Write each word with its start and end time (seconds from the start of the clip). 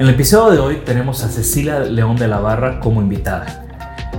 En 0.00 0.06
el 0.06 0.14
episodio 0.14 0.52
de 0.52 0.58
hoy 0.60 0.76
tenemos 0.82 1.22
a 1.24 1.28
Cecilia 1.28 1.80
León 1.80 2.16
de 2.16 2.26
la 2.26 2.40
Barra 2.40 2.80
como 2.80 3.02
invitada. 3.02 3.66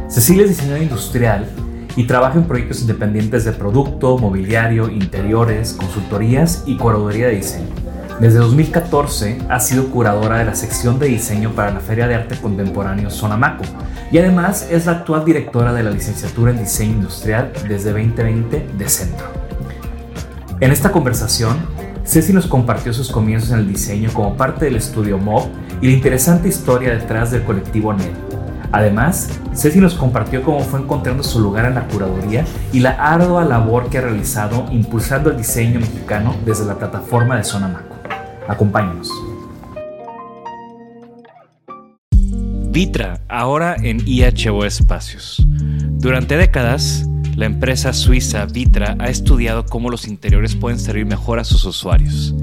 Cecilia 0.08 0.44
es 0.44 0.50
diseñadora 0.50 0.84
industrial 0.84 1.48
y 1.96 2.04
trabaja 2.04 2.38
en 2.38 2.44
proyectos 2.44 2.82
independientes 2.82 3.46
de 3.46 3.52
producto, 3.52 4.16
mobiliario, 4.20 4.92
interiores, 4.92 5.74
consultorías 5.74 6.66
y 6.68 6.78
curaduría 6.78 7.30
de 7.30 7.38
diseño. 7.38 7.70
Desde 8.20 8.38
2014 8.38 9.40
ha 9.50 9.60
sido 9.60 9.90
curadora 9.90 10.38
de 10.38 10.46
la 10.46 10.54
sección 10.54 11.00
de 11.00 11.08
diseño 11.08 11.50
para 11.54 11.72
la 11.72 11.80
Feria 11.80 12.08
de 12.08 12.14
Arte 12.14 12.38
Contemporáneo 12.40 13.10
Sonamaco 13.10 13.64
y 14.12 14.20
además 14.20 14.68
es 14.70 14.86
la 14.86 14.92
actual 14.92 15.26
directora 15.26 15.74
de 15.74 15.82
la 15.82 15.90
licenciatura 15.90 16.52
en 16.52 16.60
diseño 16.60 16.92
industrial 16.92 17.54
desde 17.68 17.90
2020 17.92 18.68
de 18.78 18.88
Centro. 18.88 19.26
En 20.60 20.72
esta 20.72 20.92
conversación, 20.92 21.58
Ceci 22.06 22.34
nos 22.34 22.46
compartió 22.46 22.94
sus 22.94 23.12
comienzos 23.12 23.50
en 23.50 23.60
el 23.60 23.68
diseño 23.68 24.12
como 24.14 24.38
parte 24.38 24.66
del 24.66 24.76
estudio 24.76 25.18
MOB 25.18 25.61
y 25.82 25.88
la 25.88 25.94
interesante 25.94 26.48
historia 26.48 26.94
detrás 26.94 27.32
del 27.32 27.44
colectivo 27.44 27.94
NED. 27.94 28.12
Además, 28.72 29.30
Ceci 29.54 29.80
nos 29.80 29.96
compartió 29.96 30.44
cómo 30.44 30.62
fue 30.62 30.80
encontrando 30.80 31.24
su 31.24 31.40
lugar 31.42 31.66
en 31.66 31.76
la 31.76 31.88
curaduría 31.88 32.46
y 32.72 32.80
la 32.80 32.92
ardua 32.92 33.44
labor 33.44 33.90
que 33.90 33.98
ha 33.98 34.02
realizado 34.02 34.66
impulsando 34.72 35.32
el 35.32 35.38
diseño 35.38 35.80
mexicano 35.80 36.36
desde 36.46 36.66
la 36.66 36.78
plataforma 36.78 37.36
de 37.36 37.44
Sonamaco. 37.44 37.96
Acompáñenos. 38.48 39.10
Vitra, 42.70 43.20
ahora 43.28 43.76
en 43.76 44.02
IHO 44.06 44.64
Espacios. 44.64 45.46
Durante 46.00 46.38
décadas, 46.38 47.06
la 47.36 47.46
empresa 47.46 47.92
suiza 47.92 48.46
Vitra 48.46 48.96
ha 49.00 49.10
estudiado 49.10 49.66
cómo 49.66 49.90
los 49.90 50.08
interiores 50.08 50.56
pueden 50.56 50.80
servir 50.80 51.06
mejor 51.06 51.40
a 51.40 51.44
sus 51.44 51.66
usuarios. 51.66 52.34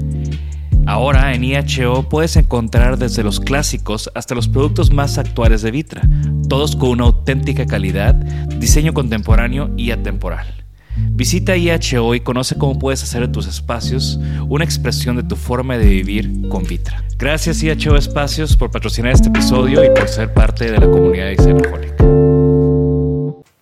Ahora 0.89 1.35
en 1.35 1.43
IHO 1.43 2.09
puedes 2.09 2.35
encontrar 2.35 2.97
desde 2.97 3.21
los 3.21 3.39
clásicos 3.39 4.09
hasta 4.15 4.33
los 4.33 4.47
productos 4.47 4.91
más 4.91 5.19
actuales 5.19 5.61
de 5.61 5.69
Vitra, 5.69 6.01
todos 6.47 6.75
con 6.75 6.89
una 6.89 7.03
auténtica 7.03 7.67
calidad, 7.67 8.15
diseño 8.15 8.91
contemporáneo 8.91 9.69
y 9.77 9.91
atemporal. 9.91 10.47
Visita 10.97 11.55
IHO 11.55 12.15
y 12.15 12.21
conoce 12.21 12.57
cómo 12.57 12.79
puedes 12.79 13.03
hacer 13.03 13.21
de 13.21 13.27
tus 13.27 13.45
espacios 13.45 14.19
una 14.47 14.65
expresión 14.65 15.15
de 15.15 15.21
tu 15.21 15.35
forma 15.35 15.77
de 15.77 15.85
vivir 15.85 16.49
con 16.49 16.63
Vitra. 16.63 17.03
Gracias 17.19 17.61
IHO 17.61 17.95
Espacios 17.95 18.57
por 18.57 18.71
patrocinar 18.71 19.11
este 19.11 19.29
episodio 19.29 19.85
y 19.85 19.89
por 19.91 20.07
ser 20.07 20.33
parte 20.33 20.71
de 20.71 20.79
la 20.79 20.89
comunidad 20.89 21.27
de 21.27 21.33
Isenaholic. 21.33 22.18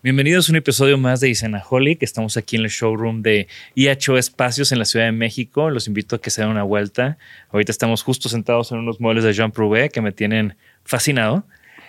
Bienvenidos 0.04 0.48
a 0.48 0.52
un 0.52 0.58
episodio 0.58 0.96
más 1.00 1.22
de 1.22 1.30
Isenaholic. 1.30 2.04
Estamos 2.04 2.38
aquí 2.38 2.56
en 2.56 2.62
el 2.62 2.70
showroom 2.70 3.24
de 3.24 3.48
IHO 3.74 4.20
Espacios 4.20 4.72
en 4.72 4.78
la 4.78 4.86
Ciudad 4.86 5.06
de 5.06 5.12
México. 5.12 5.72
Los 5.72 5.88
invito 5.88 6.16
a 6.16 6.22
que 6.22 6.30
se 6.30 6.42
den 6.42 6.52
una 6.52 6.62
vuelta. 6.62 7.18
Ahorita 7.50 7.72
estamos 7.72 8.04
justo 8.04 8.30
sentados 8.30 8.72
en 8.72 8.78
unos 8.78 9.02
muebles 9.02 9.24
de 9.24 9.34
Jean 9.34 9.52
Prouvé 9.52 9.90
que 9.90 10.02
me 10.02 10.12
tienen 10.12 10.56
fascinado. 10.84 11.48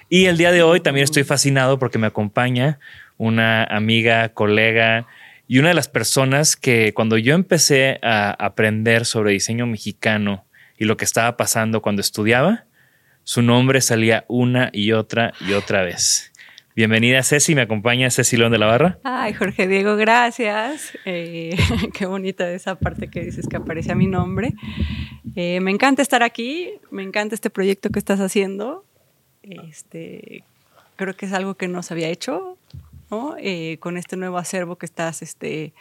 Y 0.08 0.24
el 0.24 0.38
día 0.38 0.52
de 0.52 0.62
hoy 0.62 0.80
también 0.80 1.04
estoy 1.04 1.24
fascinado 1.24 1.78
porque 1.78 1.98
me 1.98 2.06
acompaña 2.06 2.78
una 3.18 3.64
amiga, 3.64 4.30
colega 4.30 5.06
y 5.46 5.58
una 5.58 5.68
de 5.68 5.74
las 5.74 5.88
personas 5.88 6.56
que 6.56 6.94
cuando 6.94 7.18
yo 7.18 7.34
empecé 7.34 7.98
a 8.02 8.30
aprender 8.30 9.04
sobre 9.04 9.32
diseño 9.32 9.66
mexicano 9.66 10.46
y 10.78 10.86
lo 10.86 10.96
que 10.96 11.04
estaba 11.04 11.36
pasando 11.36 11.82
cuando 11.82 12.00
estudiaba, 12.00 12.64
su 13.24 13.42
nombre 13.42 13.82
salía 13.82 14.24
una 14.28 14.70
y 14.72 14.92
otra 14.92 15.34
y 15.46 15.52
otra 15.52 15.82
vez. 15.82 16.32
Bienvenida 16.76 17.22
Ceci, 17.24 17.54
me 17.54 17.62
acompaña 17.62 18.10
Ceci 18.10 18.36
León 18.36 18.52
de 18.52 18.58
la 18.58 18.66
Barra. 18.66 18.98
Ay, 19.02 19.34
Jorge 19.34 19.66
Diego, 19.66 19.96
gracias. 19.96 20.96
Eh, 21.04 21.56
qué 21.92 22.06
bonita 22.06 22.48
esa 22.52 22.76
parte 22.76 23.08
que 23.08 23.20
dices 23.24 23.48
que 23.48 23.56
aparece 23.56 23.92
a 23.92 23.94
mi 23.96 24.06
nombre. 24.06 24.54
Eh, 25.34 25.60
me 25.60 25.72
encanta 25.72 26.02
estar 26.02 26.22
aquí, 26.22 26.72
me 26.90 27.02
encanta 27.02 27.34
este 27.34 27.50
proyecto 27.50 27.90
que 27.90 27.98
estás 27.98 28.20
haciendo. 28.20 28.84
Este, 29.42 30.44
creo 30.96 31.16
que 31.16 31.26
es 31.26 31.32
algo 31.32 31.54
que 31.54 31.66
no 31.66 31.82
se 31.82 31.94
había 31.94 32.08
hecho, 32.08 32.56
¿no? 33.10 33.34
Eh, 33.38 33.78
con 33.80 33.96
este 33.96 34.16
nuevo 34.16 34.38
acervo 34.38 34.76
que 34.76 34.86
estás 34.86 35.22
este, 35.22 35.72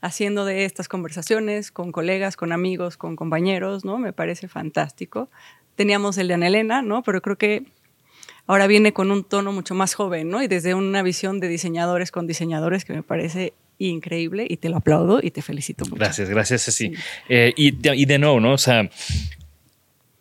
haciendo 0.00 0.44
de 0.44 0.64
estas 0.64 0.88
conversaciones 0.88 1.70
con 1.70 1.92
colegas, 1.92 2.36
con 2.36 2.52
amigos, 2.52 2.96
con 2.96 3.16
compañeros, 3.16 3.84
¿no? 3.84 3.98
Me 3.98 4.12
parece 4.12 4.48
fantástico. 4.48 5.28
Teníamos 5.74 6.16
el 6.16 6.28
de 6.28 6.34
Ana 6.34 6.46
Elena, 6.46 6.80
¿no? 6.80 7.02
Pero 7.02 7.20
creo 7.20 7.36
que 7.36 7.66
ahora 8.46 8.66
viene 8.66 8.92
con 8.92 9.10
un 9.10 9.24
tono 9.24 9.52
mucho 9.52 9.74
más 9.74 9.94
joven, 9.94 10.28
¿no? 10.28 10.42
Y 10.42 10.48
desde 10.48 10.74
una 10.74 11.02
visión 11.02 11.40
de 11.40 11.48
diseñadores 11.48 12.10
con 12.10 12.26
diseñadores 12.26 12.84
que 12.84 12.92
me 12.92 13.02
parece 13.02 13.52
increíble 13.78 14.46
y 14.48 14.56
te 14.56 14.68
lo 14.68 14.76
aplaudo 14.76 15.20
y 15.22 15.30
te 15.30 15.42
felicito 15.42 15.84
mucho. 15.84 15.96
Gracias, 15.96 16.30
gracias, 16.30 16.64
Ceci. 16.64 16.92
Eh, 17.28 17.52
y, 17.56 17.72
de, 17.72 17.96
y, 17.96 18.04
de 18.04 18.18
nuevo, 18.18 18.40
¿no? 18.40 18.52
O 18.52 18.58
sea, 18.58 18.88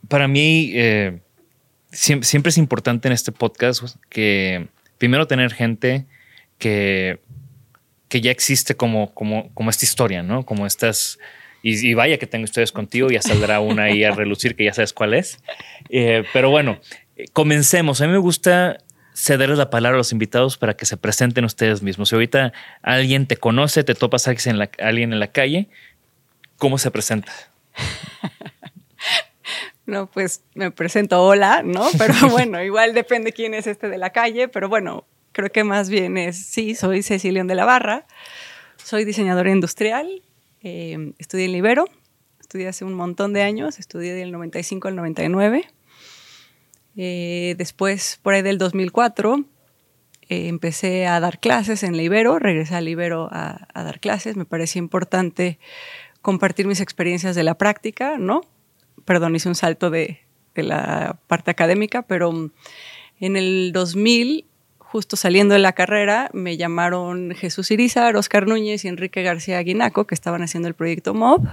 para 0.08 0.28
mí 0.28 0.72
eh, 0.74 1.20
siempre, 1.92 2.28
siempre, 2.28 2.50
es 2.50 2.58
importante 2.58 3.08
en 3.08 3.14
este 3.14 3.32
podcast 3.32 3.96
que 4.10 4.68
primero 4.98 5.28
tener 5.28 5.54
gente 5.54 6.06
que, 6.58 7.20
que 8.10 8.22
ya 8.22 8.32
existe 8.32 8.76
como, 8.76 9.14
como, 9.14 9.54
como 9.54 9.70
esta 9.70 9.86
historia, 9.86 10.24
¿no? 10.24 10.46
Como 10.46 10.66
estas... 10.66 11.20
Y, 11.64 11.88
y, 11.88 11.94
vaya 11.96 12.20
que 12.20 12.28
tengo 12.28 12.46
historias 12.46 12.72
contigo, 12.72 13.10
ya 13.10 13.24
saldrá 13.24 13.60
una 13.60 13.86
ahí 13.86 14.04
a 14.04 14.12
relucir 14.12 14.56
que 14.56 14.66
ya 14.66 14.74
sabes 14.74 14.94
cuál 14.94 15.16
es. 15.16 15.40
Eh, 15.90 16.24
pero 16.32 16.52
bueno, 16.52 16.80
comencemos. 17.34 18.02
A 18.02 18.08
mí 18.08 18.12
me 18.12 18.18
gusta 18.18 18.78
cederles 19.16 19.58
la 19.58 19.70
palabra 19.70 19.96
a 19.96 20.00
los 20.00 20.12
invitados 20.12 20.58
para 20.58 20.76
que 20.76 20.86
se 20.86 20.98
presenten 20.98 21.46
ustedes 21.46 21.82
mismos. 21.82 22.10
Si 22.10 22.16
ahorita 22.16 22.54
alguien 22.82 23.28
te 23.28 23.38
conoce, 23.38 23.84
te 23.84 23.96
topas 23.96 24.28
a 24.28 24.32
alguien 24.32 25.14
en 25.14 25.20
la, 25.20 25.28
calle, 25.28 25.70
¿cómo 26.58 26.78
se 26.78 26.92
presenta? 26.92 27.32
No, 29.88 30.08
pues 30.08 30.42
me 30.56 30.72
presento 30.72 31.22
hola, 31.22 31.62
¿no? 31.64 31.88
Pero 32.00 32.16
bueno, 32.32 32.64
igual 32.64 32.96
depende 32.96 33.34
quién 33.34 33.54
es 33.54 33.68
este 33.68 33.88
de 33.88 34.00
la 34.00 34.10
calle, 34.10 34.48
pero 34.48 34.68
bueno, 34.68 35.06
creo 35.32 35.52
que 35.52 35.64
más 35.64 35.92
bien 35.92 36.18
es, 36.18 36.44
sí, 36.44 36.74
soy 36.74 37.04
Cecilia 37.04 37.44
de 37.44 37.54
la 37.54 37.66
Barra, 37.66 38.08
soy 38.84 39.06
diseñadora 39.06 39.52
industrial, 39.52 40.24
eh, 40.64 41.14
estudié 41.20 41.46
en 41.46 41.52
Libero, 41.52 41.86
estudié 42.40 42.68
hace 42.68 42.84
un 42.84 42.96
montón 42.96 43.34
de 43.34 43.44
años, 43.44 43.78
estudié 43.78 44.14
del 44.14 44.32
95 44.32 44.88
al 44.88 44.96
99. 44.96 45.68
Eh, 46.98 47.56
después, 47.58 48.20
por 48.22 48.34
ahí 48.34 48.42
del 48.42 48.58
2004, 48.58 49.46
eh, 50.28 50.48
empecé 50.48 51.08
a 51.08 51.20
dar 51.20 51.40
clases 51.40 51.84
en 51.84 51.98
Libero, 51.98 52.40
regresé 52.40 52.76
a 52.76 52.82
Libero 52.82 53.30
a, 53.32 53.68
dar 53.74 54.00
clases, 54.00 54.36
me 54.36 54.46
parecía 54.46 54.80
importante 54.80 55.60
compartir 56.22 56.68
mis 56.68 56.82
experiencias 56.82 57.36
de 57.36 57.44
la 57.44 57.58
práctica, 57.58 58.18
¿no? 58.18 58.42
perdón, 59.06 59.36
hice 59.36 59.48
un 59.48 59.56
salto 59.56 59.90
de, 59.90 60.20
la 60.56 61.20
parte 61.28 61.52
académica, 61.52 62.04
pero 62.04 62.50
en 63.20 63.36
el 63.36 63.72
2000, 63.74 64.46
justo 64.80 65.18
saliendo 65.18 65.54
de 65.54 65.60
la 65.60 65.74
carrera, 65.74 66.30
me 66.32 66.56
llamaron 66.56 67.32
Jesús 67.36 67.72
Irizar, 67.72 68.16
Oscar 68.16 68.48
Núñez 68.48 68.86
y 68.86 68.88
Enrique 68.88 69.22
García 69.22 69.60
Guinaco, 69.60 70.08
que 70.08 70.16
estaban 70.16 70.42
haciendo 70.42 70.70
el 70.70 70.74
proyecto 70.74 71.14
MOB, 71.14 71.46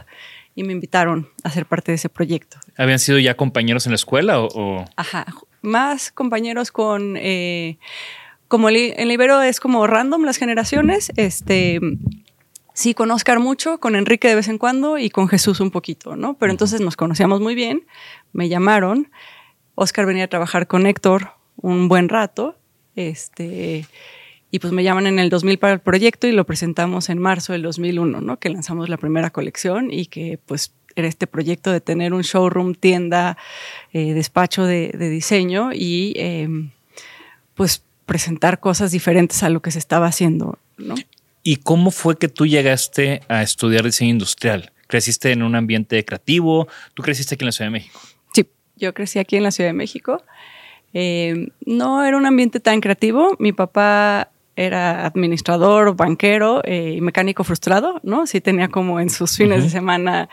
y 0.55 0.65
me 0.65 0.73
invitaron 0.73 1.29
a 1.45 1.51
ser 1.51 1.67
parte 1.67 1.93
de 1.93 1.97
ese 1.97 2.09
proyecto. 2.09 2.59
¿Habían 2.77 2.99
sido 2.99 3.19
ya 3.19 3.37
compañeros 3.37 3.87
en 3.87 3.93
la 3.93 3.97
escuela 3.97 4.41
o...? 4.41 4.85
Ajá, 4.97 5.27
más 5.63 6.13
compañeros 6.13 6.71
con... 6.71 7.17
Eh, 7.17 7.79
como 8.49 8.69
en 8.69 9.09
Libero 9.09 9.41
es 9.41 9.61
como 9.61 9.87
random 9.87 10.25
las 10.25 10.37
generaciones, 10.37 11.11
este, 11.17 11.81
sí 12.75 12.93
con 12.93 13.11
Oscar 13.11 13.39
mucho, 13.39 13.81
con 13.81 13.97
Enrique 13.97 14.29
de 14.29 14.35
vez 14.35 14.49
en 14.49 14.59
cuando 14.59 14.99
y 14.99 15.09
con 15.09 15.27
Jesús 15.27 15.61
un 15.61 15.71
poquito, 15.71 16.17
¿no? 16.17 16.35
Pero 16.35 16.53
entonces 16.53 16.83
nos 16.83 16.95
conocíamos 16.95 17.41
muy 17.41 17.55
bien, 17.55 17.87
me 18.35 18.51
llamaron, 18.51 19.11
Oscar 19.75 20.05
venía 20.05 20.25
a 20.25 20.29
trabajar 20.29 20.67
con 20.67 20.87
Héctor 20.87 21.31
un 21.57 21.89
buen 21.89 22.11
rato, 22.11 22.59
este, 22.95 23.87
y 24.55 24.59
pues 24.59 24.73
me 24.73 24.85
llaman 24.85 25.07
en 25.07 25.19
el 25.19 25.31
2000 25.31 25.59
para 25.59 25.73
el 25.73 25.81
proyecto 25.81 26.27
y 26.27 26.33
lo 26.33 26.45
presentamos 26.45 27.09
en 27.09 27.19
marzo 27.19 27.55
del 27.55 27.63
2001, 27.63 28.21
¿no? 28.21 28.39
Que 28.39 28.51
lanzamos 28.51 28.91
la 28.91 28.99
primera 28.99 29.31
colección 29.31 29.91
y 29.91 30.05
que 30.05 30.39
pues 30.45 30.75
era 30.95 31.09
este 31.09 31.27
proyecto 31.27 31.73
de 31.73 31.81
tener 31.81 32.13
un 32.13 32.21
showroom, 32.21 32.75
tienda, 32.75 33.39
eh, 33.95 34.13
despacho 34.13 34.65
de, 34.65 34.93
diseño 34.99 35.71
y 35.73 36.13
em, 36.17 36.71
pues 37.55 37.83
presentar 38.05 38.61
cosas 38.61 38.93
diferentes 38.93 39.43
a 39.43 39.49
lo 39.49 39.63
que 39.63 39.71
se 39.71 39.79
estaba 39.79 40.07
haciendo, 40.07 40.59
¿no? 40.77 40.97
¿Y 41.43 41.57
cómo 41.57 41.91
fue 41.91 42.19
que 42.19 42.29
tú 42.29 42.47
llegaste 42.47 43.23
a 43.29 43.43
estudiar 43.43 43.85
diseño 43.85 44.11
industrial? 44.11 44.71
¿Creciste 44.87 45.33
en 45.33 45.43
un 45.43 45.55
ambiente 45.55 46.05
creativo? 46.05 46.69
¿Tú 46.93 47.03
creciste 47.03 47.37
aquí 47.37 47.45
en 47.45 47.47
la 47.47 47.53
Ciudad 47.53 47.69
de 47.69 47.79
México? 47.79 47.99
Sí, 48.35 48.47
yo 48.77 48.93
crecí 48.93 49.19
aquí 49.19 49.37
en 49.37 49.45
la 49.45 49.51
Ciudad 49.51 49.71
de 49.71 49.75
México. 49.75 50.23
Eh, 50.93 51.49
no 51.65 52.05
era 52.05 52.19
un 52.19 52.27
ambiente 52.27 52.61
tan 52.61 52.83
creativo. 52.83 53.35
Mi 53.39 53.53
papá 53.55 54.29
era 54.57 55.07
administrador, 55.07 55.97
banquero 55.97 56.63
eh, 56.65 56.95
y 56.97 57.01
mecánico 57.01 57.45
frustrado, 57.45 58.01
¿no? 58.03 58.27
Sí 58.27 58.41
tenía 58.41 58.69
como 58.69 59.01
en 59.01 59.11
sus 59.11 59.37
fines 59.37 59.63
de 59.63 59.71
semana 59.71 60.29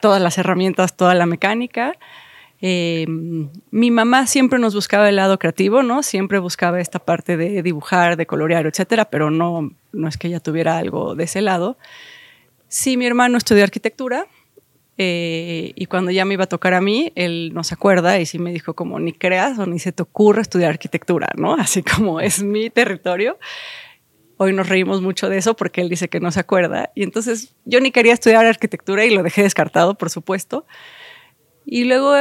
todas 0.00 0.20
las 0.20 0.38
herramientas, 0.38 0.96
toda 0.96 1.14
la 1.14 1.26
mecánica. 1.26 1.94
Eh, 2.60 3.06
mi 3.08 3.90
mamá 3.90 4.26
siempre 4.26 4.58
nos 4.58 4.74
buscaba 4.74 5.08
el 5.08 5.16
lado 5.16 5.38
creativo, 5.38 5.82
¿no? 5.82 6.02
Siempre 6.02 6.38
buscaba 6.38 6.80
esta 6.80 6.98
parte 6.98 7.36
de 7.36 7.62
dibujar, 7.62 8.16
de 8.16 8.26
colorear, 8.26 8.66
etcétera, 8.66 9.06
pero 9.06 9.30
no, 9.30 9.70
no 9.92 10.08
es 10.08 10.16
que 10.16 10.28
ella 10.28 10.40
tuviera 10.40 10.78
algo 10.78 11.14
de 11.14 11.24
ese 11.24 11.40
lado. 11.40 11.76
Sí, 12.68 12.96
mi 12.96 13.06
hermano 13.06 13.36
estudió 13.36 13.64
arquitectura 13.64 14.26
eh, 14.98 15.72
y 15.74 15.86
cuando 15.86 16.10
ya 16.10 16.24
me 16.24 16.34
iba 16.34 16.44
a 16.44 16.48
tocar 16.48 16.74
a 16.74 16.80
mí, 16.80 17.12
él 17.14 17.52
no 17.54 17.64
se 17.64 17.74
acuerda 17.74 18.18
y 18.20 18.26
sí 18.26 18.38
me 18.38 18.52
dijo 18.52 18.74
como 18.74 19.00
ni 19.00 19.12
creas 19.12 19.58
o 19.58 19.66
ni 19.66 19.78
se 19.78 19.92
te 19.92 20.02
ocurre 20.02 20.42
estudiar 20.42 20.70
arquitectura, 20.70 21.28
¿no? 21.36 21.54
Así 21.58 21.82
como 21.82 22.20
es 22.20 22.42
mi 22.42 22.70
territorio. 22.70 23.38
Hoy 24.36 24.52
nos 24.52 24.68
reímos 24.68 25.00
mucho 25.00 25.28
de 25.28 25.38
eso 25.38 25.54
porque 25.54 25.80
él 25.80 25.88
dice 25.88 26.08
que 26.08 26.20
no 26.20 26.30
se 26.30 26.40
acuerda. 26.40 26.90
Y 26.94 27.04
entonces 27.04 27.54
yo 27.64 27.80
ni 27.80 27.90
quería 27.90 28.12
estudiar 28.12 28.44
arquitectura 28.44 29.04
y 29.04 29.10
lo 29.10 29.22
dejé 29.22 29.42
descartado, 29.42 29.94
por 29.96 30.10
supuesto. 30.10 30.66
Y 31.64 31.84
luego 31.84 32.14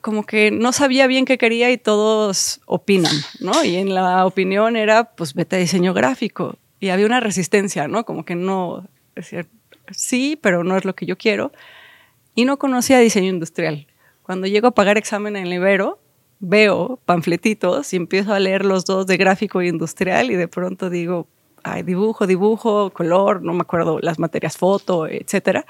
como 0.00 0.24
que 0.24 0.50
no 0.50 0.72
sabía 0.72 1.06
bien 1.06 1.24
qué 1.24 1.38
quería 1.38 1.70
y 1.70 1.78
todos 1.78 2.60
opinan, 2.66 3.14
¿no? 3.40 3.64
Y 3.64 3.76
en 3.76 3.94
la 3.94 4.24
opinión 4.26 4.76
era, 4.76 5.04
pues 5.04 5.34
vete 5.34 5.56
a 5.56 5.58
diseño 5.58 5.92
gráfico. 5.92 6.56
Y 6.78 6.90
había 6.90 7.06
una 7.06 7.20
resistencia, 7.20 7.88
¿no? 7.88 8.04
Como 8.04 8.24
que 8.24 8.34
no, 8.34 8.86
decir, 9.14 9.46
sí, 9.90 10.38
pero 10.40 10.64
no 10.64 10.76
es 10.76 10.84
lo 10.84 10.94
que 10.94 11.06
yo 11.06 11.18
quiero. 11.18 11.52
Y 12.34 12.44
no 12.44 12.58
conocía 12.58 12.98
diseño 12.98 13.28
industrial. 13.28 13.86
Cuando 14.22 14.46
llego 14.46 14.68
a 14.68 14.70
pagar 14.72 14.98
examen 14.98 15.36
en 15.36 15.50
Libero, 15.50 16.00
veo 16.38 17.00
panfletitos 17.04 17.92
y 17.92 17.96
empiezo 17.96 18.32
a 18.32 18.40
leer 18.40 18.64
los 18.64 18.84
dos 18.84 19.06
de 19.06 19.16
gráfico 19.16 19.60
e 19.60 19.68
industrial 19.68 20.30
y 20.30 20.36
de 20.36 20.48
pronto 20.48 20.88
digo, 20.88 21.28
ay, 21.62 21.82
dibujo, 21.82 22.26
dibujo, 22.26 22.90
color, 22.90 23.42
no 23.42 23.52
me 23.52 23.62
acuerdo 23.62 23.98
las 24.00 24.18
materias 24.18 24.56
foto, 24.56 25.06
etcétera. 25.06 25.66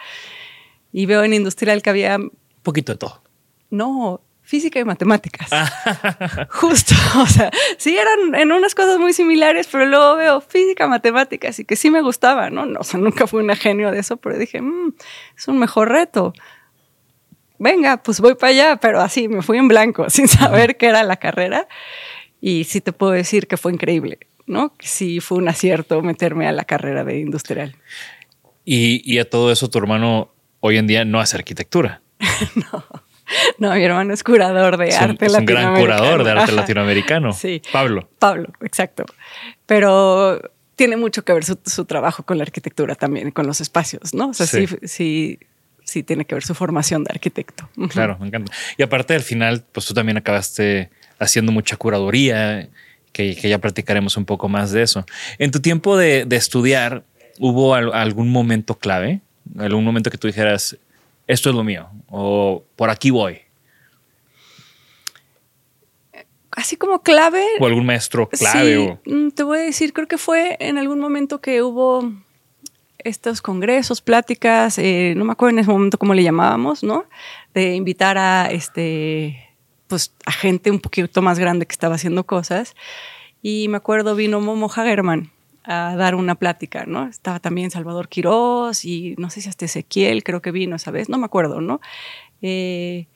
Y 0.92 1.06
veo 1.06 1.24
en 1.24 1.32
industrial 1.32 1.82
que 1.82 1.90
había... 1.90 2.18
Poquito 2.62 2.92
de 2.92 2.98
todo 2.98 3.22
no, 3.70 4.20
física 4.50 4.80
y 4.80 4.84
matemáticas. 4.84 5.48
Justo, 6.50 6.96
o 7.22 7.26
sea, 7.26 7.52
sí 7.78 7.96
eran 7.96 8.34
en 8.34 8.50
unas 8.50 8.74
cosas 8.74 8.98
muy 8.98 9.12
similares, 9.12 9.68
pero 9.70 9.86
luego 9.86 10.16
veo 10.16 10.40
física, 10.40 10.88
matemáticas 10.88 11.60
y 11.60 11.64
que 11.64 11.76
sí 11.76 11.88
me 11.88 12.02
gustaba, 12.02 12.50
¿no? 12.50 12.66
O 12.80 12.82
sea, 12.82 12.98
nunca 13.00 13.28
fui 13.28 13.44
un 13.44 13.54
genio 13.54 13.92
de 13.92 14.00
eso, 14.00 14.16
pero 14.16 14.36
dije, 14.36 14.60
mm, 14.60 14.94
es 15.38 15.46
un 15.46 15.60
mejor 15.60 15.90
reto. 15.90 16.32
Venga, 17.60 18.02
pues 18.02 18.20
voy 18.20 18.34
para 18.34 18.50
allá, 18.50 18.76
pero 18.78 19.00
así 19.00 19.28
me 19.28 19.40
fui 19.42 19.56
en 19.56 19.68
blanco, 19.68 20.10
sin 20.10 20.26
saber 20.26 20.76
qué 20.76 20.86
era 20.86 21.04
la 21.04 21.16
carrera. 21.16 21.68
Y 22.40 22.64
sí 22.64 22.80
te 22.80 22.92
puedo 22.92 23.12
decir 23.12 23.46
que 23.46 23.56
fue 23.56 23.72
increíble, 23.72 24.18
¿no? 24.46 24.74
Que 24.76 24.88
sí 24.88 25.20
fue 25.20 25.38
un 25.38 25.48
acierto 25.48 26.02
meterme 26.02 26.48
a 26.48 26.52
la 26.52 26.64
carrera 26.64 27.04
de 27.04 27.20
industrial. 27.20 27.76
Y, 28.64 29.00
y 29.04 29.20
a 29.20 29.30
todo 29.30 29.52
eso, 29.52 29.70
tu 29.70 29.78
hermano 29.78 30.32
hoy 30.58 30.76
en 30.76 30.88
día 30.88 31.04
no 31.04 31.20
hace 31.20 31.36
arquitectura. 31.36 32.02
no. 32.56 32.84
No, 33.58 33.74
mi 33.74 33.84
hermano 33.84 34.12
es 34.14 34.22
curador 34.22 34.76
de 34.76 34.94
arte 34.94 35.28
latinoamericano. 35.28 35.34
Es 35.34 35.38
un 35.38 35.44
gran 35.46 35.80
curador 35.80 36.24
de 36.24 36.30
arte 36.30 36.52
latinoamericano. 36.52 37.32
Sí. 37.32 37.62
Pablo. 37.72 38.08
Pablo, 38.18 38.52
exacto. 38.62 39.04
Pero 39.66 40.40
tiene 40.76 40.96
mucho 40.96 41.24
que 41.24 41.32
ver 41.32 41.44
su, 41.44 41.84
trabajo 41.84 42.22
con 42.22 42.38
la 42.38 42.44
arquitectura 42.44 42.94
también, 42.94 43.30
con 43.30 43.46
los 43.46 43.60
espacios, 43.60 44.14
¿no? 44.14 44.30
O 44.30 44.34
sea, 44.34 44.46
sí. 44.46 44.66
sí, 44.84 45.38
sí, 45.84 46.02
tiene 46.02 46.24
que 46.24 46.34
ver 46.34 46.42
su 46.42 46.54
formación 46.54 47.04
de 47.04 47.12
arquitecto. 47.12 47.68
Claro, 47.90 48.16
me 48.18 48.28
encanta. 48.28 48.52
Y 48.78 48.82
aparte, 48.82 49.14
al 49.14 49.22
final, 49.22 49.64
pues 49.72 49.86
tú 49.86 49.94
también 49.94 50.16
acabaste 50.16 50.90
haciendo 51.18 51.52
mucha 51.52 51.76
curaduría, 51.76 52.68
que, 53.12 53.34
ya 53.34 53.58
practicaremos 53.58 54.16
un 54.16 54.24
poco 54.24 54.48
más 54.48 54.72
de 54.72 54.82
eso. 54.82 55.04
En 55.38 55.50
tu 55.50 55.60
tiempo 55.60 55.96
de, 55.96 56.24
de 56.24 56.36
estudiar, 56.36 57.04
¿hubo 57.38 57.74
algún 57.74 58.30
momento 58.30 58.78
clave? 58.78 59.20
¿Algún 59.58 59.84
momento 59.84 60.10
que 60.10 60.16
tú 60.16 60.28
dijeras, 60.28 60.78
esto 61.30 61.50
es 61.50 61.54
lo 61.54 61.64
mío 61.64 61.88
o 62.08 62.64
por 62.76 62.90
aquí 62.90 63.10
voy? 63.10 63.40
Así 66.50 66.76
como 66.76 67.02
clave. 67.02 67.44
O 67.60 67.66
algún 67.66 67.86
maestro 67.86 68.28
clave. 68.28 68.98
Mm, 69.06 69.28
te 69.30 69.44
voy 69.44 69.60
a 69.60 69.62
decir, 69.62 69.92
creo 69.92 70.08
que 70.08 70.18
fue 70.18 70.56
en 70.58 70.78
algún 70.78 70.98
momento 70.98 71.40
que 71.40 71.62
hubo 71.62 72.12
estos 72.98 73.40
congresos, 73.40 74.02
pláticas, 74.02 74.76
eh, 74.78 75.14
no 75.16 75.24
me 75.24 75.32
acuerdo 75.32 75.52
en 75.52 75.58
ese 75.60 75.70
momento 75.70 75.96
cómo 75.96 76.12
le 76.12 76.24
llamábamos, 76.24 76.82
¿no? 76.82 77.04
De 77.54 77.74
invitar 77.74 78.18
a 78.18 78.50
este, 78.50 79.48
pues 79.86 80.12
a 80.26 80.32
gente 80.32 80.70
un 80.70 80.80
poquito 80.80 81.22
más 81.22 81.38
grande 81.38 81.66
que 81.66 81.72
estaba 81.72 81.94
haciendo 81.94 82.24
cosas. 82.24 82.74
Y 83.40 83.68
me 83.68 83.76
acuerdo 83.76 84.16
vino 84.16 84.40
Momo 84.40 84.66
Hagerman 84.66 85.30
a 85.64 85.94
dar 85.96 86.14
una 86.14 86.34
plática, 86.34 86.84
¿no? 86.86 87.06
Estaba 87.06 87.40
también 87.40 87.70
Salvador 87.70 88.08
Quirós 88.08 88.84
y 88.84 89.14
no 89.18 89.30
sé 89.30 89.40
si 89.40 89.48
hasta 89.48 89.66
Ezequiel 89.66 90.24
creo 90.24 90.40
que 90.40 90.50
vino 90.50 90.76
esa 90.76 90.90
vez, 90.90 91.08
no 91.08 91.18
me 91.18 91.26
acuerdo, 91.26 91.60
¿no? 91.60 91.80
Eh, 92.42 93.08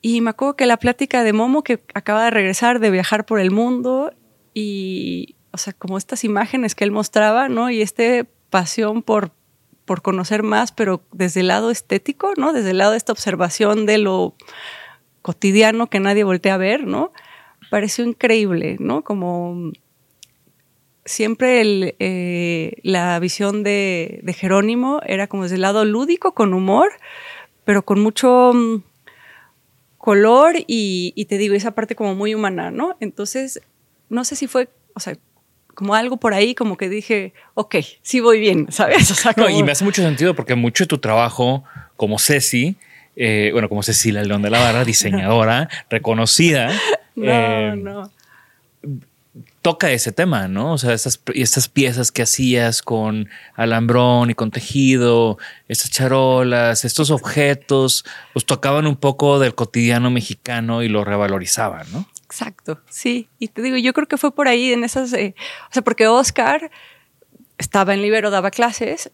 y 0.00 0.20
me 0.20 0.30
acuerdo 0.30 0.56
que 0.56 0.66
la 0.66 0.76
plática 0.76 1.24
de 1.24 1.32
Momo 1.32 1.62
que 1.62 1.82
acaba 1.94 2.24
de 2.24 2.30
regresar 2.30 2.78
de 2.78 2.90
viajar 2.90 3.26
por 3.26 3.40
el 3.40 3.50
mundo 3.50 4.12
y, 4.54 5.34
o 5.50 5.58
sea, 5.58 5.72
como 5.72 5.98
estas 5.98 6.22
imágenes 6.22 6.74
que 6.74 6.84
él 6.84 6.92
mostraba, 6.92 7.48
¿no? 7.48 7.70
Y 7.70 7.82
este 7.82 8.24
pasión 8.50 9.02
por, 9.02 9.32
por 9.84 10.02
conocer 10.02 10.42
más, 10.42 10.70
pero 10.70 11.02
desde 11.12 11.40
el 11.40 11.48
lado 11.48 11.70
estético, 11.70 12.32
¿no? 12.36 12.52
Desde 12.52 12.70
el 12.70 12.78
lado 12.78 12.92
de 12.92 12.98
esta 12.98 13.12
observación 13.12 13.86
de 13.86 13.98
lo 13.98 14.36
cotidiano 15.22 15.88
que 15.88 15.98
nadie 15.98 16.22
voltea 16.22 16.54
a 16.54 16.58
ver, 16.58 16.86
¿no? 16.86 17.12
Pareció 17.70 18.04
increíble, 18.04 18.76
¿no? 18.78 19.02
Como 19.02 19.72
siempre 21.06 21.96
eh, 21.98 22.72
la 22.82 23.18
visión 23.18 23.62
de, 23.62 24.22
Jerónimo 24.36 25.00
era 25.06 25.26
como 25.26 25.44
desde 25.44 25.54
el 25.54 25.62
lado 25.62 25.84
lúdico, 25.86 26.34
con 26.34 26.52
humor, 26.52 26.90
pero 27.64 27.82
con 27.82 28.00
mucho 28.00 28.52
mm, 28.52 28.82
color 29.96 30.56
y, 30.66 31.24
te 31.28 31.38
digo, 31.38 31.54
esa 31.54 31.70
parte 31.70 31.94
como 31.94 32.14
muy 32.14 32.34
humana, 32.34 32.70
¿no? 32.70 32.96
Entonces, 33.00 33.62
no 34.10 34.24
sé 34.24 34.36
si 34.36 34.46
fue, 34.46 34.68
o 34.94 35.00
sea, 35.00 35.16
como 35.74 35.94
algo 35.94 36.18
por 36.18 36.34
ahí, 36.34 36.54
como 36.54 36.76
que 36.76 36.88
dije, 36.88 37.32
ok, 37.54 37.76
sí 38.02 38.20
voy 38.20 38.38
bien, 38.40 38.66
¿sabes? 38.70 39.10
y 39.50 39.62
me 39.62 39.72
hace 39.72 39.84
mucho 39.84 40.02
sentido 40.02 40.34
porque 40.34 40.54
mucho 40.54 40.84
de 40.84 40.88
tu 40.88 40.98
trabajo 40.98 41.64
como 41.96 42.18
Ceci 42.18 42.76
eh, 43.16 43.48
bueno, 43.52 43.70
como 43.70 43.82
Cecilia 43.82 44.22
León 44.22 44.42
de 44.42 44.50
la 44.50 44.60
Barra, 44.60 44.84
diseñadora 44.84 45.70
reconocida. 45.90 46.70
No, 47.14 47.32
eh, 47.32 47.74
no. 47.74 48.12
Toca 49.66 49.90
ese 49.90 50.12
tema, 50.12 50.46
¿no? 50.46 50.74
O 50.74 50.78
sea, 50.78 50.92
estas, 50.92 51.20
estas 51.34 51.68
piezas 51.68 52.12
que 52.12 52.22
hacías 52.22 52.82
con 52.82 53.28
alambrón 53.56 54.30
y 54.30 54.34
con 54.34 54.52
tejido, 54.52 55.38
estas 55.66 55.90
charolas, 55.90 56.84
estos 56.84 57.10
objetos, 57.10 58.04
pues 58.32 58.46
tocaban 58.46 58.86
un 58.86 58.94
poco 58.94 59.40
del 59.40 59.56
cotidiano 59.56 60.08
mexicano 60.08 60.84
y 60.84 60.88
lo 60.88 61.02
revalorizaban, 61.02 61.84
¿no? 61.92 62.08
Exacto, 62.26 62.80
sí. 62.88 63.28
Y 63.40 63.48
te 63.48 63.60
digo, 63.60 63.76
yo 63.76 63.92
creo 63.92 64.06
que 64.06 64.16
fue 64.16 64.32
por 64.32 64.46
ahí 64.46 64.72
en 64.72 64.84
esas, 64.84 65.12
eh, 65.14 65.34
o 65.68 65.72
sea, 65.72 65.82
porque 65.82 66.06
Oscar 66.06 66.70
estaba 67.58 67.92
en 67.92 68.02
Libero, 68.02 68.30
daba 68.30 68.52
clases. 68.52 69.10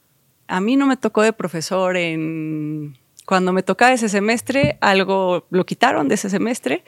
A 0.49 0.61
mí 0.61 0.77
no 0.77 0.87
me 0.87 0.99
tocó 0.99 1.23
de 1.23 1.33
profesor 1.33 1.97
en... 1.97 2.99
Cuando 3.25 3.55
me 3.55 3.63
tocaba 3.63 3.95
ese 3.95 4.11
semestre, 4.11 4.77
algo 4.83 5.47
lo 5.49 5.65
quitaron 5.65 6.09
de 6.09 6.17
ese 6.17 6.29
semestre 6.29 6.85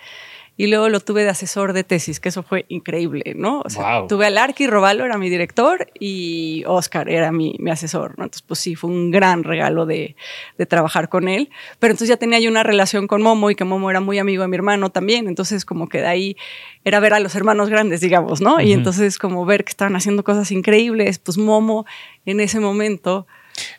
y 0.56 0.68
luego 0.68 0.88
lo 0.88 1.00
tuve 1.00 1.24
de 1.24 1.30
asesor 1.30 1.72
de 1.72 1.82
tesis, 1.82 2.20
que 2.20 2.28
eso 2.28 2.44
fue 2.44 2.64
increíble, 2.68 3.34
¿no? 3.36 3.60
O 3.64 3.68
sea, 3.70 3.98
Wow. 4.00 4.06
tuve 4.08 4.26
al 4.26 4.38
Arqui 4.38 4.68
Robalo, 4.68 5.04
era 5.04 5.18
mi 5.18 5.28
director, 5.28 5.88
y 5.98 6.62
Oscar 6.66 7.08
era 7.08 7.32
mi, 7.32 7.56
mi 7.58 7.72
asesor, 7.72 8.16
¿no? 8.18 8.24
Entonces, 8.24 8.42
pues 8.46 8.60
sí, 8.60 8.76
fue 8.76 8.88
un 8.90 9.10
gran 9.10 9.42
regalo 9.42 9.84
de, 9.84 10.14
de 10.56 10.66
trabajar 10.66 11.08
con 11.08 11.26
él. 11.28 11.50
Pero 11.80 11.90
entonces 11.92 12.08
ya 12.08 12.16
tenía 12.18 12.38
yo 12.38 12.50
una 12.50 12.62
relación 12.62 13.08
con 13.08 13.20
Momo 13.20 13.50
y 13.50 13.56
que 13.56 13.64
Momo 13.64 13.90
era 13.90 14.00
muy 14.00 14.18
amigo 14.20 14.42
de 14.42 14.48
mi 14.48 14.54
hermano 14.56 14.90
también. 14.90 15.26
Entonces, 15.26 15.64
como 15.64 15.88
que 15.88 15.98
de 15.98 16.06
ahí 16.06 16.36
era 16.84 17.00
ver 17.00 17.14
a 17.14 17.20
los 17.20 17.34
hermanos 17.34 17.68
grandes, 17.68 18.00
digamos, 18.00 18.40
¿no? 18.40 18.60
Y 18.60 18.72
entonces, 18.72 19.18
como 19.18 19.44
ver 19.44 19.64
que 19.64 19.70
estaban 19.70 19.96
haciendo 19.96 20.22
cosas 20.22 20.52
increíbles, 20.52 21.18
pues 21.18 21.36
Momo 21.36 21.84
en 22.26 22.38
ese 22.38 22.60
momento, 22.60 23.26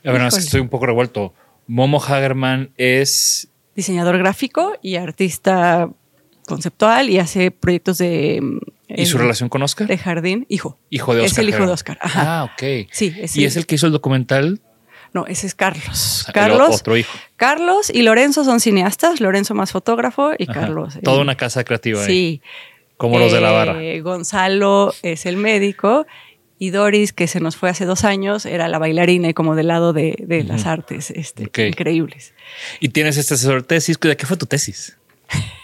A 0.04 0.12
ver, 0.12 0.20
no, 0.22 0.28
es 0.28 0.34
que 0.34 0.40
Híjole. 0.40 0.46
estoy 0.46 0.60
un 0.62 0.70
poco 0.70 0.86
revuelto. 0.88 1.34
Momo 1.68 2.02
Hagerman 2.04 2.72
es 2.76 3.48
diseñador 3.76 4.18
gráfico 4.18 4.74
y 4.82 4.96
artista 4.98 5.90
conceptual 6.48 7.10
y 7.10 7.20
hace 7.20 7.52
proyectos 7.52 7.98
de... 7.98 8.42
¿Y 8.88 9.02
eh, 9.02 9.06
su 9.06 9.18
relación 9.18 9.50
con 9.50 9.64
Oscar? 9.64 9.88
De 9.88 9.98
jardín, 9.98 10.46
hijo. 10.50 10.78
Hijo 10.90 11.14
de 11.16 11.22
Oscar. 11.22 11.32
Es 11.32 11.38
el 11.40 11.50
hijo 11.50 11.66
de 11.66 11.72
Oscar. 11.74 11.98
Ajá. 12.02 12.40
Ah, 12.42 12.44
ok. 12.46 12.88
Sí, 12.92 13.14
es 13.20 13.36
¿Y 13.36 13.42
el- 13.42 13.48
es 13.48 13.56
el 13.58 13.66
que 13.66 13.76
hizo 13.76 13.88
el 13.88 13.92
documental? 13.94 14.62
No, 15.14 15.26
ese 15.28 15.48
es 15.48 15.56
Carlos. 15.56 16.26
el 16.28 16.34
Carlos. 16.34 16.76
otro 16.82 16.98
hijo. 16.98 17.12
Carlos 17.38 17.90
y 17.90 18.02
Lorenzo 18.02 18.44
son 18.44 18.60
cineastas. 18.60 19.22
Lorenzo 19.22 19.56
más 19.56 19.72
fotógrafo 19.72 20.32
y 20.38 20.44
Ajá. 20.50 20.62
Carlos. 20.62 20.98
Toda 21.04 21.18
eh, 21.18 21.22
una 21.22 21.36
casa 21.36 21.64
creativa 21.64 22.02
ahí. 22.02 22.06
Sí. 22.08 22.42
Como 22.98 23.18
los 23.18 23.32
de 23.32 23.42
la 23.42 23.52
barra. 23.52 23.82
Eh, 23.84 24.02
Gonzalo 24.02 24.94
es 25.04 25.26
el 25.26 25.38
médico 25.38 26.06
y 26.60 26.70
Doris, 26.70 27.12
que 27.12 27.28
se 27.28 27.40
nos 27.42 27.56
fue 27.58 27.70
hace 27.70 27.86
dos 27.86 28.04
años, 28.06 28.46
era 28.46 28.68
la 28.70 28.78
bailarina 28.78 29.28
y 29.30 29.34
como 29.34 29.56
del 29.56 29.68
lado 29.68 29.92
de, 29.94 30.16
de 30.20 30.44
las 30.44 30.66
artes 30.66 31.12
este, 31.12 31.44
increíbles. 31.68 32.34
Y 32.80 32.90
tienes 32.90 33.18
este 33.18 33.34
asesor 33.34 33.64
tesis. 33.64 34.00
¿De 34.00 34.16
qué 34.16 34.26
fue 34.26 34.38
tu 34.38 34.46
tesis? 34.46 34.98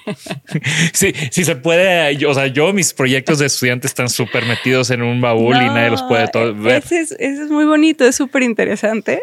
sí, 0.94 1.14
sí 1.32 1.44
se 1.46 1.56
puede. 1.56 2.16
yo- 2.18 2.32
o 2.32 2.34
sea, 2.34 2.48
yo, 2.48 2.74
mis 2.74 2.94
proyectos 2.94 3.40
de 3.40 3.46
estudiantes 3.46 3.92
están 3.92 4.10
súper 4.10 4.46
metidos 4.46 4.90
en 4.92 5.02
un 5.02 5.22
baúl 5.22 5.56
y 5.56 5.66
nadie 5.66 5.90
los 5.92 6.04
puede 6.04 6.28
to- 6.28 6.54
No, 6.54 6.62
ver. 6.64 6.84
Ese 6.84 7.00
es, 7.02 7.12
ese 7.14 7.44
es 7.44 7.50
muy 7.50 7.66
bonito, 7.66 8.06
es 8.06 8.16
súper 8.16 8.44
interesante. 8.44 9.22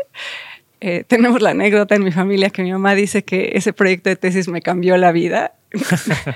Eh, 0.80 1.04
tenemos 1.06 1.42
la 1.42 1.50
anécdota 1.50 1.96
en 1.96 2.04
mi 2.04 2.12
familia 2.12 2.50
que 2.50 2.62
mi 2.62 2.70
mamá 2.72 2.94
dice 2.94 3.24
que 3.24 3.50
ese 3.54 3.72
proyecto 3.72 4.10
de 4.10 4.16
tesis 4.16 4.46
me 4.48 4.62
cambió 4.62 4.96
la 4.96 5.10
vida. 5.12 5.52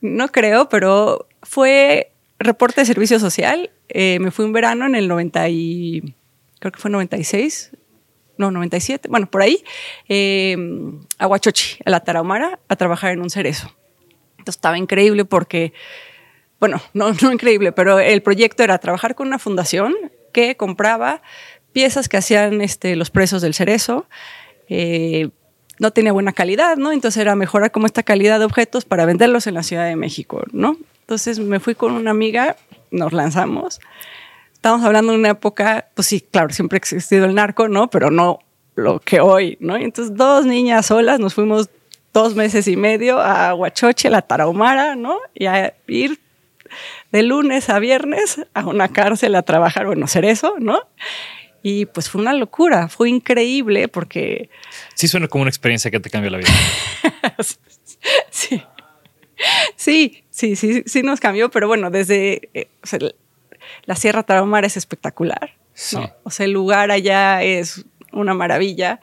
no 0.00 0.28
creo, 0.28 0.68
pero 0.68 1.26
fue 1.42 2.10
reporte 2.38 2.82
de 2.82 2.86
servicio 2.86 3.18
social. 3.18 3.70
Eh, 3.88 4.18
me 4.20 4.30
fui 4.30 4.44
un 4.44 4.52
verano 4.52 4.86
en 4.86 4.94
el 4.94 5.08
90 5.08 5.48
y 5.48 6.14
creo 6.60 6.72
que 6.72 6.78
fue 6.78 6.90
96, 6.90 7.70
no, 8.38 8.50
97, 8.50 9.08
bueno, 9.08 9.30
por 9.30 9.42
ahí, 9.42 9.62
eh, 10.08 10.56
a 11.18 11.26
Huachochi, 11.26 11.78
a 11.84 11.90
la 11.90 12.00
Tarahumara, 12.00 12.58
a 12.68 12.76
trabajar 12.76 13.12
en 13.12 13.20
un 13.20 13.30
cerezo. 13.30 13.74
Entonces 14.38 14.56
estaba 14.56 14.78
increíble 14.78 15.24
porque 15.24 15.72
bueno, 16.58 16.80
no, 16.94 17.12
no 17.22 17.32
increíble, 17.32 17.72
pero 17.72 17.98
el 17.98 18.22
proyecto 18.22 18.62
era 18.62 18.78
trabajar 18.78 19.14
con 19.14 19.28
una 19.28 19.38
fundación 19.38 19.94
que 20.32 20.56
compraba 20.56 21.22
piezas 21.72 22.08
que 22.08 22.16
hacían 22.16 22.60
este, 22.60 22.96
los 22.96 23.10
presos 23.10 23.42
del 23.42 23.54
cerezo. 23.54 24.06
eh, 24.68 25.30
no 25.80 25.92
tenía 25.92 26.12
buena 26.12 26.32
calidad, 26.32 26.76
¿no? 26.76 26.90
Entonces 26.90 27.20
era 27.20 27.36
mejorar 27.36 27.70
como 27.70 27.86
esta 27.86 28.02
calidad 28.02 28.40
de 28.40 28.46
objetos 28.46 28.84
para 28.84 29.06
venderlos 29.06 29.46
en 29.46 29.54
la 29.54 29.62
Ciudad 29.62 29.86
de 29.86 29.94
México, 29.94 30.42
¿no? 30.50 30.76
Entonces 31.02 31.38
me 31.38 31.60
fui 31.60 31.76
con 31.76 31.92
una 31.92 32.10
amiga, 32.10 32.56
nos 32.90 33.12
lanzamos. 33.12 33.78
Estamos 34.58 34.84
hablando 34.84 35.12
de 35.12 35.18
una 35.18 35.30
época, 35.30 35.86
pues 35.94 36.08
sí, 36.08 36.20
claro, 36.20 36.50
siempre 36.50 36.76
ha 36.76 36.78
existido 36.78 37.26
el 37.26 37.36
narco, 37.36 37.68
¿no? 37.68 37.88
Pero 37.90 38.10
no 38.10 38.40
lo 38.74 38.98
que 38.98 39.20
hoy, 39.20 39.56
¿no? 39.60 39.78
Y 39.78 39.84
Entonces 39.84 40.16
dos 40.16 40.46
niñas 40.46 40.86
solas 40.86 41.20
nos 41.20 41.34
fuimos 41.34 41.70
dos 42.12 42.34
meses 42.34 42.66
y 42.66 42.76
medio 42.76 43.20
a 43.20 43.54
Huachoche, 43.54 44.10
la 44.10 44.22
Tarahumara, 44.22 44.96
¿no? 44.96 45.16
Y 45.32 45.46
a 45.46 45.74
ir 45.86 46.18
de 47.12 47.22
lunes 47.22 47.70
a 47.70 47.78
viernes 47.78 48.44
a 48.52 48.66
una 48.66 48.88
cárcel 48.88 49.36
a 49.36 49.42
trabajar, 49.42 49.86
bueno, 49.86 50.06
hacer 50.06 50.24
eso, 50.24 50.56
¿no? 50.58 50.80
Y 51.62 51.86
pues 51.86 52.10
fue 52.10 52.20
una 52.20 52.32
locura, 52.32 52.88
fue 52.88 53.10
increíble 53.10 53.86
porque 53.86 54.50
Sí, 54.94 55.06
suena 55.06 55.28
como 55.28 55.42
una 55.42 55.50
experiencia 55.50 55.92
que 55.92 56.00
te 56.00 56.10
cambió 56.10 56.30
la 56.30 56.38
vida. 56.38 56.50
sí, 58.30 58.60
sí, 59.76 60.24
sí, 60.30 60.56
sí, 60.56 60.82
sí 60.84 61.02
nos 61.04 61.20
cambió, 61.20 61.48
pero 61.48 61.68
bueno, 61.68 61.90
desde 61.90 62.48
eh, 62.54 62.66
o 62.82 62.86
sea, 62.88 62.98
la 63.88 63.96
Sierra 63.96 64.22
Tarahumara 64.22 64.66
es 64.66 64.76
espectacular. 64.76 65.54
O 66.22 66.30
sea, 66.30 66.44
el 66.44 66.52
lugar 66.52 66.90
allá 66.90 67.42
es 67.42 67.86
una 68.12 68.34
maravilla, 68.34 69.00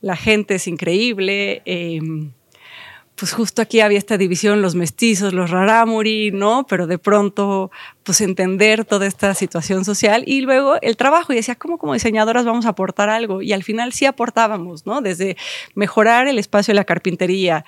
la 0.00 0.16
gente 0.16 0.54
es 0.54 0.66
increíble. 0.66 1.60
eh, 1.66 2.00
pues 3.16 3.32
justo 3.32 3.60
aquí 3.62 3.80
había 3.80 3.98
esta 3.98 4.16
división, 4.16 4.62
los 4.62 4.74
mestizos, 4.74 5.34
los 5.34 5.50
rarámuri, 5.50 6.32
¿no? 6.32 6.66
Pero 6.66 6.86
de 6.86 6.98
pronto, 6.98 7.70
pues 8.02 8.22
entender 8.22 8.84
toda 8.86 9.06
esta 9.06 9.34
situación 9.34 9.84
social 9.84 10.24
y 10.26 10.40
luego 10.40 10.76
el 10.80 10.96
trabajo. 10.96 11.32
Y 11.32 11.36
decía, 11.36 11.54
¿cómo 11.54 11.76
como 11.76 11.92
diseñadoras 11.92 12.46
vamos 12.46 12.64
a 12.64 12.70
aportar 12.70 13.10
algo? 13.10 13.42
Y 13.42 13.52
al 13.52 13.62
final 13.62 13.92
sí 13.92 14.06
aportábamos, 14.06 14.86
¿no? 14.86 15.02
Desde 15.02 15.36
mejorar 15.74 16.26
el 16.28 16.38
espacio 16.38 16.72
de 16.72 16.76
la 16.76 16.84
carpintería, 16.84 17.64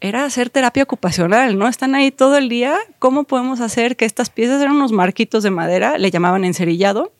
era 0.00 0.24
hacer 0.24 0.50
terapia 0.50 0.82
ocupacional, 0.82 1.58
¿no? 1.58 1.68
Están 1.68 1.94
ahí 1.94 2.10
todo 2.10 2.36
el 2.36 2.48
día. 2.48 2.76
¿Cómo 2.98 3.24
podemos 3.24 3.60
hacer 3.60 3.96
que 3.96 4.04
estas 4.04 4.30
piezas 4.30 4.60
eran 4.60 4.76
unos 4.76 4.92
marquitos 4.92 5.42
de 5.42 5.50
madera, 5.50 5.98
le 5.98 6.10
llamaban 6.10 6.44
encerillado? 6.44 7.12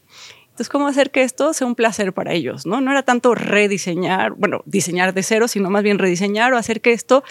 Entonces, 0.56 0.68
¿cómo 0.68 0.86
hacer 0.86 1.10
que 1.10 1.22
esto 1.22 1.52
sea 1.52 1.66
un 1.66 1.74
placer 1.74 2.12
para 2.12 2.32
ellos? 2.32 2.64
No, 2.64 2.80
no 2.80 2.90
era 2.90 3.02
tanto 3.02 3.34
rediseñar, 3.34 4.32
bueno, 4.32 4.62
diseñar 4.64 5.12
de 5.12 5.22
cero, 5.22 5.48
sino 5.48 5.68
más 5.68 5.82
bien 5.82 5.98
rediseñar 5.98 6.52
o 6.54 6.56
hacer 6.56 6.80
que 6.80 6.92
esto 6.92 7.24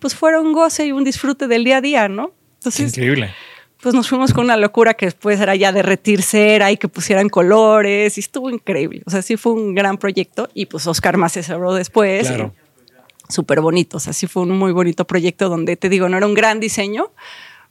pues 0.00 0.14
fuera 0.14 0.40
un 0.40 0.52
goce 0.52 0.86
y 0.86 0.92
un 0.92 1.04
disfrute 1.04 1.46
del 1.48 1.64
día 1.64 1.76
a 1.76 1.80
día, 1.80 2.08
¿no? 2.08 2.32
Entonces, 2.54 2.88
Increíble. 2.96 3.32
pues 3.80 3.94
nos 3.94 4.08
fuimos 4.08 4.32
con 4.32 4.44
una 4.44 4.56
locura 4.56 4.94
que 4.94 5.06
después 5.06 5.40
era 5.40 5.54
ya 5.54 5.70
derretir 5.70 6.22
cera 6.22 6.72
y 6.72 6.76
que 6.76 6.88
pusieran 6.88 7.28
colores 7.28 8.16
y 8.16 8.20
estuvo 8.20 8.50
increíble. 8.50 9.02
O 9.06 9.10
sea, 9.10 9.22
sí 9.22 9.36
fue 9.36 9.52
un 9.52 9.74
gran 9.74 9.98
proyecto 9.98 10.48
y 10.54 10.66
pues 10.66 10.86
Oscar 10.86 11.16
más 11.16 11.32
se 11.32 11.42
cerró 11.42 11.74
después. 11.74 12.26
Claro. 12.26 12.54
Súper 13.28 13.60
bonito. 13.60 13.98
O 13.98 14.00
sea, 14.00 14.12
sí 14.12 14.26
fue 14.26 14.42
un 14.42 14.50
muy 14.50 14.72
bonito 14.72 15.06
proyecto 15.06 15.48
donde 15.48 15.76
te 15.76 15.88
digo, 15.88 16.08
no 16.08 16.16
era 16.16 16.26
un 16.26 16.34
gran 16.34 16.60
diseño, 16.60 17.12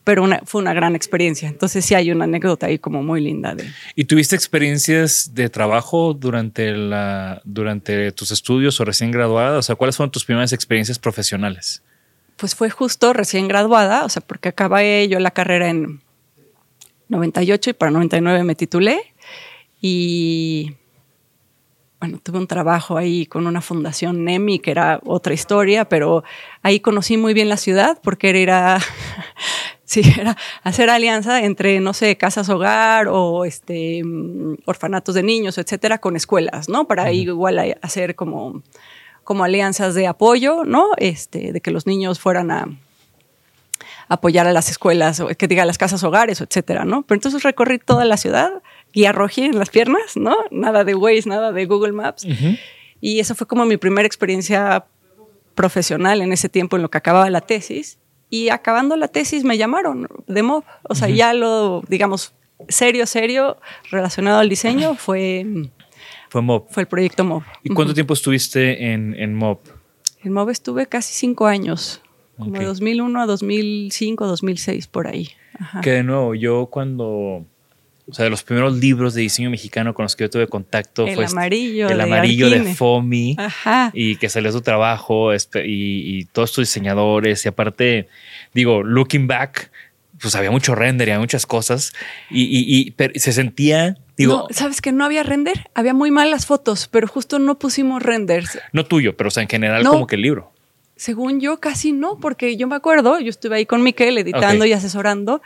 pero 0.03 0.23
una, 0.23 0.41
fue 0.45 0.61
una 0.61 0.73
gran 0.73 0.95
experiencia. 0.95 1.49
Entonces 1.49 1.83
sí 1.83 1.95
hay 1.95 2.11
una 2.11 2.23
anécdota 2.23 2.67
ahí 2.67 2.79
como 2.79 3.03
muy 3.03 3.21
linda 3.21 3.55
de... 3.55 3.69
¿Y 3.95 4.05
tuviste 4.05 4.35
experiencias 4.35 5.31
de 5.33 5.49
trabajo 5.49 6.13
durante, 6.13 6.71
la, 6.71 7.41
durante 7.43 8.11
tus 8.13 8.31
estudios 8.31 8.79
o 8.79 8.85
recién 8.85 9.11
graduada? 9.11 9.57
O 9.57 9.61
sea, 9.61 9.75
¿cuáles 9.75 9.97
fueron 9.97 10.11
tus 10.11 10.23
primeras 10.23 10.53
experiencias 10.53 10.97
profesionales? 10.97 11.81
Pues 12.37 12.55
fue 12.55 12.69
justo 12.69 13.11
recién 13.13 13.47
graduada, 13.47 14.05
o 14.05 14.09
sea, 14.09 14.21
porque 14.21 14.49
acabé 14.49 15.07
yo 15.09 15.19
la 15.19 15.31
carrera 15.31 15.69
en 15.69 16.01
98 17.09 17.71
y 17.71 17.73
para 17.73 17.91
99 17.91 18.43
me 18.43 18.55
titulé 18.55 19.13
y 19.81 20.75
bueno, 21.99 22.19
tuve 22.21 22.37
un 22.37 22.47
trabajo 22.47 22.95
ahí 22.97 23.25
con 23.25 23.47
una 23.47 23.61
fundación 23.61 24.23
NEMI, 24.23 24.59
que 24.59 24.71
era 24.71 24.99
otra 25.05 25.33
historia, 25.33 25.85
pero 25.89 26.23
ahí 26.61 26.79
conocí 26.79 27.17
muy 27.17 27.33
bien 27.33 27.49
la 27.49 27.57
ciudad 27.57 27.99
porque 28.03 28.41
era, 28.41 28.79
sí, 29.83 30.01
era 30.19 30.37
hacer 30.63 30.89
alianza 30.91 31.43
entre, 31.43 31.79
no 31.79 31.93
sé, 31.93 32.15
casas 32.17 32.49
hogar 32.49 33.07
o 33.07 33.45
este, 33.45 34.03
mm, 34.03 34.57
orfanatos 34.65 35.15
de 35.15 35.23
niños, 35.23 35.57
etcétera, 35.57 35.97
con 35.97 36.15
escuelas, 36.15 36.69
¿no? 36.69 36.85
Para 36.87 37.03
ahí 37.05 37.21
igual 37.21 37.57
a- 37.57 37.77
hacer 37.81 38.13
como, 38.15 38.61
como 39.23 39.43
alianzas 39.43 39.95
de 39.95 40.05
apoyo, 40.05 40.65
¿no? 40.65 40.89
Este, 40.97 41.51
de 41.51 41.61
que 41.61 41.71
los 41.71 41.87
niños 41.87 42.19
fueran 42.19 42.51
a 42.51 42.67
apoyar 44.09 44.47
a 44.47 44.53
las 44.53 44.69
escuelas, 44.69 45.19
o 45.19 45.27
que 45.27 45.47
diga 45.47 45.65
las 45.65 45.77
casas 45.77 46.03
hogares, 46.03 46.39
etcétera, 46.41 46.85
¿no? 46.85 47.01
Pero 47.01 47.17
entonces 47.17 47.43
recorrí 47.43 47.77
toda 47.79 48.05
la 48.05 48.15
ciudad, 48.17 48.51
guía 48.93 49.11
roji 49.11 49.43
en 49.43 49.59
las 49.59 49.69
piernas, 49.69 50.15
¿no? 50.17 50.35
Nada 50.51 50.83
de 50.83 50.95
Waze, 50.95 51.27
nada 51.29 51.51
de 51.51 51.65
Google 51.65 51.91
Maps. 51.93 52.25
Y 53.01 53.19
esa 53.19 53.35
fue 53.35 53.45
como 53.47 53.65
mi 53.65 53.77
primera 53.77 54.07
experiencia 54.07 54.85
profesional 55.55 56.21
en 56.21 56.31
ese 56.31 56.49
tiempo 56.49 56.75
en 56.75 56.81
lo 56.81 56.89
que 56.89 56.97
acababa 56.97 57.29
la 57.29 57.41
tesis. 57.41 57.99
Y 58.29 58.49
acabando 58.49 58.95
la 58.97 59.07
tesis 59.07 59.43
me 59.43 59.57
llamaron 59.57 60.07
de 60.27 60.43
MOB. 60.43 60.63
O 60.89 60.95
sea, 60.95 61.07
ya 61.09 61.33
lo, 61.33 61.81
digamos, 61.87 62.33
serio, 62.67 63.05
serio, 63.05 63.57
relacionado 63.89 64.39
al 64.39 64.49
diseño 64.49 64.95
fue, 64.95 65.45
Fue 66.29 66.41
MOB. 66.41 66.67
fue 66.69 66.83
el 66.83 66.87
proyecto 66.87 67.23
MOB. 67.23 67.43
¿Y 67.63 67.69
cuánto 67.69 67.93
tiempo 67.93 68.13
estuviste 68.13 68.91
en, 68.91 69.15
en 69.15 69.33
MOB? 69.35 69.59
En 70.23 70.33
MOB 70.33 70.49
estuve 70.49 70.87
casi 70.87 71.13
cinco 71.13 71.45
años, 71.47 72.01
como 72.37 72.49
Ok. 72.51 72.57
de 72.57 72.65
2001 72.65 73.21
a 73.21 73.25
2005, 73.25 74.27
2006, 74.27 74.87
por 74.87 75.07
ahí. 75.07 75.29
Ajá. 75.59 75.79
Que 75.81 75.91
de 75.91 76.03
nuevo, 76.03 76.35
yo 76.35 76.65
cuando. 76.67 77.45
O 78.09 78.13
sea, 78.13 78.23
de 78.23 78.29
los 78.29 78.41
primeros 78.43 78.77
libros 78.77 79.13
de 79.15 79.21
diseño 79.21 79.49
mexicano 79.49 79.93
con 79.93 80.03
los 80.03 80.15
que 80.15 80.23
yo 80.23 80.29
tuve 80.29 80.47
contacto 80.47 81.05
El 81.05 81.15
fue 81.15 81.25
este- 81.25 81.35
amarillo 81.35 81.89
El 81.89 81.97
de 81.97 82.03
amarillo 82.03 82.49
de. 82.49 82.73
Fomi. 82.73 83.35
Ajá. 83.37 83.91
Y 83.93 84.15
que 84.15 84.29
salió 84.29 84.51
su 84.51 84.61
trabajo 84.61 85.33
espe- 85.33 85.65
y, 85.67 86.19
y 86.19 86.25
todos 86.25 86.53
tus 86.53 86.67
diseñadores. 86.67 87.43
Y 87.45 87.49
aparte, 87.49 88.07
digo, 88.53 88.81
looking 88.81 89.27
back, 89.27 89.71
pues 90.21 90.35
había 90.35 90.51
mucho 90.51 90.73
render 90.73 91.09
y 91.09 91.11
había 91.11 91.19
muchas 91.19 91.45
cosas. 91.45 91.91
Y, 92.31 92.43
y- 92.43 92.65
y- 92.79 92.91
pero 92.91 93.13
se 93.17 93.33
sentía, 93.33 93.97
digo, 94.15 94.47
no, 94.49 94.55
sabes 94.55 94.79
que 94.81 94.93
no 94.93 95.03
había 95.03 95.23
render, 95.23 95.69
había 95.75 95.93
muy 95.93 96.09
malas 96.09 96.45
fotos, 96.45 96.87
pero 96.89 97.07
justo 97.09 97.39
no 97.39 97.59
pusimos 97.59 98.01
renders. 98.01 98.57
no 98.71 98.85
tuyo, 98.85 99.17
pero 99.17 99.27
o 99.27 99.31
sea, 99.31 99.43
en 99.43 99.49
general, 99.49 99.83
No. 99.83 99.91
como 99.91 100.07
que 100.07 100.15
el 100.15 100.21
libro. 100.21 100.53
Según 100.95 101.39
yo, 101.41 101.59
casi 101.59 101.91
no, 101.91 102.17
porque 102.19 102.57
yo 102.57 102.67
me 102.67 102.75
acuerdo, 102.75 103.19
yo 103.19 103.29
estuve 103.29 103.57
ahí 103.57 103.65
con 103.67 103.83
Miquel 103.83 104.17
editando 104.17 104.65
y 104.65 104.73
asesorando, 104.73 105.43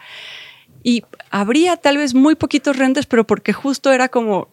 y 0.83 1.03
habría 1.29 1.77
tal 1.77 1.97
vez 1.97 2.13
muy 2.13 2.35
poquitos 2.35 2.75
renders, 2.77 3.05
pero 3.05 3.25
porque 3.25 3.53
justo 3.53 3.91
era 3.91 4.09
como, 4.09 4.47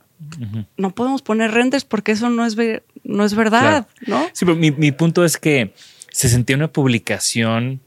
no 0.76 0.90
podemos 0.90 1.22
poner 1.22 1.52
renders 1.52 1.84
porque 1.84 2.12
eso 2.12 2.28
no 2.30 2.44
es, 2.44 2.54
ver- 2.54 2.82
no 3.04 3.24
es 3.24 3.34
verdad, 3.34 3.86
¿no? 4.06 4.24
Sí, 4.32 4.44
pero 4.44 4.56
mi, 4.56 4.70
mi 4.70 4.92
punto 4.92 5.24
es 5.24 5.36
que 5.38 5.72
se 6.10 6.28
sentía 6.28 6.56
una 6.56 6.68
publicación 6.72 7.80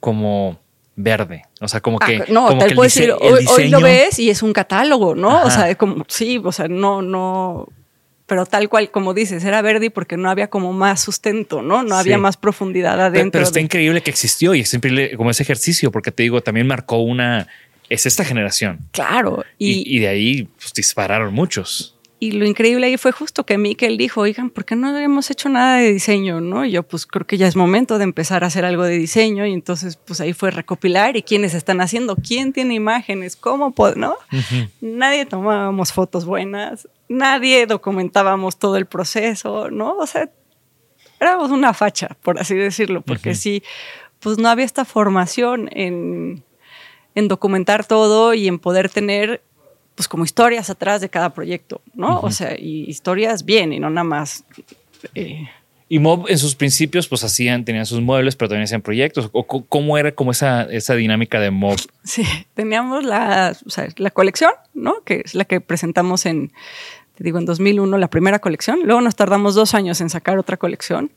como 0.00 0.58
verde. 0.96 1.44
O 1.60 1.68
sea, 1.68 1.80
como 1.80 1.98
Ah, 2.00 2.06
que. 2.06 2.24
no, 2.28 2.46
como 2.48 2.60
te 2.60 2.66
que 2.68 2.74
dise- 2.74 2.82
decir, 2.82 3.12
hoy, 3.12 3.46
hoy 3.46 3.68
lo 3.70 3.78
diseño- 3.78 3.82
ves 3.82 4.18
y 4.18 4.30
es 4.30 4.42
un 4.42 4.52
catálogo, 4.52 5.14
¿no? 5.14 5.30
Ajá. 5.30 5.46
O 5.46 5.50
sea, 5.50 5.70
es 5.70 5.76
como, 5.76 6.04
sí, 6.08 6.40
o 6.42 6.52
sea, 6.52 6.68
no, 6.68 7.02
no, 7.02 7.68
pero 8.32 8.46
tal 8.46 8.70
cual 8.70 8.90
como 8.90 9.12
dices, 9.12 9.44
era 9.44 9.60
verde 9.60 9.90
porque 9.90 10.16
no 10.16 10.30
había 10.30 10.48
como 10.48 10.72
más 10.72 11.02
sustento, 11.02 11.60
¿no? 11.60 11.82
No 11.82 11.96
había 11.96 12.14
Sí. 12.14 12.20
más 12.22 12.38
profundidad 12.38 12.92
Pero, 12.92 13.02
adentro. 13.04 13.30
pero 13.32 13.44
está 13.44 13.58
de- 13.58 13.64
increíble 13.64 14.00
que 14.02 14.08
existió 14.10 14.54
y 14.54 14.60
es 14.60 14.72
increíble 14.72 15.18
como 15.18 15.28
ese 15.30 15.42
ejercicio, 15.42 15.92
porque 15.92 16.12
te 16.12 16.22
digo, 16.22 16.40
también 16.40 16.66
marcó 16.66 16.96
una. 17.02 17.46
Es 17.90 18.06
esta 18.06 18.24
generación. 18.24 18.78
Claro, 18.90 19.44
Y, 19.58 19.72
y, 19.86 19.96
y 19.96 19.98
de 19.98 20.08
ahí 20.08 20.44
pues, 20.44 20.72
dispararon 20.72 21.34
muchos. 21.34 21.94
Y 22.22 22.30
lo 22.30 22.46
increíble 22.46 22.86
ahí 22.86 22.96
fue 22.98 23.10
justo 23.10 23.44
que 23.44 23.58
Miquel 23.58 23.98
dijo, 23.98 24.20
oigan, 24.20 24.48
¿por 24.48 24.64
qué 24.64 24.76
no 24.76 24.86
habíamos 24.86 25.28
hecho 25.32 25.48
nada 25.48 25.78
de 25.78 25.92
diseño? 25.92 26.40
¿no? 26.40 26.64
Y 26.64 26.70
yo 26.70 26.84
pues 26.84 27.04
creo 27.04 27.26
que 27.26 27.36
ya 27.36 27.48
es 27.48 27.56
momento 27.56 27.98
de 27.98 28.04
empezar 28.04 28.44
a 28.44 28.46
hacer 28.46 28.64
algo 28.64 28.84
de 28.84 28.96
diseño 28.96 29.44
y 29.44 29.52
entonces 29.52 29.96
pues 29.96 30.20
ahí 30.20 30.32
fue 30.32 30.52
recopilar 30.52 31.16
y 31.16 31.24
quiénes 31.24 31.52
están 31.52 31.80
haciendo, 31.80 32.14
quién 32.14 32.52
tiene 32.52 32.74
imágenes, 32.74 33.34
cómo, 33.34 33.74
¿no? 33.96 34.14
Nadie 34.80 35.26
tomábamos 35.26 35.92
fotos 35.92 36.24
buenas, 36.24 36.86
nadie 37.08 37.66
documentábamos 37.66 38.56
todo 38.56 38.76
el 38.76 38.86
proceso, 38.86 39.72
¿no? 39.72 39.96
O 39.96 40.06
sea, 40.06 40.30
éramos 41.18 41.50
una 41.50 41.74
facha, 41.74 42.16
por 42.22 42.38
así 42.38 42.54
decirlo, 42.54 43.00
porque 43.00 43.34
sí, 43.34 43.64
pues 44.20 44.38
no 44.38 44.48
había 44.48 44.64
esta 44.64 44.84
formación 44.84 45.68
en, 45.72 46.44
en 47.16 47.26
documentar 47.26 47.84
todo 47.84 48.32
y 48.32 48.46
en 48.46 48.60
poder 48.60 48.90
tener 48.90 49.42
pues 49.94 50.08
como 50.08 50.24
historias 50.24 50.70
atrás 50.70 51.00
de 51.00 51.08
cada 51.08 51.30
proyecto, 51.34 51.80
¿no? 51.94 52.20
O 52.20 52.30
sea, 52.30 52.58
y 52.58 52.84
historias 52.88 53.44
bien 53.44 53.72
y 53.72 53.78
no 53.78 53.90
nada 53.90 54.04
más. 54.04 54.44
eh, 55.14 55.48
Y 55.88 55.98
Mob 55.98 56.26
en 56.28 56.38
sus 56.38 56.54
principios 56.54 57.06
pues 57.08 57.22
hacían, 57.24 57.64
tenían 57.64 57.84
sus 57.84 58.00
muebles, 58.00 58.34
pero 58.34 58.48
también 58.48 58.64
hacían 58.64 58.80
proyectos. 58.82 59.28
O, 59.32 59.44
¿Cómo 59.46 59.98
era 59.98 60.12
como 60.12 60.30
esa, 60.30 60.62
esa 60.64 60.94
dinámica 60.94 61.38
de 61.40 61.50
Mob? 61.50 61.78
sí, 62.04 62.24
teníamos 62.54 63.04
la, 63.04 63.54
o 63.66 63.70
sea, 63.70 63.88
la 63.96 64.10
colección, 64.10 64.52
¿no? 64.72 65.02
Que 65.04 65.22
es 65.24 65.34
la 65.34 65.44
que 65.44 65.60
presentamos 65.60 66.24
en, 66.24 66.52
te 67.14 67.24
digo, 67.24 67.38
en 67.38 67.44
2001, 67.44 67.98
la 67.98 68.08
primera 68.08 68.38
colección. 68.38 68.80
Luego 68.84 69.02
nos 69.02 69.16
tardamos 69.16 69.54
dos 69.54 69.74
años 69.74 70.00
en 70.00 70.08
sacar 70.08 70.38
otra 70.38 70.56
colección, 70.56 71.10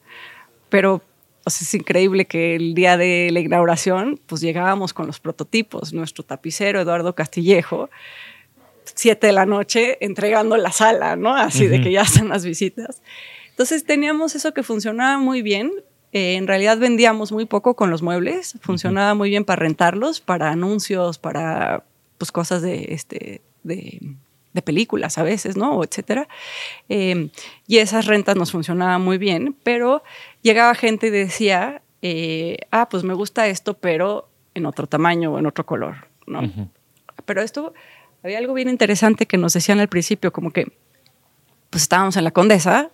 pero 0.68 1.02
o 1.48 1.50
sea, 1.52 1.64
es 1.64 1.74
increíble 1.76 2.26
que 2.26 2.56
el 2.56 2.74
día 2.74 2.98
de 2.98 3.30
la 3.32 3.40
inauguración, 3.40 4.20
pues 4.26 4.42
llegábamos 4.42 4.94
con 4.94 5.06
los 5.06 5.20
prototipos. 5.20 5.94
Nuestro 5.94 6.24
tapicero, 6.26 6.82
Eduardo 6.82 7.14
Castillejo, 7.14 7.92
siete 8.94 9.28
de 9.28 9.34
la 9.34 9.46
noche 9.46 9.98
entregando 10.02 10.58
la 10.58 10.72
sala, 10.72 11.16
¿no? 11.16 11.36
Así 11.36 11.68
de 11.68 11.82
que 11.82 11.92
ya 11.92 12.02
están 12.02 12.30
las 12.30 12.46
visitas. 12.46 13.02
Entonces 13.50 13.86
teníamos 13.86 14.36
eso 14.36 14.54
que 14.54 14.64
funcionaba 14.64 15.18
muy 15.18 15.42
bien. 15.42 15.72
Eh, 16.12 16.36
en 16.36 16.48
realidad 16.48 16.78
vendíamos 16.78 17.32
muy 17.32 17.46
poco 17.46 17.76
con 17.76 17.90
los 17.90 18.02
muebles. 18.02 18.58
Funcionaba 18.62 19.14
muy 19.14 19.30
bien 19.30 19.46
para 19.46 19.58
rentarlos, 19.58 20.22
para 20.22 20.52
anuncios, 20.52 21.18
para 21.18 21.84
pues 22.18 22.32
cosas 22.32 22.62
de 22.62 22.88
este 22.90 23.42
de, 23.64 24.00
de 24.56 24.62
películas 24.62 25.18
a 25.18 25.24
veces, 25.24 25.58
¿no? 25.58 25.78
O 25.78 25.84
etcétera. 25.84 26.30
Eh, 26.88 27.30
y 27.68 27.78
esas 27.80 28.06
rentas 28.06 28.38
nos 28.38 28.52
funcionaban 28.52 29.02
muy 29.02 29.18
bien, 29.18 29.56
pero 29.64 30.02
llegaba 30.42 30.74
gente 30.76 31.08
y 31.08 31.10
decía, 31.10 31.82
eh, 32.02 32.60
ah, 32.72 32.88
pues 32.88 33.04
me 33.04 33.14
gusta 33.14 33.48
esto, 33.48 33.74
pero 33.74 34.30
en 34.54 34.66
otro 34.66 34.88
tamaño 34.88 35.34
o 35.34 35.40
en 35.40 35.46
otro 35.46 35.66
color, 35.66 36.08
¿no? 36.26 36.42
Pero 37.26 37.42
esto, 37.42 37.74
había 38.26 38.40
algo 38.40 38.56
bien 38.56 38.70
interesante 38.70 39.28
que 39.28 39.38
nos 39.38 39.54
decían 39.54 39.80
al 39.80 39.88
principio, 39.88 40.34
como 40.34 40.52
que, 40.52 40.72
pues 41.70 41.84
estábamos 41.84 42.18
en 42.18 42.24
la 42.24 42.32
Condesa, 42.32 42.90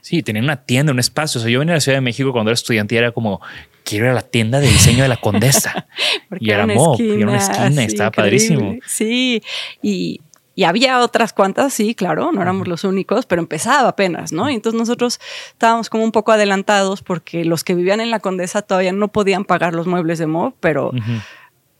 Sí, 0.00 0.22
tenían 0.22 0.44
una 0.44 0.64
tienda, 0.64 0.92
un 0.92 1.00
espacio. 1.00 1.40
O 1.40 1.42
sea, 1.42 1.50
yo 1.50 1.58
venía 1.58 1.74
a 1.74 1.78
la 1.78 1.80
Ciudad 1.80 1.96
de 1.96 2.02
México 2.02 2.30
cuando 2.30 2.50
era 2.50 2.54
estudiante 2.54 2.94
y 2.94 2.98
era 2.98 3.10
como, 3.10 3.40
quiero 3.82 4.04
ir 4.04 4.12
a 4.12 4.14
la 4.14 4.22
tienda 4.22 4.60
de 4.60 4.68
diseño 4.68 5.02
de 5.02 5.08
la 5.08 5.16
Condesa. 5.16 5.88
y 6.38 6.52
era 6.52 6.64
una 6.64 6.74
Mob, 6.74 7.00
y 7.00 7.10
era 7.10 7.26
una 7.26 7.36
esquina, 7.36 7.66
así, 7.66 7.80
estaba 7.80 8.08
increíble. 8.08 8.12
padrísimo. 8.12 8.76
Sí, 8.86 9.42
y, 9.82 10.20
y 10.54 10.64
había 10.64 11.00
otras 11.00 11.32
cuantas, 11.32 11.74
sí, 11.74 11.96
claro, 11.96 12.30
no 12.30 12.40
éramos 12.40 12.68
los 12.68 12.84
únicos, 12.84 13.26
pero 13.26 13.42
empezaba 13.42 13.88
apenas, 13.88 14.32
¿no? 14.32 14.48
Y 14.48 14.54
entonces 14.54 14.78
nosotros 14.78 15.18
estábamos 15.48 15.90
como 15.90 16.04
un 16.04 16.12
poco 16.12 16.30
adelantados 16.30 17.02
porque 17.02 17.44
los 17.44 17.64
que 17.64 17.74
vivían 17.74 18.00
en 18.00 18.12
la 18.12 18.20
Condesa 18.20 18.62
todavía 18.62 18.92
no 18.92 19.08
podían 19.08 19.44
pagar 19.44 19.74
los 19.74 19.88
muebles 19.88 20.20
de 20.20 20.28
Mob, 20.28 20.54
pero 20.60 20.92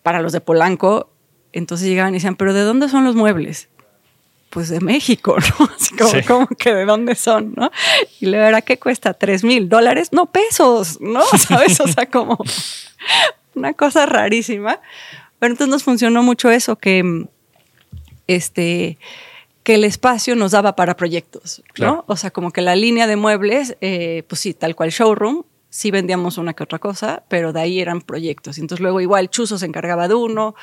para 0.02 0.20
los 0.20 0.32
de 0.32 0.40
Polanco, 0.40 1.12
entonces 1.52 1.88
llegaban 1.88 2.12
y 2.14 2.18
decían, 2.18 2.36
¿pero 2.36 2.52
de 2.54 2.62
dónde 2.62 2.88
son 2.88 3.04
los 3.04 3.14
muebles? 3.14 3.68
Pues 4.50 4.68
de 4.70 4.80
México, 4.80 5.36
¿no? 5.58 5.68
Así 5.76 5.94
como, 5.96 6.10
Sí. 6.10 6.22
como 6.22 6.46
que 6.46 6.72
de 6.74 6.84
dónde 6.84 7.14
son, 7.14 7.52
¿no? 7.56 7.70
Y 8.20 8.26
le 8.26 8.38
era, 8.38 8.62
¿qué 8.62 8.78
cuesta? 8.78 9.14
¿Tres 9.14 9.44
mil 9.44 9.68
dólares? 9.68 10.08
No, 10.12 10.26
pesos, 10.26 11.00
¿no? 11.00 11.22
¿Sabes? 11.38 11.80
O 11.80 11.88
sea, 11.88 12.06
como 12.06 12.38
una 13.54 13.72
cosa 13.74 14.06
rarísima. 14.06 14.80
Pero 15.38 15.52
entonces 15.52 15.70
nos 15.70 15.84
funcionó 15.84 16.22
mucho 16.22 16.50
eso, 16.50 16.76
que 16.76 17.26
este 18.26 18.98
que 19.62 19.74
el 19.74 19.84
espacio 19.84 20.34
nos 20.34 20.52
daba 20.52 20.74
para 20.76 20.96
proyectos, 20.96 21.62
¿no? 21.68 21.74
Claro. 21.74 22.04
O 22.06 22.16
sea, 22.16 22.30
como 22.30 22.52
que 22.52 22.62
la 22.62 22.74
línea 22.74 23.06
de 23.06 23.16
muebles, 23.16 23.76
eh, 23.82 24.22
pues 24.26 24.40
sí, 24.40 24.54
tal 24.54 24.74
cual 24.74 24.88
showroom, 24.90 25.42
sí 25.70 25.90
vendíamos 25.90 26.38
una 26.38 26.54
que 26.54 26.62
otra 26.62 26.78
cosa, 26.78 27.24
pero 27.28 27.52
de 27.52 27.60
ahí 27.60 27.80
eran 27.80 28.00
proyectos. 28.00 28.58
Y 28.58 28.62
entonces 28.62 28.82
luego 28.82 29.00
igual 29.00 29.28
Chuzo 29.30 29.58
se 29.58 29.66
encargaba 29.66 30.08
de 30.08 30.14
uno, 30.14 30.54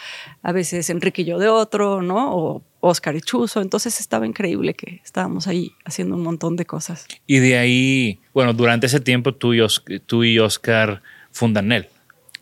a 0.42 0.52
veces 0.52 0.90
Enrique 0.90 1.22
y 1.22 1.26
yo 1.26 1.38
de 1.40 1.48
otro, 1.50 2.02
¿no? 2.02 2.36
O 2.36 2.64
Oscar 2.80 3.16
y 3.16 3.22
Chuzo. 3.22 3.62
Entonces 3.62 4.00
estaba 4.00 4.26
increíble 4.26 4.74
que 4.74 5.02
estábamos 5.04 5.48
ahí 5.48 5.74
haciendo 5.86 6.16
un 6.16 6.24
montón 6.24 6.56
de 6.56 6.66
cosas. 6.66 7.08
Y 7.28 7.40
de 7.40 7.58
ahí, 7.58 8.20
bueno, 8.34 8.54
durante 8.54 8.88
ese 8.88 9.00
tiempo 9.00 9.34
tú 9.34 9.54
y, 9.54 9.62
Os- 9.62 9.84
tú 10.06 10.24
y 10.24 10.40
Oscar 10.40 11.02
fundan 11.32 11.72
él. 11.72 11.88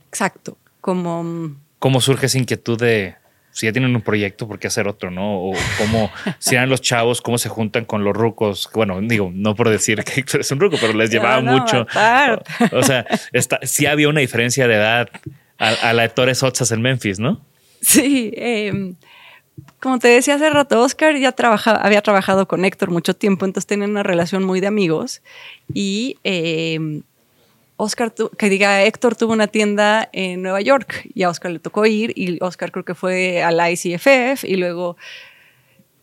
Exacto. 0.10 0.58
Como 0.82 1.24
mm, 1.24 1.58
¿Cómo 1.80 2.00
surge 2.02 2.28
esa 2.28 2.38
inquietud 2.38 2.80
de 2.80 3.16
si 3.54 3.68
ya 3.68 3.72
tienen 3.72 3.96
un 3.96 4.02
proyecto, 4.02 4.48
por 4.48 4.60
qué 4.60 4.68
hacer 4.68 4.88
otro, 4.88 5.12
no? 5.12 5.38
O 5.38 5.54
cómo, 5.78 6.12
si 6.40 6.56
eran 6.56 6.70
los 6.70 6.82
chavos, 6.82 7.22
cómo 7.22 7.38
se 7.38 7.50
juntan 7.50 7.86
con 7.86 8.04
los 8.04 8.14
rucos. 8.16 8.70
Bueno, 8.74 9.00
digo, 9.02 9.32
no 9.34 9.56
por 9.56 9.70
decir 9.70 10.04
que 10.04 10.20
Héctor 10.20 10.42
es 10.42 10.52
un 10.52 10.60
ruco, 10.60 10.78
pero 10.82 10.94
les 10.94 11.12
llevaba 11.12 11.40
mucho. 11.42 11.86
O, 12.72 12.80
o 12.80 12.84
sea, 12.84 13.06
está, 13.32 13.60
sí 13.64 13.86
había 13.86 14.10
una 14.10 14.20
diferencia 14.20 14.68
de 14.68 14.74
edad 14.74 15.10
a, 15.60 15.70
a 15.70 15.94
la 15.94 16.02
de 16.02 16.10
Torres 16.10 16.42
Otsas 16.44 16.72
en 16.72 16.82
Memphis, 16.82 17.20
¿no? 17.20 17.42
Sí, 17.80 18.34
eh, 18.36 18.94
como 19.80 20.00
te 20.00 20.08
decía 20.08 20.36
hace 20.36 20.50
rato, 20.50 20.82
Oscar 20.82 21.16
ya 21.18 21.32
trabaja, 21.32 21.76
había 21.76 22.02
trabajado 22.02 22.48
con 22.48 22.66
Héctor 22.66 22.90
mucho 22.90 23.14
tiempo, 23.14 23.46
entonces 23.46 23.68
tenían 23.68 23.92
una 23.92 24.04
relación 24.04 24.44
muy 24.44 24.62
de 24.62 24.68
amigos. 24.68 25.22
Y 25.74 26.18
eh, 26.24 26.80
Oscar, 27.76 28.12
tu- 28.12 28.30
que 28.30 28.50
diga, 28.50 28.84
Héctor 28.84 29.16
tuvo 29.16 29.34
una 29.34 29.48
tienda 29.48 30.08
en 30.14 30.42
Nueva 30.42 30.62
York 30.62 31.10
y 31.14 31.24
a 31.24 31.30
Oscar 31.30 31.52
le 31.52 31.60
tocó 31.60 31.86
ir 31.86 32.14
y 32.16 32.38
Oscar 32.44 32.72
creo 32.72 32.86
que 32.86 32.96
fue 32.96 33.42
a 33.44 33.52
la 33.52 33.72
ICFF 33.72 34.44
y 34.44 34.56
luego 34.56 34.96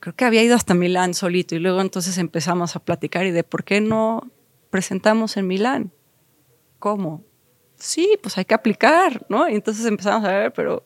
creo 0.00 0.14
que 0.16 0.24
había 0.24 0.42
ido 0.42 0.56
hasta 0.56 0.74
Milán 0.74 1.14
solito 1.14 1.54
y 1.54 1.58
luego 1.58 1.80
entonces 1.80 2.18
empezamos 2.18 2.74
a 2.76 2.80
platicar 2.80 3.26
y 3.26 3.30
de 3.30 3.44
por 3.44 3.64
qué 3.64 3.80
no 3.80 4.30
presentamos 4.70 5.36
en 5.36 5.46
Milán. 5.46 5.92
¿Cómo? 6.78 7.22
Sí, 7.76 8.18
pues 8.22 8.36
hay 8.36 8.44
que 8.44 8.54
aplicar, 8.54 9.24
¿no? 9.28 9.48
Y 9.48 9.54
entonces 9.54 9.86
empezamos 9.86 10.24
a 10.28 10.32
ver, 10.32 10.52
pero 10.52 10.84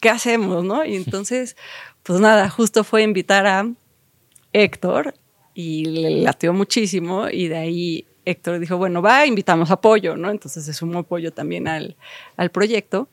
¿qué 0.00 0.10
hacemos, 0.10 0.64
no? 0.64 0.84
Y 0.84 0.96
entonces, 0.96 1.56
pues 2.02 2.20
nada, 2.20 2.48
justo 2.50 2.84
fue 2.84 3.02
invitar 3.02 3.46
a 3.46 3.68
Héctor 4.52 5.14
y 5.54 5.84
le 5.86 6.10
latió 6.22 6.52
muchísimo 6.52 7.28
y 7.28 7.48
de 7.48 7.56
ahí 7.56 8.06
Héctor 8.24 8.58
dijo, 8.58 8.76
bueno, 8.76 9.02
va, 9.02 9.26
invitamos 9.26 9.70
apoyo, 9.70 10.16
¿no? 10.16 10.30
Entonces 10.30 10.64
se 10.64 10.72
sumó 10.72 11.00
apoyo 11.00 11.32
también 11.32 11.68
al, 11.68 11.96
al 12.36 12.50
proyecto 12.50 13.08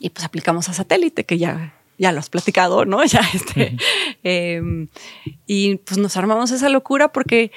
y 0.00 0.10
pues 0.10 0.24
aplicamos 0.24 0.68
a 0.68 0.74
satélite, 0.74 1.24
que 1.24 1.38
ya, 1.38 1.74
ya 1.98 2.12
lo 2.12 2.18
has 2.20 2.30
platicado, 2.30 2.84
¿no? 2.84 3.02
Ya 3.06 3.20
este, 3.32 3.76
eh, 4.24 4.86
y 5.46 5.76
pues 5.76 5.98
nos 5.98 6.16
armamos 6.16 6.50
esa 6.50 6.68
locura 6.68 7.12
porque 7.12 7.50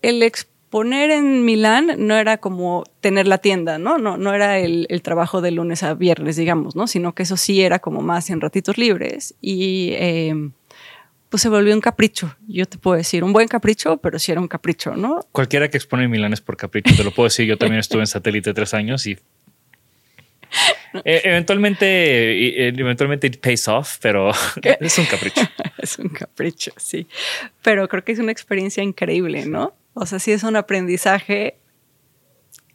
el 0.00 0.22
exponer 0.22 1.10
en 1.10 1.44
Milán 1.44 1.94
no 1.98 2.16
era 2.16 2.38
como 2.38 2.84
tener 3.00 3.28
la 3.28 3.38
tienda, 3.38 3.78
¿no? 3.78 3.98
No, 3.98 4.16
no 4.16 4.32
era 4.32 4.58
el, 4.58 4.86
el 4.88 5.02
trabajo 5.02 5.42
de 5.42 5.50
lunes 5.50 5.82
a 5.82 5.94
viernes, 5.94 6.36
digamos, 6.36 6.74
¿no? 6.76 6.86
Sino 6.86 7.14
que 7.14 7.24
eso 7.24 7.36
sí 7.36 7.60
era 7.60 7.78
como 7.78 8.00
más 8.00 8.30
en 8.30 8.40
ratitos 8.40 8.78
libres 8.78 9.34
y 9.42 9.90
eh, 9.92 10.50
pues 11.32 11.40
se 11.40 11.48
volvió 11.48 11.74
un 11.74 11.80
capricho. 11.80 12.36
Yo 12.46 12.66
te 12.66 12.76
puedo 12.76 12.94
decir, 12.94 13.24
un 13.24 13.32
buen 13.32 13.48
capricho, 13.48 13.96
pero 13.96 14.18
sí 14.18 14.30
era 14.30 14.38
un 14.38 14.48
capricho, 14.48 14.94
¿no? 14.94 15.26
Cualquiera 15.32 15.70
que 15.70 15.78
expone 15.78 16.04
en 16.04 16.10
Milán 16.10 16.34
es 16.34 16.42
por 16.42 16.58
capricho, 16.58 16.94
te 16.94 17.02
lo 17.02 17.10
puedo 17.10 17.26
decir. 17.26 17.46
Yo 17.46 17.56
también 17.56 17.80
estuve 17.80 18.00
en 18.02 18.06
satélite 18.06 18.52
tres 18.52 18.74
años 18.74 19.06
y 19.06 19.12
eh, 21.06 21.22
eventualmente, 21.24 21.86
eh, 21.86 22.68
eventualmente 22.76 23.28
it 23.28 23.40
pays 23.40 23.66
off, 23.66 23.96
pero 24.02 24.30
es 24.80 24.98
un 24.98 25.06
capricho. 25.06 25.40
es 25.78 25.98
un 25.98 26.10
capricho, 26.10 26.72
sí. 26.76 27.06
Pero 27.62 27.88
creo 27.88 28.04
que 28.04 28.12
es 28.12 28.18
una 28.18 28.30
experiencia 28.30 28.82
increíble, 28.82 29.46
¿no? 29.46 29.72
O 29.94 30.04
sea, 30.04 30.18
sí 30.18 30.32
es 30.32 30.42
un 30.42 30.56
aprendizaje 30.56 31.56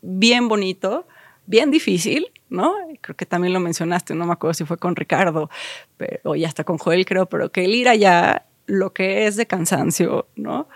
bien 0.01 0.47
bonito, 0.47 1.07
bien 1.45 1.69
difícil, 1.69 2.31
¿no? 2.49 2.73
Creo 3.01 3.15
que 3.15 3.27
también 3.27 3.53
lo 3.53 3.59
mencionaste, 3.59 4.15
no 4.15 4.25
me 4.25 4.33
acuerdo 4.33 4.55
si 4.55 4.65
fue 4.65 4.77
con 4.77 4.95
Ricardo 4.95 5.51
pero, 5.97 6.19
o 6.23 6.35
ya 6.35 6.47
hasta 6.47 6.63
con 6.63 6.79
Joel, 6.79 7.05
creo, 7.05 7.27
pero 7.27 7.51
que 7.51 7.65
el 7.65 7.75
ir 7.75 7.87
allá, 7.87 8.46
lo 8.67 8.93
que 8.93 9.25
es 9.25 9.35
de 9.35 9.47
cansancio, 9.47 10.27
¿no? 10.35 10.67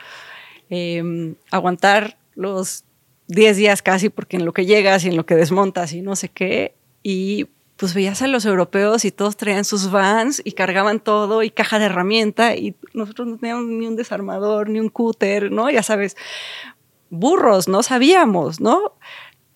Eh, 0.70 1.36
aguantar 1.52 2.18
los 2.36 2.86
10 3.28 3.58
días 3.58 3.82
casi, 3.82 4.10
porque 4.10 4.38
en 4.38 4.46
lo 4.46 4.54
que 4.54 4.66
llegas 4.66 5.06
y 5.06 5.10
en 5.10 5.18
lo 5.18 5.26
que 5.26 5.36
desmontas 5.36 5.94
y 5.94 6.02
no 6.02 6.16
sé 6.16 6.30
qué, 6.30 6.76
y 7.04 7.48
pues 7.78 7.94
veías 7.94 8.22
a 8.22 8.28
los 8.28 8.46
europeos 8.46 9.06
y 9.06 9.12
todos 9.12 9.38
traían 9.38 9.66
sus 9.66 9.90
vans 9.90 10.42
y 10.46 10.52
cargaban 10.52 11.00
todo 11.00 11.42
y 11.42 11.50
caja 11.50 11.80
de 11.80 11.86
herramienta 11.86 12.56
y 12.56 12.76
nosotros 12.94 13.28
no 13.28 13.38
teníamos 13.38 13.66
ni 13.66 13.88
un 13.88 13.96
desarmador, 13.96 14.70
ni 14.70 14.80
un 14.80 14.90
cúter, 14.90 15.52
¿no? 15.52 15.70
Ya 15.70 15.82
sabes, 15.82 16.16
burros, 17.10 17.68
no 17.68 17.82
sabíamos, 17.82 18.60
¿no? 18.60 18.94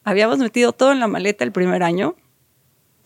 Habíamos 0.03 0.39
metido 0.39 0.71
todo 0.71 0.91
en 0.91 0.99
la 0.99 1.07
maleta 1.07 1.43
el 1.43 1.51
primer 1.51 1.83
año. 1.83 2.15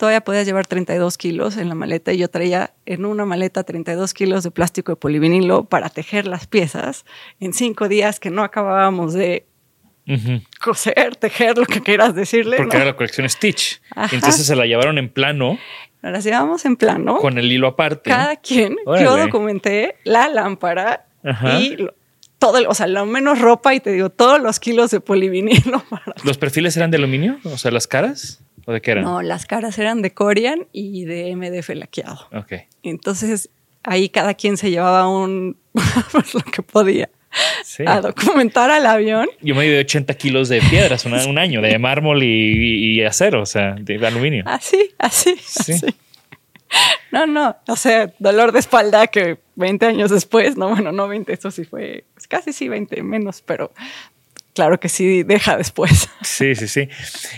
Todavía 0.00 0.22
podías 0.22 0.46
llevar 0.46 0.66
32 0.66 1.18
kilos 1.18 1.58
en 1.58 1.68
la 1.68 1.74
maleta 1.74 2.10
y 2.10 2.16
yo 2.16 2.28
traía 2.28 2.72
en 2.86 3.04
una 3.04 3.26
maleta 3.26 3.64
32 3.64 4.14
kilos 4.14 4.44
de 4.44 4.50
plástico 4.50 4.92
de 4.92 4.96
polivinilo 4.96 5.64
para 5.64 5.90
tejer 5.90 6.26
las 6.26 6.46
piezas 6.46 7.04
en 7.38 7.52
cinco 7.52 7.86
días 7.86 8.18
que 8.18 8.30
no 8.30 8.42
acabábamos 8.42 9.12
de 9.12 9.44
coser, 10.58 11.16
tejer, 11.16 11.58
lo 11.58 11.66
que 11.66 11.82
quieras 11.82 12.14
decirle. 12.14 12.56
Porque 12.56 12.78
¿no? 12.78 12.82
era 12.82 12.92
la 12.92 12.96
colección 12.96 13.28
Stitch. 13.28 13.82
Ajá. 13.94 14.16
Entonces 14.16 14.46
se 14.46 14.56
la 14.56 14.64
llevaron 14.64 14.96
en 14.96 15.10
plano 15.10 15.58
las 16.00 16.24
llevamos 16.24 16.64
en 16.64 16.76
plano. 16.76 17.18
con 17.18 17.36
el 17.36 17.52
hilo 17.52 17.66
aparte. 17.68 18.08
Cada 18.08 18.36
quien, 18.36 18.78
yo 18.86 19.18
documenté 19.18 19.96
la 20.04 20.30
lámpara 20.30 21.04
Ajá. 21.22 21.60
y 21.60 21.76
lo- 21.76 21.94
todo, 22.38 22.56
el- 22.56 22.68
o 22.68 22.72
sea, 22.74 22.86
lo 22.86 23.04
menos 23.04 23.38
ropa 23.38 23.74
y 23.74 23.80
te 23.80 23.92
digo, 23.92 24.08
todos 24.08 24.40
los 24.40 24.58
kilos 24.60 24.90
de 24.92 25.00
polivinilo. 25.00 25.84
Para... 25.90 26.14
¿Los 26.24 26.38
perfiles 26.38 26.74
eran 26.78 26.90
de 26.90 26.96
aluminio? 26.96 27.38
O 27.44 27.58
sea, 27.58 27.70
las 27.70 27.86
caras. 27.86 28.42
¿O 28.70 28.72
de 28.72 28.80
qué 28.80 28.92
eran? 28.92 29.04
No, 29.04 29.20
las 29.22 29.46
caras 29.46 29.76
eran 29.78 30.00
de 30.00 30.12
Corian 30.14 30.68
y 30.72 31.04
de 31.04 31.34
MDF 31.34 31.70
laqueado. 31.74 32.28
Ok. 32.32 32.52
Entonces, 32.84 33.50
ahí 33.82 34.08
cada 34.08 34.34
quien 34.34 34.56
se 34.56 34.70
llevaba 34.70 35.08
un, 35.08 35.56
lo 36.34 36.40
que 36.52 36.62
podía 36.62 37.10
Sí. 37.64 37.82
a 37.86 38.00
documentar 38.00 38.70
al 38.70 38.86
avión. 38.86 39.28
Yo 39.40 39.54
me 39.54 39.64
di 39.64 39.76
80 39.76 40.14
kilos 40.14 40.48
de 40.48 40.60
piedras 40.62 41.04
una- 41.04 41.24
un 41.26 41.38
año, 41.38 41.60
de 41.62 41.78
mármol 41.78 42.22
y, 42.22 42.96
y 42.96 43.02
acero, 43.04 43.42
o 43.42 43.46
sea, 43.46 43.74
de 43.78 44.04
aluminio. 44.06 44.44
Así, 44.46 44.90
así, 44.98 45.36
Sí. 45.40 45.72
así. 45.72 45.86
No, 47.12 47.26
no, 47.26 47.56
o 47.66 47.76
sea, 47.76 48.12
dolor 48.20 48.52
de 48.52 48.60
espalda 48.60 49.08
que 49.08 49.38
20 49.56 49.86
años 49.86 50.10
después, 50.10 50.56
no, 50.56 50.68
bueno, 50.70 50.92
no 50.92 51.08
20, 51.08 51.32
eso 51.32 51.50
sí 51.50 51.64
fue, 51.64 52.04
casi 52.28 52.52
sí 52.52 52.68
20 52.68 53.02
menos, 53.02 53.42
pero 53.44 53.72
claro 54.54 54.78
que 54.80 54.88
sí 54.88 55.22
deja 55.22 55.56
después. 55.56 56.08
Sí, 56.22 56.54
sí, 56.54 56.68
sí. 56.68 56.88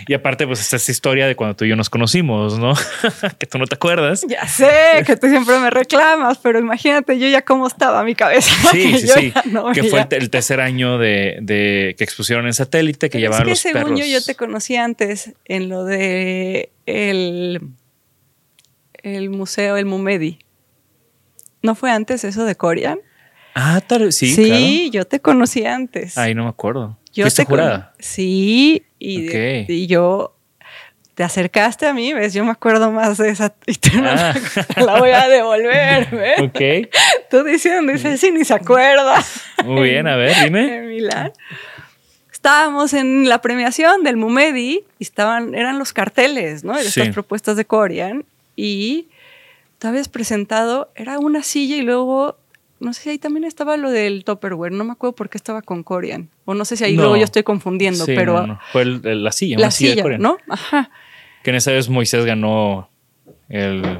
Y 0.07 0.13
aparte, 0.13 0.45
pues 0.45 0.59
está 0.59 0.75
esta 0.75 0.91
historia 0.91 1.25
de 1.25 1.35
cuando 1.37 1.55
tú 1.55 1.63
y 1.65 1.69
yo 1.69 1.75
nos 1.77 1.89
conocimos, 1.89 2.59
¿no? 2.59 2.73
que 3.39 3.47
tú 3.47 3.57
no 3.57 3.65
te 3.65 3.75
acuerdas. 3.75 4.25
Ya 4.27 4.45
sé 4.47 5.03
que 5.05 5.15
tú 5.15 5.27
siempre 5.29 5.57
me 5.59 5.69
reclamas, 5.69 6.37
pero 6.37 6.59
imagínate 6.59 7.17
yo 7.17 7.27
ya 7.29 7.41
cómo 7.43 7.65
estaba 7.67 8.03
mi 8.03 8.13
cabeza. 8.15 8.51
Sí, 8.71 8.97
sí, 8.99 9.07
sí. 9.07 9.33
no 9.45 9.71
que 9.71 9.83
fue 9.85 10.01
el, 10.01 10.07
te- 10.07 10.17
el 10.17 10.29
tercer 10.29 10.59
año 10.59 10.97
de, 10.97 11.37
de 11.41 11.95
que 11.97 12.03
expusieron 12.03 12.45
en 12.45 12.53
satélite, 12.53 13.09
que 13.09 13.17
Pero 13.19 13.21
llevaban 13.31 13.41
es 13.49 13.61
que 13.63 13.69
los 13.69 13.73
según 13.77 13.95
perros. 13.95 13.99
yo, 13.99 14.05
yo 14.19 14.23
te 14.23 14.35
conocí 14.35 14.75
antes 14.75 15.31
en 15.45 15.69
lo 15.69 15.85
de 15.85 16.71
el, 16.85 17.61
el 19.01 19.29
museo, 19.29 19.77
el 19.77 19.85
Mumedi. 19.85 20.39
¿No 21.61 21.75
fue 21.75 21.91
antes 21.91 22.23
eso 22.25 22.43
de 22.45 22.55
Corian? 22.55 22.99
Ah, 23.55 23.81
tal 23.85 24.03
vez- 24.05 24.15
sí, 24.17 24.35
claro. 24.35 24.65
yo 24.91 25.05
te 25.05 25.19
conocí 25.21 25.65
antes. 25.65 26.17
Ay, 26.17 26.35
no 26.35 26.43
me 26.43 26.49
acuerdo. 26.49 26.97
Yo 27.13 27.23
¿Fuiste 27.25 27.43
te 27.43 27.49
jurada? 27.49 27.93
Sí, 27.99 28.85
y, 28.99 29.87
yo 29.87 30.35
te 31.15 31.23
acercaste 31.23 31.85
a 31.85 31.93
mí, 31.93 32.11
¿ves? 32.13 32.33
Yo 32.33 32.43
me 32.43 32.51
acuerdo 32.51 32.91
más 32.91 33.17
de 33.19 33.29
esa 33.29 33.53
y 33.67 33.75
te 33.75 33.91
Ah. 34.03 34.33
la 34.77 34.97
voy 34.99 35.11
a 35.11 35.27
devolver, 35.27 36.09
¿ves? 36.11 36.39
Ok. 36.41 36.89
Tú 37.29 37.43
diciendo, 37.43 37.91
dice, 37.93 38.17
sí, 38.17 38.31
ni 38.31 38.43
se 38.43 38.55
acuerda. 38.55 39.23
Muy 39.63 39.89
bien, 39.91 40.07
a 40.07 40.15
ver, 40.15 40.35
dime. 40.43 40.77
En 40.77 40.87
Milán. 40.87 41.31
Estábamos 42.31 42.93
en 42.93 43.29
la 43.29 43.41
premiación 43.41 44.03
del 44.03 44.17
Mumedi 44.17 44.83
y 44.99 45.03
estaban, 45.03 45.55
eran 45.55 45.79
los 45.79 45.93
carteles, 45.93 46.63
¿no? 46.63 46.73
De 46.75 46.81
Sí. 46.83 46.99
estas 46.99 47.13
propuestas 47.13 47.55
de 47.57 47.65
Corian 47.65 48.25
y 48.55 49.07
tú 49.79 49.87
habías 49.87 50.09
presentado, 50.09 50.91
era 50.95 51.19
una 51.19 51.41
silla 51.43 51.75
y 51.77 51.81
luego, 51.83 52.37
no 52.83 52.93
sé 52.93 53.01
si 53.01 53.09
ahí 53.09 53.17
también 53.19 53.43
estaba 53.45 53.77
lo 53.77 53.89
del 53.89 54.23
Tupperware, 54.23 54.71
no 54.71 54.83
me 54.83 54.91
acuerdo 54.91 55.15
por 55.15 55.29
qué 55.29 55.37
estaba 55.37 55.61
con 55.61 55.83
Corian, 55.83 56.29
o 56.45 56.53
no 56.53 56.65
sé 56.65 56.77
si 56.77 56.83
ahí 56.83 56.95
No. 56.95 57.01
luego 57.03 57.17
yo 57.17 57.23
estoy 57.23 57.43
confundiendo, 57.43 58.05
Sí, 58.05 58.13
pero 58.15 58.41
no, 58.41 58.47
no. 58.47 58.59
Fue 58.71 58.81
el- 58.83 59.01
el- 59.05 59.23
la 59.23 59.31
silla, 59.31 59.57
la 59.57 59.71
silla, 59.71 59.89
de 59.89 59.93
silla, 59.95 60.03
Corea. 60.03 60.17
¿no? 60.19 60.37
Ajá. 60.49 60.91
Que 61.43 61.49
en 61.49 61.55
esa 61.55 61.71
vez 61.71 61.89
Moisés 61.89 62.23
ganó 62.25 62.89
el, 63.49 63.99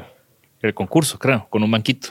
el 0.61 0.73
concurso, 0.73 1.17
creo, 1.19 1.47
con 1.49 1.63
un 1.63 1.71
banquito. 1.71 2.09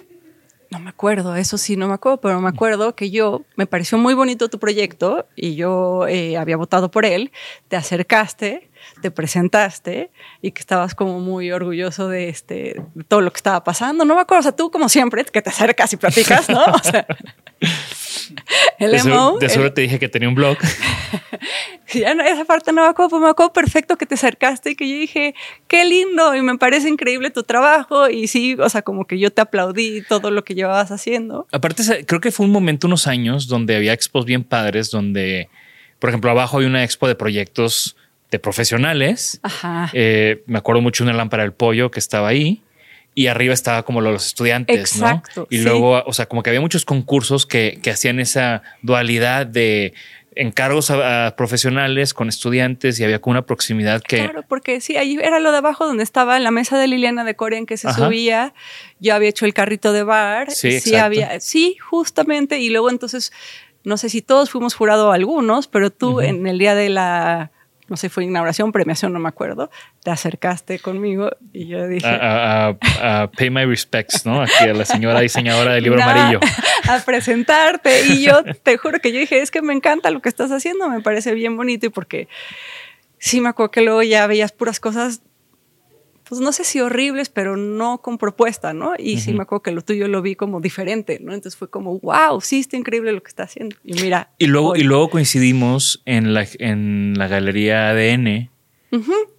No 0.71 0.79
me 0.79 0.89
acuerdo, 0.89 1.37
eso 1.37 1.59
sí, 1.59 1.77
no 1.77 1.87
me 1.89 1.95
acuerdo, 1.95 2.21
pero 2.23 2.41
me 2.41 2.49
acuerdo 2.49 2.97
que 2.97 3.11
yo, 3.11 3.43
me 3.57 3.67
pareció 3.67 3.99
muy 3.99 4.15
bonito 4.15 4.49
tu 4.49 4.59
proyecto 4.59 5.27
y 5.37 5.55
yo 5.55 6.07
eh, 6.09 6.39
había 6.39 6.57
votado 6.57 6.91
por 6.91 7.05
él, 7.05 7.31
te 7.69 7.77
acercaste, 7.77 8.71
te 9.01 9.11
presentaste 9.11 10.11
y 10.41 10.53
que 10.53 10.61
estabas 10.61 10.95
como 10.95 11.21
muy 11.21 11.51
orgulloso 11.53 12.09
de, 12.09 12.29
este, 12.29 12.83
de 12.95 13.05
todo 13.05 13.21
lo 13.21 13.33
que 13.33 13.39
estaba 13.39 13.65
pasando. 13.65 14.05
No 14.05 14.15
me 14.15 14.21
acuerdo, 14.21 14.41
o 14.41 14.43
sea, 14.45 14.53
tú 14.57 14.71
como 14.71 14.89
siempre, 14.89 15.25
que 15.25 15.43
te 15.43 15.51
acercas 15.51 15.93
y 15.93 15.97
platicas, 15.97 16.49
¿no? 16.49 16.63
O 16.65 16.79
sea, 16.83 17.07
el 18.79 18.91
De, 18.93 18.99
emo, 18.99 19.39
de 19.39 19.47
el- 19.47 19.73
te 19.75 19.81
dije 19.83 19.99
que 19.99 20.09
tenía 20.09 20.29
un 20.29 20.35
blog. 20.35 20.57
ya 21.95 22.15
no, 22.15 22.23
esa 22.23 22.45
parte 22.45 22.73
no 22.73 22.83
me 22.83 22.89
acuerdo, 22.89 23.11
pero 23.11 23.21
me 23.21 23.31
acuerdo 23.31 23.53
perfecto 23.53 23.97
que 23.97 24.07
te 24.07 24.15
acercaste 24.15 24.71
y 24.71 24.77
que 24.77 24.89
yo 24.89 24.95
dije, 24.97 25.35
qué 25.69 25.85
lindo 25.85 26.35
y 26.35 26.43
me 26.43 26.57
parece 26.59 26.89
increíble 26.89 27.31
tu 27.31 27.43
trabajo 27.43 28.09
y 28.09 28.27
sí, 28.27 28.57
o 28.59 28.69
sea, 28.69 28.83
como 28.83 29.07
que 29.07 29.19
yo 29.19 29.31
te 29.31 29.41
aplaudí 29.43 30.03
todo 30.03 30.31
lo 30.31 30.45
que 30.45 30.55
llevabas 30.55 30.91
haciendo. 30.91 31.47
Aparte, 31.53 31.83
creo 32.07 32.21
que 32.21 32.31
fue 32.31 32.47
un 32.47 32.53
momento, 32.53 32.87
unos 32.87 33.07
años, 33.07 33.47
donde 33.49 33.77
había 33.77 33.93
expos 33.93 34.25
bien 34.25 34.45
padres, 34.45 34.91
donde, 34.91 35.49
por 35.99 36.11
ejemplo, 36.11 36.31
abajo 36.31 36.59
hay 36.59 36.67
una 36.67 36.85
expo 36.85 37.07
de 37.09 37.15
proyectos 37.15 37.97
de 38.33 38.41
profesionales. 38.41 39.39
Ajá. 39.43 39.91
Eh, 39.93 40.43
me 40.47 40.59
acuerdo 40.59 40.81
mucho 40.81 41.05
de 41.05 41.11
una 41.11 41.17
lámpara 41.17 41.45
del 41.45 41.53
pollo 41.53 41.93
que 41.93 42.01
estaba 42.01 42.27
ahí. 42.27 42.63
Y 43.15 43.27
arriba 43.27 43.53
estaba 43.53 43.83
como 43.83 44.01
los 44.01 44.27
estudiantes, 44.27 44.95
Exacto, 44.95 45.43
¿no? 45.43 45.47
Y 45.51 45.59
sí. 45.59 45.65
luego, 45.65 46.03
o 46.03 46.13
sea, 46.15 46.27
como 46.27 46.43
que 46.43 46.49
había 46.49 46.63
muchos 46.63 46.87
concursos 46.87 47.45
que, 47.45 47.79
que 47.83 47.91
hacían 47.91 48.19
esa 48.21 48.63
dualidad 48.81 49.47
de 49.47 49.93
encargos 50.35 50.91
a, 50.91 51.27
a 51.27 51.37
profesionales 51.37 52.15
con 52.15 52.31
estudiantes 52.31 52.99
y 52.99 53.05
había 53.05 53.21
como 53.21 53.33
una 53.33 53.45
proximidad 53.45 54.01
que 54.01 54.17
Claro, 54.17 54.45
porque 54.49 54.81
sí, 54.81 54.97
ahí 54.97 55.19
era 55.21 55.41
lo 55.41 55.53
de 55.53 55.59
abajo 55.59 55.85
donde 55.85 56.03
estaba 56.03 56.39
la 56.39 56.51
mesa 56.51 56.79
de 56.79 56.87
Liliana 56.87 57.23
de 57.25 57.37
Corea 57.37 57.59
en 57.59 57.67
que 57.67 57.77
se 57.77 57.89
Ajá. 57.89 58.07
subía. 58.07 58.55
Yo 58.99 59.15
había 59.15 59.29
hecho 59.29 59.45
el 59.45 59.53
carrito 59.53 59.93
de 59.93 60.05
bar. 60.05 60.51
Sí, 60.51 60.81
sí 60.81 60.97
había, 60.97 61.39
sí, 61.41 61.77
justamente. 61.87 62.61
Y 62.61 62.71
luego 62.71 62.89
entonces, 62.89 63.31
no 63.85 63.99
sé 63.99 64.09
si 64.09 64.23
todos 64.23 64.49
fuimos 64.49 64.75
jurado 64.75 65.13
algunos, 65.13 65.69
pero 65.69 65.91
tú 65.91 66.23
en 66.23 66.47
el 66.47 66.59
día 66.59 66.75
de 66.75 66.89
la, 66.89 67.52
no 67.93 67.99
sé, 67.99 68.09
fue 68.09 68.25
inauguración, 68.25 68.73
premiación, 68.73 69.13
no 69.13 69.19
me 69.21 69.29
acuerdo, 69.29 69.71
te 70.03 70.11
acercaste 70.11 70.79
conmigo 70.79 71.31
y 71.53 71.67
yo 71.69 71.87
dije. 71.87 72.07
a, 72.07 72.69
a- 72.69 73.23
a 73.23 73.31
pay 73.31 73.51
my 73.51 73.67
respects, 73.67 74.25
¿no? 74.25 74.41
Aquí 74.41 74.65
a 74.65 74.73
la 74.73 74.87
señora 74.87 75.21
diseñadora 75.21 75.75
del 75.75 75.85
libro 75.85 75.99
"Nah", 76.01 76.11
amarillo. 76.11 76.41
A 76.89 76.99
presentarte. 77.05 78.07
Y 78.07 78.25
yo 78.25 78.43
te 78.63 78.79
juro 78.79 78.99
que 78.99 79.13
yo 79.13 79.19
dije, 79.21 79.41
es 79.43 79.51
que 79.51 79.61
me 79.61 79.75
encanta 79.75 80.11
lo 80.11 80.21
que 80.23 80.31
estás 80.31 80.51
haciendo, 80.51 80.89
me 80.89 81.03
parece 81.03 81.35
bien 81.35 81.55
bonito 81.57 81.85
y 81.85 81.91
porque 81.91 82.29
sí 83.19 83.43
me 83.43 83.51
acuerdo 83.51 83.71
que 83.71 83.83
luego 83.83 84.03
ya 84.03 84.27
veías 84.27 84.53
puras 84.53 84.81
cosas, 84.81 85.21
pues 86.33 86.41
no 86.41 86.51
sé 86.53 86.65
si 86.65 86.81
horribles, 86.81 87.29
pero 87.29 87.59
no 87.59 87.99
con 87.99 88.17
propuesta, 88.17 88.73
¿no? 88.73 88.95
Y 88.99 89.19
sí 89.21 89.35
me 89.35 89.43
acuerdo 89.43 89.63
que 89.65 89.71
lo 89.71 89.83
tuyo 89.83 90.09
lo 90.09 90.23
vi 90.23 90.35
como 90.35 90.63
diferente, 90.63 91.19
¿no? 91.21 91.35
Entonces 91.35 91.59
fue 91.59 91.69
como, 91.69 91.99
wow, 92.01 92.41
sí 92.41 92.61
está 92.61 92.79
increíble 92.79 93.13
lo 93.13 93.23
que 93.23 93.29
está 93.29 93.43
haciendo. 93.43 93.77
Y 93.85 93.93
mira. 94.01 94.31
Y 94.39 94.47
luego, 94.47 94.75
y 94.75 94.83
luego 94.83 95.11
coincidimos 95.11 96.01
en 96.07 96.33
la, 96.33 96.47
en 96.59 97.13
la 97.19 97.27
galería 97.29 97.91
ADN. 97.91 98.49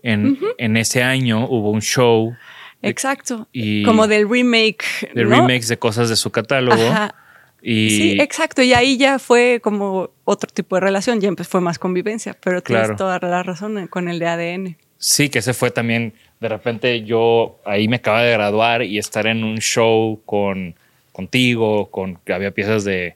en, 0.04 0.40
en 0.60 0.78
ese 0.78 1.02
año 1.02 1.48
hubo 1.50 1.72
un 1.72 1.82
show 1.82 2.36
Exacto. 2.84 3.48
y- 3.52 3.84
como 3.86 4.06
del 4.06 4.30
remake. 4.30 4.84
de 5.16 5.24
¿no? 5.24 5.32
remakes 5.32 5.70
de 5.70 5.80
cosas 5.80 6.10
de 6.10 6.16
su 6.16 6.30
catálogo. 6.30 6.80
Ajá. 6.84 7.16
Y 7.64 7.90
Sí, 7.90 8.12
exacto. 8.22 8.62
Y 8.62 8.74
ahí 8.74 8.98
ya 8.98 9.18
fue 9.18 9.62
como 9.64 10.12
otro 10.26 10.48
tipo 10.54 10.76
de 10.76 10.82
relación, 10.82 11.20
ya 11.22 11.32
fue 11.44 11.60
más 11.60 11.80
convivencia, 11.80 12.38
pero 12.40 12.62
Claro. 12.62 12.84
tienes 12.84 12.98
toda 13.00 13.18
la 13.20 13.42
razón 13.42 13.88
con 13.88 14.10
el 14.10 14.20
de 14.20 14.28
ADN. 14.28 14.78
Sí, 15.00 15.28
que 15.30 15.40
ese 15.40 15.54
fue 15.54 15.70
también, 15.72 16.14
de 16.44 16.50
repente 16.50 17.04
yo 17.04 17.62
ahí 17.66 17.88
me 17.88 17.96
acaba 17.96 18.22
de 18.22 18.34
graduar 18.34 18.84
y 18.84 18.98
estar 18.98 19.28
en 19.28 19.46
un 19.46 19.60
show 19.60 20.22
con 20.26 20.76
contigo, 21.14 21.90
con 21.90 22.20
había 22.28 22.52
piezas 22.52 22.84
de, 22.84 23.16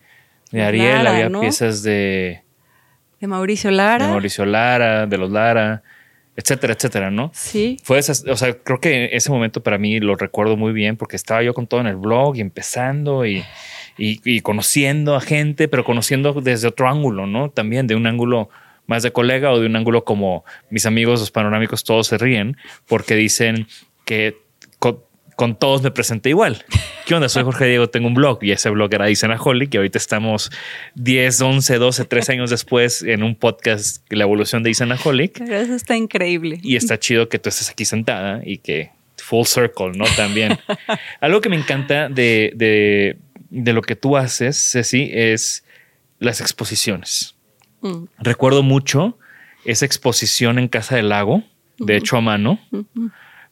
de 0.51 0.63
Ariel, 0.63 1.03
Lara, 1.03 1.11
había 1.11 1.29
¿no? 1.29 1.41
piezas 1.41 1.83
de, 1.83 2.41
De 3.19 3.27
Mauricio 3.27 3.69
Lara. 3.69 4.05
de 4.05 4.11
Mauricio 4.11 4.45
Lara, 4.45 5.07
de 5.07 5.17
los 5.17 5.29
Lara, 5.29 5.83
etcétera, 6.37 6.71
etcétera, 6.71 7.11
¿no? 7.11 7.31
Sí. 7.33 7.77
Fue 7.83 7.99
esas, 7.99 8.23
o 8.25 8.37
sea, 8.37 8.53
creo 8.53 8.79
que 8.79 9.09
ese 9.11 9.29
momento 9.29 9.61
para 9.61 9.77
mí 9.77 9.99
lo 9.99 10.15
recuerdo 10.15 10.55
muy 10.55 10.71
bien 10.71 10.95
porque 10.95 11.17
estaba 11.17 11.43
yo 11.43 11.53
con 11.53 11.67
todo 11.67 11.81
en 11.81 11.87
el 11.87 11.97
blog 11.97 12.37
y 12.37 12.39
empezando 12.41 13.25
y, 13.25 13.43
y, 13.97 14.21
y 14.23 14.39
conociendo 14.39 15.15
a 15.15 15.21
gente, 15.21 15.67
pero 15.67 15.83
conociendo 15.83 16.31
desde 16.31 16.69
otro 16.69 16.87
ángulo, 16.87 17.27
¿no? 17.27 17.49
También 17.49 17.87
de 17.87 17.95
un 17.95 18.07
ángulo 18.07 18.49
más 18.87 19.03
de 19.03 19.11
colega 19.11 19.51
o 19.51 19.59
de 19.59 19.67
un 19.67 19.75
ángulo 19.75 20.03
como 20.03 20.43
mis 20.69 20.85
amigos, 20.85 21.19
los 21.19 21.31
panorámicos, 21.31 21.83
todos 21.83 22.07
se 22.07 22.17
ríen 22.17 22.57
porque 22.87 23.15
dicen 23.15 23.67
que 24.05 24.37
con, 24.79 25.03
con 25.35 25.55
todos 25.55 25.83
me 25.83 25.91
presenté 25.91 26.29
igual. 26.29 26.65
¿Qué 27.05 27.13
onda? 27.13 27.29
Soy 27.29 27.43
Jorge 27.43 27.65
Diego, 27.65 27.89
tengo 27.89 28.07
un 28.07 28.15
blog 28.15 28.39
y 28.41 28.51
ese 28.51 28.69
blog 28.69 28.93
era 28.93 29.09
Isenaholic 29.09 29.73
y 29.73 29.77
ahorita 29.77 29.97
estamos 29.97 30.49
10, 30.95 31.41
11, 31.41 31.77
12, 31.77 32.05
13 32.05 32.31
años 32.31 32.49
después 32.49 33.03
en 33.03 33.23
un 33.23 33.35
podcast, 33.35 34.03
La 34.11 34.23
evolución 34.23 34.63
de 34.63 34.71
Isenaholic. 34.71 35.37
Pero 35.37 35.55
eso 35.55 35.75
está 35.75 35.95
increíble. 35.95 36.59
Y 36.63 36.75
está 36.75 36.97
chido 36.97 37.29
que 37.29 37.39
tú 37.39 37.49
estés 37.49 37.69
aquí 37.69 37.85
sentada 37.85 38.41
y 38.43 38.57
que 38.57 38.91
full 39.17 39.45
circle, 39.45 39.91
¿no? 39.95 40.05
También. 40.15 40.57
Algo 41.21 41.41
que 41.41 41.49
me 41.49 41.55
encanta 41.55 42.09
de, 42.09 42.51
de, 42.55 43.17
de 43.49 43.73
lo 43.73 43.81
que 43.81 43.95
tú 43.95 44.17
haces, 44.17 44.57
Ceci, 44.71 45.09
es 45.13 45.63
las 46.19 46.41
exposiciones. 46.41 47.36
Mm. 47.81 48.05
Recuerdo 48.19 48.63
mucho 48.63 49.17
esa 49.65 49.85
exposición 49.85 50.59
en 50.59 50.67
Casa 50.67 50.95
del 50.95 51.09
Lago, 51.09 51.43
de 51.77 51.97
hecho 51.97 52.17
a 52.17 52.21
mano. 52.21 52.59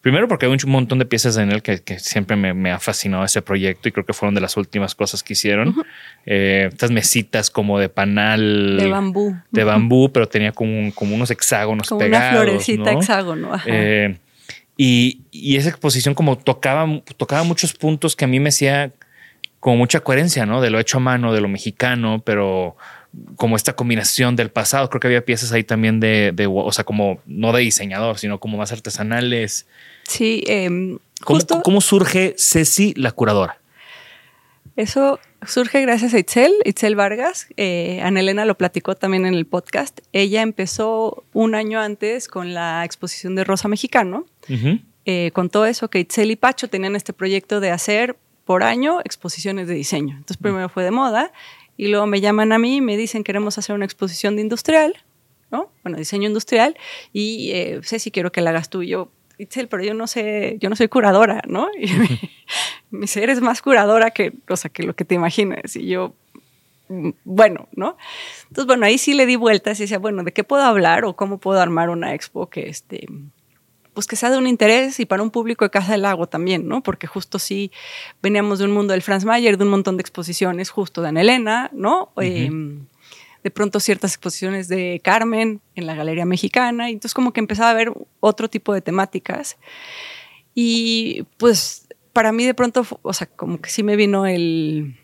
Primero 0.01 0.27
porque 0.27 0.45
hay 0.45 0.51
un 0.51 0.59
montón 0.71 0.99
de 0.99 1.05
piezas 1.05 1.35
en 1.37 1.51
él 1.51 1.63
que, 1.63 1.81
que 1.81 1.97
siempre 1.97 2.35
me, 2.37 2.53
me 2.53 2.71
ha 2.71 2.79
fascinado 2.79 3.23
ese 3.25 3.41
proyecto 3.41 3.89
y 3.89 3.91
creo 3.91 4.05
que 4.05 4.13
fueron 4.13 4.35
de 4.35 4.41
las 4.41 4.55
últimas 4.55 4.93
cosas 4.93 5.23
que 5.23 5.33
hicieron. 5.33 5.75
Eh, 6.27 6.69
estas 6.71 6.91
mesitas 6.91 7.49
como 7.49 7.79
de 7.79 7.89
panal. 7.89 8.77
De 8.77 8.87
bambú. 8.87 9.35
De 9.51 9.63
bambú, 9.63 10.11
pero 10.11 10.27
tenía 10.27 10.51
como, 10.51 10.77
un- 10.77 10.91
como 10.91 11.15
unos 11.15 11.31
hexágonos 11.31 11.89
Como 11.89 11.99
pegados. 11.99 12.31
una 12.33 12.41
florecita 12.43 12.91
¿no? 12.93 12.99
hexágono. 12.99 13.53
Ajá. 13.55 13.65
Eh, 13.67 14.17
y, 14.77 15.21
y 15.31 15.55
esa 15.55 15.69
exposición 15.69 16.13
como 16.13 16.37
tocaba, 16.37 16.87
tocaba 17.17 17.43
muchos 17.43 17.73
puntos 17.73 18.15
que 18.15 18.25
a 18.25 18.27
mí 18.27 18.39
me 18.39 18.49
hacía 18.49 18.91
como 19.59 19.77
mucha 19.77 20.01
coherencia, 20.01 20.45
¿no? 20.45 20.61
De 20.61 20.69
lo 20.69 20.79
hecho 20.79 20.97
a 20.97 20.99
mano, 20.99 21.33
de 21.33 21.41
lo 21.41 21.47
mexicano, 21.47 22.21
pero 22.23 22.75
como 23.35 23.55
esta 23.55 23.75
combinación 23.75 24.35
del 24.35 24.49
pasado. 24.49 24.89
Creo 24.89 24.99
que 24.99 25.07
había 25.07 25.25
piezas 25.25 25.51
ahí 25.51 25.63
también 25.63 25.99
de, 25.99 26.31
de 26.33 26.47
o 26.47 26.71
sea, 26.71 26.83
como 26.83 27.19
no 27.25 27.51
de 27.53 27.61
diseñador, 27.61 28.17
sino 28.17 28.39
como 28.39 28.57
más 28.57 28.71
artesanales. 28.71 29.67
sí, 30.03 30.43
em, 30.47 30.99
¿Cómo, 31.23 31.39
justo 31.39 31.61
cómo 31.63 31.81
surge 31.81 32.35
Ceci, 32.37 32.93
la 32.95 33.11
curadora? 33.11 33.59
eso 34.75 35.19
surge 35.45 35.81
gracias 35.81 36.13
a 36.13 36.19
Itzel, 36.19 36.51
Itzel 36.65 36.95
Vargas. 36.95 37.47
Eh, 37.57 38.01
Ana 38.03 38.19
Elena 38.19 38.45
lo 38.45 38.57
platicó 38.57 38.95
también 38.95 39.25
en 39.25 39.33
el 39.33 39.45
podcast. 39.45 39.99
Ella 40.11 40.41
empezó 40.41 41.23
un 41.33 41.55
año 41.55 41.79
antes 41.79 42.27
con 42.27 42.53
la 42.53 42.83
exposición 42.83 43.35
de 43.35 43.43
Rosa 43.43 43.67
Mexicano. 43.67 44.25
Eh, 45.05 45.31
con 45.33 45.49
todo 45.49 45.65
eso 45.65 45.89
que 45.89 45.99
Itzel 45.99 46.31
y 46.31 46.35
Pacho 46.35 46.67
tenían 46.67 46.95
este 46.95 47.13
proyecto 47.13 47.59
de 47.59 47.71
hacer 47.71 48.17
por 48.43 48.63
año 48.63 48.99
exposiciones 49.03 49.67
de 49.67 49.75
diseño. 49.75 50.15
Entonces 50.15 50.37
primero 50.37 50.69
fue 50.69 50.83
de 50.83 50.91
moda 50.91 51.31
y 51.77 51.87
luego 51.87 52.05
me 52.05 52.21
llaman 52.21 52.51
a 52.51 52.59
mí 52.59 52.77
y 52.77 52.81
me 52.81 52.97
dicen 52.97 53.23
queremos 53.23 53.57
hacer 53.57 53.75
una 53.75 53.85
exposición 53.85 54.35
de 54.35 54.41
industrial, 54.41 54.95
¿no? 55.51 55.71
Bueno, 55.83 55.97
diseño 55.97 56.27
industrial 56.27 56.77
y 57.13 57.51
eh, 57.51 57.79
sé 57.83 57.99
si 57.99 58.11
quiero 58.11 58.31
que 58.31 58.41
la 58.41 58.51
hagas 58.51 58.69
tú 58.69 58.81
y 58.81 58.89
yo. 58.89 59.11
Itzel, 59.37 59.67
pero 59.67 59.83
yo 59.83 59.93
no 59.93 60.07
sé, 60.07 60.57
yo 60.61 60.69
no 60.69 60.75
soy 60.75 60.87
curadora, 60.87 61.41
¿no? 61.47 61.67
Y 61.77 61.91
me, 61.93 62.19
me 62.89 63.01
dice, 63.01 63.21
eres 63.21 63.41
más 63.41 63.61
curadora 63.61 64.11
que, 64.11 64.33
o 64.47 64.55
sea, 64.55 64.69
que 64.69 64.83
lo 64.83 64.95
que 64.95 65.03
te 65.03 65.15
imaginas. 65.15 65.75
Y 65.75 65.87
yo, 65.87 66.13
mm, 66.87 67.09
bueno, 67.25 67.67
¿no? 67.73 67.97
Entonces, 68.43 68.65
bueno, 68.65 68.85
ahí 68.85 68.97
sí 68.97 69.13
le 69.13 69.25
di 69.25 69.35
vueltas 69.35 69.79
y 69.79 69.83
decía, 69.83 69.99
bueno, 69.99 70.23
¿de 70.23 70.31
qué 70.31 70.43
puedo 70.45 70.63
hablar 70.63 71.03
o 71.03 71.15
cómo 71.15 71.37
puedo 71.37 71.59
armar 71.59 71.89
una 71.89 72.13
expo 72.13 72.49
que, 72.49 72.69
este, 72.69 73.07
pues 73.95 74.05
que 74.05 74.15
sea 74.15 74.29
de 74.29 74.37
un 74.37 74.45
interés 74.45 74.99
y 74.99 75.05
para 75.07 75.23
un 75.23 75.31
público 75.31 75.65
de 75.65 75.71
Casa 75.71 75.93
del 75.93 76.03
Lago 76.03 76.27
también, 76.27 76.67
¿no? 76.67 76.83
Porque 76.83 77.07
justo 77.07 77.39
sí 77.39 77.71
veníamos 78.21 78.59
de 78.59 78.65
un 78.65 78.71
mundo 78.71 78.91
del 78.93 79.01
Franz 79.01 79.25
Mayer, 79.25 79.57
de 79.57 79.63
un 79.63 79.71
montón 79.71 79.97
de 79.97 80.01
exposiciones 80.01 80.69
justo 80.69 81.01
de 81.01 81.07
Ana 81.09 81.21
Elena, 81.21 81.69
¿no? 81.73 82.11
Eh, 82.21 82.51
de 83.43 83.51
pronto 83.51 83.79
ciertas 83.79 84.11
exposiciones 84.13 84.67
de 84.67 84.99
Carmen 85.03 85.61
en 85.75 85.85
la 85.87 85.95
Galería 85.95 86.25
Mexicana, 86.25 86.89
y 86.89 86.93
entonces 86.93 87.13
como 87.13 87.31
que 87.33 87.39
empezaba 87.39 87.69
a 87.71 87.73
ver 87.75 87.91
otro 88.19 88.49
tipo 88.49 88.73
de 88.73 88.81
temáticas. 88.81 89.57
Y 90.53 91.23
pues 91.37 91.87
para 92.13 92.31
mí 92.31 92.45
de 92.45 92.53
pronto, 92.53 92.85
o 93.01 93.13
sea, 93.13 93.27
como 93.27 93.59
que 93.59 93.69
sí 93.69 93.83
me 93.83 93.95
vino 93.95 94.25
el, 94.25 94.95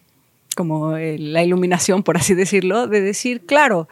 como 0.56 0.96
el- 0.98 1.34
la 1.34 1.44
iluminación, 1.44 2.04
por 2.04 2.18
así 2.18 2.34
decirlo, 2.34 2.88
de 2.88 3.02
decir, 3.02 3.46
claro, 3.46 3.88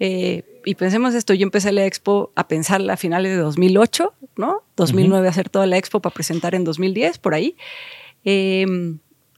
eh, 0.00 0.44
y 0.64 0.74
pensemos 0.74 1.14
esto, 1.14 1.34
yo 1.34 1.44
empecé 1.44 1.72
la 1.72 1.86
expo 1.86 2.32
a 2.34 2.48
pensarla 2.48 2.94
a 2.94 2.96
finales 2.96 3.32
de 3.32 3.38
2008, 3.38 4.14
¿no? 4.36 4.62
2009 4.76 5.28
hacer 5.28 5.48
toda 5.48 5.66
la 5.66 5.76
expo 5.76 6.00
para 6.00 6.14
presentar 6.14 6.54
en 6.54 6.64
2010, 6.64 7.18
por 7.18 7.34
ahí. 7.34 7.56
Eh, 8.24 8.66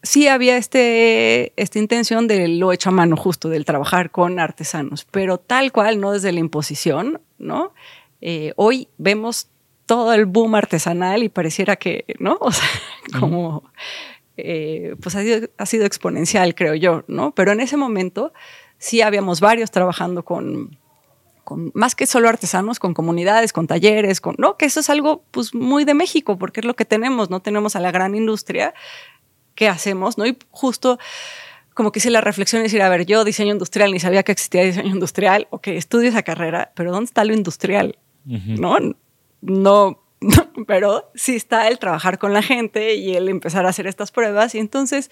sí 0.05 0.29
había 0.29 0.57
este, 0.57 1.53
esta 1.57 1.79
intención 1.79 2.29
de 2.29 2.47
lo 2.47 2.73
hecho 2.73 2.91
a 2.91 2.93
mano, 2.93 3.17
justo, 3.17 3.49
del 3.49 3.65
trabajar 3.65 4.11
con 4.11 4.39
artesanos, 4.39 5.07
pero 5.11 5.39
tal 5.39 5.73
cual, 5.73 6.01
no 6.01 6.13
desde 6.13 6.31
la 6.31 6.41
imposición, 6.41 7.21
¿no? 7.39 7.73
Eh, 8.21 8.53
hoy 8.57 8.89
vemos 8.99 9.49
todo 9.87 10.13
el 10.15 10.27
boom 10.27 10.55
artesanal 10.55 11.23
y 11.23 11.29
pareciera 11.29 11.77
que, 11.77 12.05
¿no? 12.21 12.39
O 12.41 12.53
sea, 12.53 12.69
como, 13.19 13.65
eh, 14.37 14.95
pues 15.01 15.17
ha 15.17 15.23
sido, 15.23 15.49
ha 15.57 15.67
sido 15.67 15.87
exponencial, 15.87 16.55
creo 16.55 16.75
yo, 16.75 17.05
¿no? 17.09 17.35
Pero 17.35 17.53
en 17.53 17.61
ese 17.61 17.77
momento 17.77 18.33
sí 18.79 19.01
habíamos 19.01 19.41
varios 19.41 19.71
trabajando 19.71 20.25
con, 20.25 20.79
con 21.45 21.71
más 21.75 21.95
que 21.95 22.07
solo 22.07 22.29
artesanos, 22.29 22.79
con 22.79 22.95
comunidades, 22.95 23.53
con 23.53 23.67
talleres, 23.67 24.21
con, 24.21 24.35
¿no? 24.39 24.57
Que 24.57 24.67
eso 24.67 24.81
es 24.81 24.91
algo 24.91 25.25
pues 25.31 25.55
muy 25.55 25.85
de 25.85 25.95
México, 25.95 26.39
porque 26.39 26.61
es 26.61 26.67
lo 26.67 26.75
que 26.75 26.85
tenemos, 26.85 27.31
no 27.31 27.41
tenemos 27.41 27.77
a 27.77 27.81
la 27.81 27.91
gran 27.91 28.15
industria 28.15 28.75
que 29.55 29.69
hacemos, 29.69 30.19
¿no? 30.19 30.27
Y 30.27 30.37
justo 30.51 30.99
como 31.75 31.93
que 31.93 31.99
hice 31.99 32.11
la 32.11 32.21
reflexión 32.21 32.61
y 32.61 32.65
decir, 32.65 32.83
a 32.83 32.89
ver, 32.89 33.05
yo 33.05 33.25
diseño 33.25 33.53
industrial, 33.53 33.93
ni 33.93 34.01
sabía 34.01 34.23
que 34.23 34.33
existía 34.33 34.65
diseño 34.65 34.91
industrial, 34.91 35.49
ok, 35.51 35.69
estudio 35.69 36.09
esa 36.09 36.23
carrera, 36.23 36.73
pero 36.75 36.93
¿dónde 36.93 37.07
está 37.07 37.25
lo 37.25 37.35
industrial? 37.35 37.99
¿No? 38.25 38.79
No, 39.43 40.01
pero 40.67 41.11
sí 41.15 41.37
está 41.37 41.69
el 41.69 41.79
trabajar 41.79 42.19
con 42.19 42.33
la 42.33 42.43
gente 42.43 42.95
y 42.95 43.17
el 43.17 43.29
empezar 43.29 43.67
a 43.67 43.71
hacer 43.71 43.87
estas 43.87 44.11
pruebas. 44.11 44.55
Y 44.55 44.59
entonces 44.59 45.11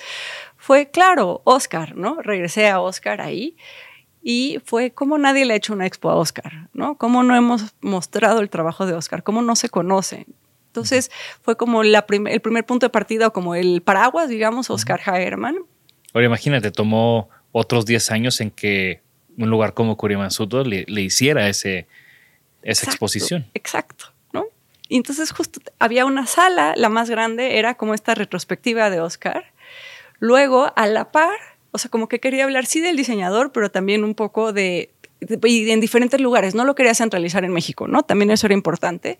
fue, 0.56 0.90
claro, 0.90 1.42
Oscar, 1.44 1.96
¿no? 1.96 2.22
Regresé 2.22 2.68
a 2.68 2.80
Oscar 2.80 3.20
ahí 3.20 3.56
y 4.22 4.58
fue 4.64 4.90
como 4.92 5.18
nadie 5.18 5.44
le 5.44 5.54
ha 5.54 5.56
hecho 5.56 5.72
una 5.72 5.86
expo 5.86 6.10
a 6.10 6.16
Oscar, 6.16 6.68
¿no? 6.72 6.96
Cómo 6.96 7.22
no 7.22 7.34
hemos 7.36 7.74
mostrado 7.80 8.40
el 8.40 8.50
trabajo 8.50 8.86
de 8.86 8.94
Oscar, 8.94 9.22
cómo 9.22 9.42
no 9.42 9.56
se 9.56 9.68
conoce. 9.68 10.26
Entonces 10.68 11.10
fue 11.42 11.56
como 11.56 11.82
la 11.82 12.06
prim- 12.06 12.28
el 12.28 12.40
primer 12.40 12.64
punto 12.64 12.86
de 12.86 12.90
partida, 12.90 13.26
o 13.28 13.32
como 13.32 13.54
el 13.54 13.82
paraguas, 13.82 14.28
digamos, 14.28 14.70
Oscar 14.70 15.00
Hagerman. 15.04 15.56
Ahora 16.14 16.26
imagínate, 16.26 16.70
tomó 16.70 17.28
otros 17.52 17.84
10 17.84 18.10
años 18.10 18.40
en 18.40 18.50
que 18.50 19.02
un 19.36 19.50
lugar 19.50 19.74
como 19.74 19.96
Kurimansuto 19.96 20.62
le, 20.64 20.84
le 20.88 21.02
hiciera 21.02 21.48
ese, 21.48 21.86
esa 22.62 22.82
Exacto, 22.82 22.90
exposición. 22.92 23.46
Exacto, 23.54 24.06
¿no? 24.32 24.44
Y 24.88 24.96
entonces 24.96 25.32
justo 25.32 25.60
había 25.78 26.04
una 26.06 26.26
sala, 26.26 26.74
la 26.76 26.88
más 26.88 27.10
grande 27.10 27.58
era 27.58 27.74
como 27.74 27.92
esta 27.94 28.14
retrospectiva 28.14 28.88
de 28.90 29.00
Oscar. 29.00 29.46
Luego, 30.20 30.72
a 30.76 30.86
la 30.86 31.10
par, 31.12 31.34
o 31.72 31.78
sea, 31.78 31.90
como 31.90 32.08
que 32.08 32.20
quería 32.20 32.44
hablar 32.44 32.66
sí 32.66 32.80
del 32.80 32.96
diseñador, 32.96 33.50
pero 33.50 33.70
también 33.70 34.04
un 34.04 34.14
poco 34.14 34.52
de, 34.52 34.92
y 35.44 35.70
en 35.70 35.80
diferentes 35.80 36.20
lugares. 36.20 36.54
No 36.54 36.64
lo 36.64 36.74
quería 36.74 36.94
centralizar 36.94 37.44
en 37.44 37.52
México, 37.52 37.88
¿no? 37.88 38.02
También 38.02 38.30
eso 38.30 38.46
era 38.46 38.54
importante. 38.54 39.18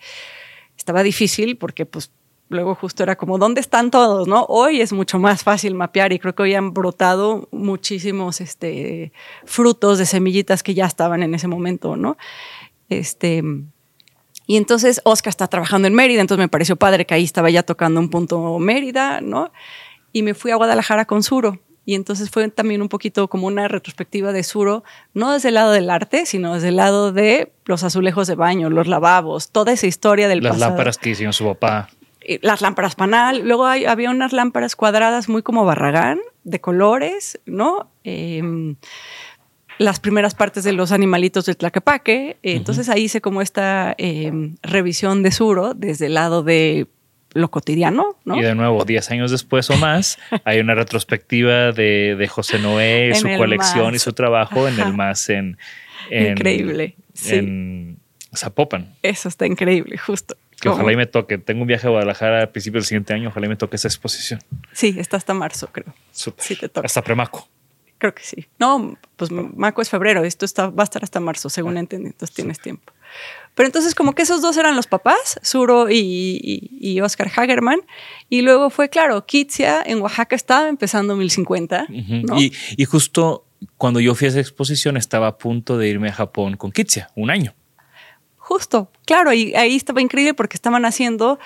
Estaba 0.77 1.03
difícil 1.03 1.57
porque, 1.57 1.87
pues, 1.87 2.11
luego 2.49 2.75
justo 2.75 3.03
era 3.03 3.17
como, 3.17 3.39
¿dónde 3.39 3.61
están 3.61 3.91
todos, 3.91 4.29
no? 4.29 4.45
Hoy 4.49 4.83
es 4.83 4.93
mucho 4.93 5.19
más 5.19 5.43
fácil 5.43 5.75
mapear 5.75 6.13
y 6.13 6.19
creo 6.19 6.35
que 6.35 6.43
hoy 6.43 6.55
han 6.55 6.75
brotado 6.75 7.49
muchísimos 7.51 8.41
este, 8.43 9.13
frutos 9.45 9.99
de 9.99 10.07
semillitas 10.07 10.63
que 10.63 10.75
ya 10.75 10.85
estaban 10.85 11.23
en 11.23 11.35
ese 11.35 11.49
momento, 11.49 11.97
¿no? 11.97 12.19
Este, 12.91 13.43
y 14.47 14.57
entonces 14.57 15.01
Oscar 15.05 15.31
está 15.31 15.49
trabajando 15.49 15.89
en 15.89 15.95
Mérida, 15.95 16.21
entonces 16.21 16.45
me 16.45 16.49
pareció 16.49 16.77
padre 16.77 17.07
que 17.07 17.15
ahí 17.15 17.25
estaba 17.25 17.49
ya 17.49 17.63
tocando 17.63 18.01
un 18.01 18.11
punto 18.11 18.59
Mérida, 18.59 19.23
¿no? 19.23 19.51
Y 20.13 20.23
me 20.23 20.35
fui 20.35 20.51
a 20.51 20.57
Guadalajara 20.57 21.07
con 21.07 21.23
Suro. 21.23 21.59
Y 21.85 21.95
entonces 21.97 22.31
fue 22.31 22.49
también 22.49 22.81
un 22.83 22.89
poquito 22.89 23.29
como 23.29 23.47
una 23.49 23.67
retrospectiva 23.69 24.33
de 24.33 24.43
Suro, 24.45 24.85
no 25.15 25.33
desde 25.33 25.49
el 25.49 25.55
lado 25.55 25.73
del 25.73 25.91
arte, 25.91 26.27
sino 26.27 26.55
desde 26.55 26.69
el 26.69 26.77
lado 26.77 27.13
de 27.13 27.53
los 27.65 27.83
azulejos 27.83 28.29
de 28.29 28.37
baño, 28.37 28.71
los 28.71 28.87
lavabos, 28.87 29.51
toda 29.51 29.73
esa 29.73 29.87
historia 29.87 30.29
del 30.29 30.43
Las 30.43 30.53
pasado. 30.53 30.71
lámparas 30.71 30.99
que 30.99 31.11
hicieron 31.11 31.33
su 31.33 31.45
papá. 31.45 31.89
Eh, 32.21 32.39
Las 32.43 32.61
lámparas 32.61 32.95
panal. 32.95 33.41
Luego 33.45 33.67
hay- 33.67 33.85
había 33.85 34.11
unas 34.11 34.33
lámparas 34.33 34.77
cuadradas 34.77 35.29
muy 35.29 35.43
como 35.43 35.65
Barragán, 35.65 36.21
de 36.45 36.61
colores, 36.61 37.41
¿no? 37.47 37.91
Em, 38.05 38.77
las 39.79 39.99
primeras 39.99 40.35
partes 40.37 40.63
de 40.63 40.73
los 40.73 40.93
animalitos 40.93 41.47
del 41.47 41.57
Tlaquepaque. 41.57 42.37
Entonces 42.45 42.89
ahí 42.89 43.05
hice 43.05 43.21
como 43.21 43.43
esta 43.43 43.95
em, 43.99 44.55
revisión 44.63 45.25
de 45.25 45.33
Suro 45.33 45.75
desde 45.75 46.07
el 46.07 46.15
lado 46.15 46.45
de 46.45 46.87
lo 47.35 47.51
cotidiano, 47.51 48.17
¿no? 48.25 48.39
Y 48.39 48.43
de 48.43 48.55
nuevo, 48.55 48.85
10 48.85 49.11
años 49.11 49.31
después 49.31 49.71
o 49.71 49.77
más, 49.77 50.19
hay 50.45 50.61
una 50.61 50.75
retrospectiva 50.75 51.73
de, 51.73 52.29
José 52.31 52.59
Noé, 52.59 53.15
su 53.15 53.29
colección 53.37 53.95
y 53.95 53.99
su 53.99 54.13
trabajo 54.13 54.69
en 54.69 54.79
el 54.81 54.95
más 54.95 55.29
en, 55.29 55.59
Increíble. 56.11 56.97
En 57.27 57.99
Zapopan. 58.35 58.95
Eso 59.03 59.29
está 59.29 59.47
increíble, 59.47 59.99
justo. 59.99 60.37
Que 60.61 60.69
ojalá 60.69 60.93
y 60.93 60.97
me 60.97 61.07
toque. 61.07 61.39
Tengo 61.39 61.63
un 61.63 61.67
viaje 61.67 61.89
a 61.89 61.91
Guadalajara 61.91 62.45
a 62.45 62.47
principios 62.47 62.85
del 62.85 62.89
siguiente 62.89 63.13
año. 63.13 63.31
Ojalá 63.31 63.47
y 63.47 63.49
me 63.49 63.57
toque 63.57 63.77
esa 63.77 63.89
exposición. 63.89 64.41
Sí, 64.73 64.95
está 64.97 65.17
hasta 65.17 65.35
marzo, 65.35 65.69
creo. 65.73 65.93
Sí, 66.13 66.57
te 66.57 66.69
toca. 66.69 66.87
Hasta 66.87 67.03
premaco. 67.03 67.49
Creo 67.99 68.15
que 68.15 68.23
sí. 68.23 68.47
No, 68.59 68.97
pues 69.17 69.33
Maco 69.33 69.83
es 69.83 69.91
febrero. 69.91 70.23
Esto 70.23 70.45
está, 70.45 70.71
va 70.71 70.83
a 70.83 70.85
estar 70.85 71.03
hasta 71.03 71.19
marzo, 71.19 71.49
según 71.51 71.77
ah, 71.77 71.81
entendí. 71.81 72.07
Entonces 72.07 72.35
tienes 72.35 72.61
tiempo. 72.61 72.93
Pero 73.55 73.67
entonces 73.67 73.95
como 73.95 74.15
que 74.15 74.23
esos 74.23 74.41
dos 74.41 74.57
eran 74.57 74.77
los 74.77 74.87
papás, 74.87 75.39
Suro 75.43 75.89
y, 75.91 77.01
Oscar 77.03 77.31
Hagerman. 77.35 77.81
Y 78.29 78.43
luego 78.43 78.71
fue, 78.71 78.89
claro, 78.89 79.27
Kitsia 79.27 79.83
en 79.85 80.01
Oaxaca 80.01 80.37
estaba 80.37 80.69
empezando 80.69 81.17
1050. 81.17 81.87
y, 81.91 82.53
y 82.77 82.85
justo 82.85 83.45
cuando 83.77 84.01
yo 84.01 84.15
fui 84.15 84.27
a 84.27 84.31
esa 84.31 84.41
exposición 84.41 84.97
estaba 84.97 85.27
a 85.29 85.39
punto 85.39 85.79
de 85.79 85.89
irme 85.89 86.09
a 86.09 86.13
Japón 86.13 86.57
con 86.57 86.73
Kitsia, 86.73 87.11
un 87.15 87.31
año. 87.31 87.55
Justo, 88.37 88.91
claro, 89.07 89.33
y 89.33 89.55
ahí 89.55 89.77
estaba 89.77 90.03
increíble 90.03 90.35
porque 90.35 90.57
estaban 90.57 90.85
haciendo 90.85 91.39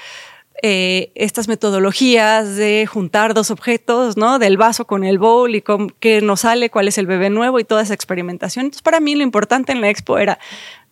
eh, 0.63 1.13
estas 1.15 1.49
metodologías 1.49 2.57
de 2.57 2.87
juntar 2.87 3.35
dos 3.35 3.51
objetos, 3.51 4.17
¿no? 4.17 4.39
Del 4.39 4.57
vaso 4.57 4.87
con 4.87 5.05
el 5.05 5.19
bowl 5.19 5.55
y 5.55 5.61
con 5.61 5.91
qué 5.91 6.23
nos 6.23 6.41
sale, 6.41 6.71
cuál 6.71 6.89
es 6.89 6.97
el 6.97 7.07
bebé 7.07 7.29
nuevo 7.29 7.61
y 7.61 7.65
toda 7.65 7.83
esa 7.83 7.93
experimentación. 7.93 8.67
Entonces, 8.67 8.83
para 8.83 9.01
mí 9.01 9.15
lo 9.15 9.23
importante 9.23 9.73
en 9.73 9.83
la 9.83 9.91
expo 9.91 10.17
era 10.19 10.39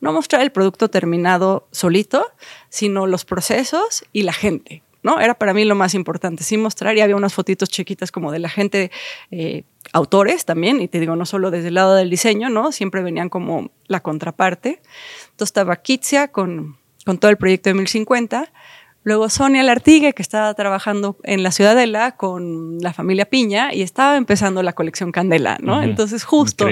no 0.00 0.12
mostrar 0.12 0.42
el 0.42 0.52
producto 0.52 0.90
terminado 0.90 1.66
solito, 1.70 2.26
sino 2.68 3.06
los 3.06 3.24
procesos 3.24 4.04
y 4.12 4.24
la 4.24 4.34
gente, 4.34 4.82
¿no? 5.02 5.18
Era 5.18 5.34
para 5.34 5.54
mí 5.54 5.64
lo 5.64 5.74
más 5.74 5.94
importante, 5.94 6.44
sí 6.44 6.58
mostrar 6.58 6.94
y 6.98 7.00
había 7.00 7.16
unas 7.16 7.32
fotitos 7.32 7.70
chiquitas 7.70 8.12
como 8.12 8.32
de 8.32 8.40
la 8.40 8.50
gente, 8.50 8.90
eh, 9.30 9.64
autores 9.94 10.44
también, 10.44 10.82
y 10.82 10.88
te 10.88 11.00
digo, 11.00 11.16
no 11.16 11.24
solo 11.24 11.50
desde 11.50 11.68
el 11.68 11.74
lado 11.74 11.94
del 11.94 12.10
diseño, 12.10 12.50
¿no? 12.50 12.70
Siempre 12.70 13.02
venían 13.02 13.30
como 13.30 13.70
la 13.86 14.00
contraparte. 14.00 14.82
Entonces 15.30 15.48
estaba 15.48 15.76
Kitsia 15.76 16.28
con, 16.28 16.76
con 17.06 17.16
todo 17.16 17.30
el 17.30 17.38
proyecto 17.38 17.70
de 17.70 17.74
1050, 17.74 18.52
Luego 19.04 19.28
Sonia 19.28 19.62
Lartigue, 19.62 20.14
que 20.14 20.22
estaba 20.22 20.52
trabajando 20.54 21.18
en 21.24 21.42
la 21.42 21.50
Ciudadela 21.50 22.16
con 22.16 22.78
la 22.80 22.94
familia 22.94 23.26
Piña 23.26 23.72
y 23.72 23.82
estaba 23.82 24.16
empezando 24.16 24.62
la 24.62 24.72
colección 24.72 25.12
Candela, 25.12 25.58
¿no? 25.60 25.82
Entonces 25.82 26.24
justo 26.24 26.66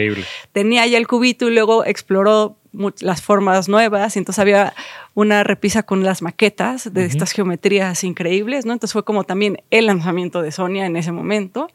tenía 0.52 0.86
ya 0.86 0.96
el 0.96 1.06
cubito 1.06 1.48
y 1.48 1.54
luego 1.54 1.84
exploró 1.84 2.56
las 3.00 3.20
formas 3.20 3.68
nuevas 3.68 4.16
y 4.16 4.20
entonces 4.20 4.38
había 4.38 4.72
una 5.12 5.44
repisa 5.44 5.82
con 5.82 6.04
las 6.04 6.22
maquetas 6.22 6.92
de 6.94 7.04
estas 7.04 7.32
geometrías 7.32 8.02
increíbles, 8.02 8.64
¿no? 8.64 8.72
Entonces 8.72 8.94
fue 8.94 9.04
como 9.04 9.24
también 9.24 9.62
el 9.70 9.84
lanzamiento 9.84 10.40
de 10.40 10.52
Sonia 10.52 10.86
en 10.86 10.96
ese 10.96 11.12
momento. 11.12 11.68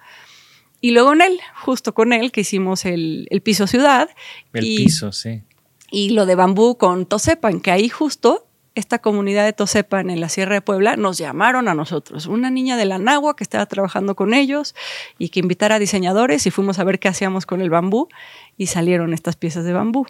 Y 0.81 0.91
luego 0.91 1.13
en 1.13 1.21
él, 1.21 1.39
justo 1.63 1.93
con 1.93 2.13
él, 2.13 2.31
que 2.31 2.41
hicimos 2.41 2.85
el, 2.85 3.27
piso 3.43 3.67
ciudad. 3.67 4.09
El 4.53 4.63
piso, 4.63 5.11
sí. 5.11 5.43
Y 5.91 6.09
lo 6.11 6.25
de 6.25 6.33
bambú 6.33 6.77
con 6.77 7.05
Tosepan, 7.05 7.61
que 7.61 7.71
ahí 7.71 7.89
justo 7.89 8.46
esta 8.77 8.99
comunidad 8.99 9.43
de 9.43 9.53
Tosepan 9.53 10.11
en 10.11 10.21
la 10.21 10.29
Sierra 10.29 10.53
de 10.53 10.61
Puebla 10.61 10.95
nos 10.97 11.17
llamaron 11.17 11.67
a 11.67 11.73
nosotros, 11.73 12.27
una 12.27 12.51
niña 12.51 12.77
de 12.77 12.85
la 12.85 12.99
Nagua 12.99 13.35
que 13.35 13.43
estaba 13.43 13.65
trabajando 13.65 14.15
con 14.15 14.35
ellos 14.35 14.75
y 15.17 15.29
que 15.29 15.39
invitara 15.39 15.75
a 15.75 15.79
diseñadores 15.79 16.45
y 16.45 16.51
fuimos 16.51 16.77
a 16.77 16.83
ver 16.83 16.99
qué 16.99 17.07
hacíamos 17.07 17.47
con 17.47 17.61
el 17.61 17.71
bambú 17.71 18.07
y 18.55 18.67
salieron 18.67 19.15
estas 19.15 19.35
piezas 19.35 19.65
de 19.65 19.73
bambú. 19.73 20.05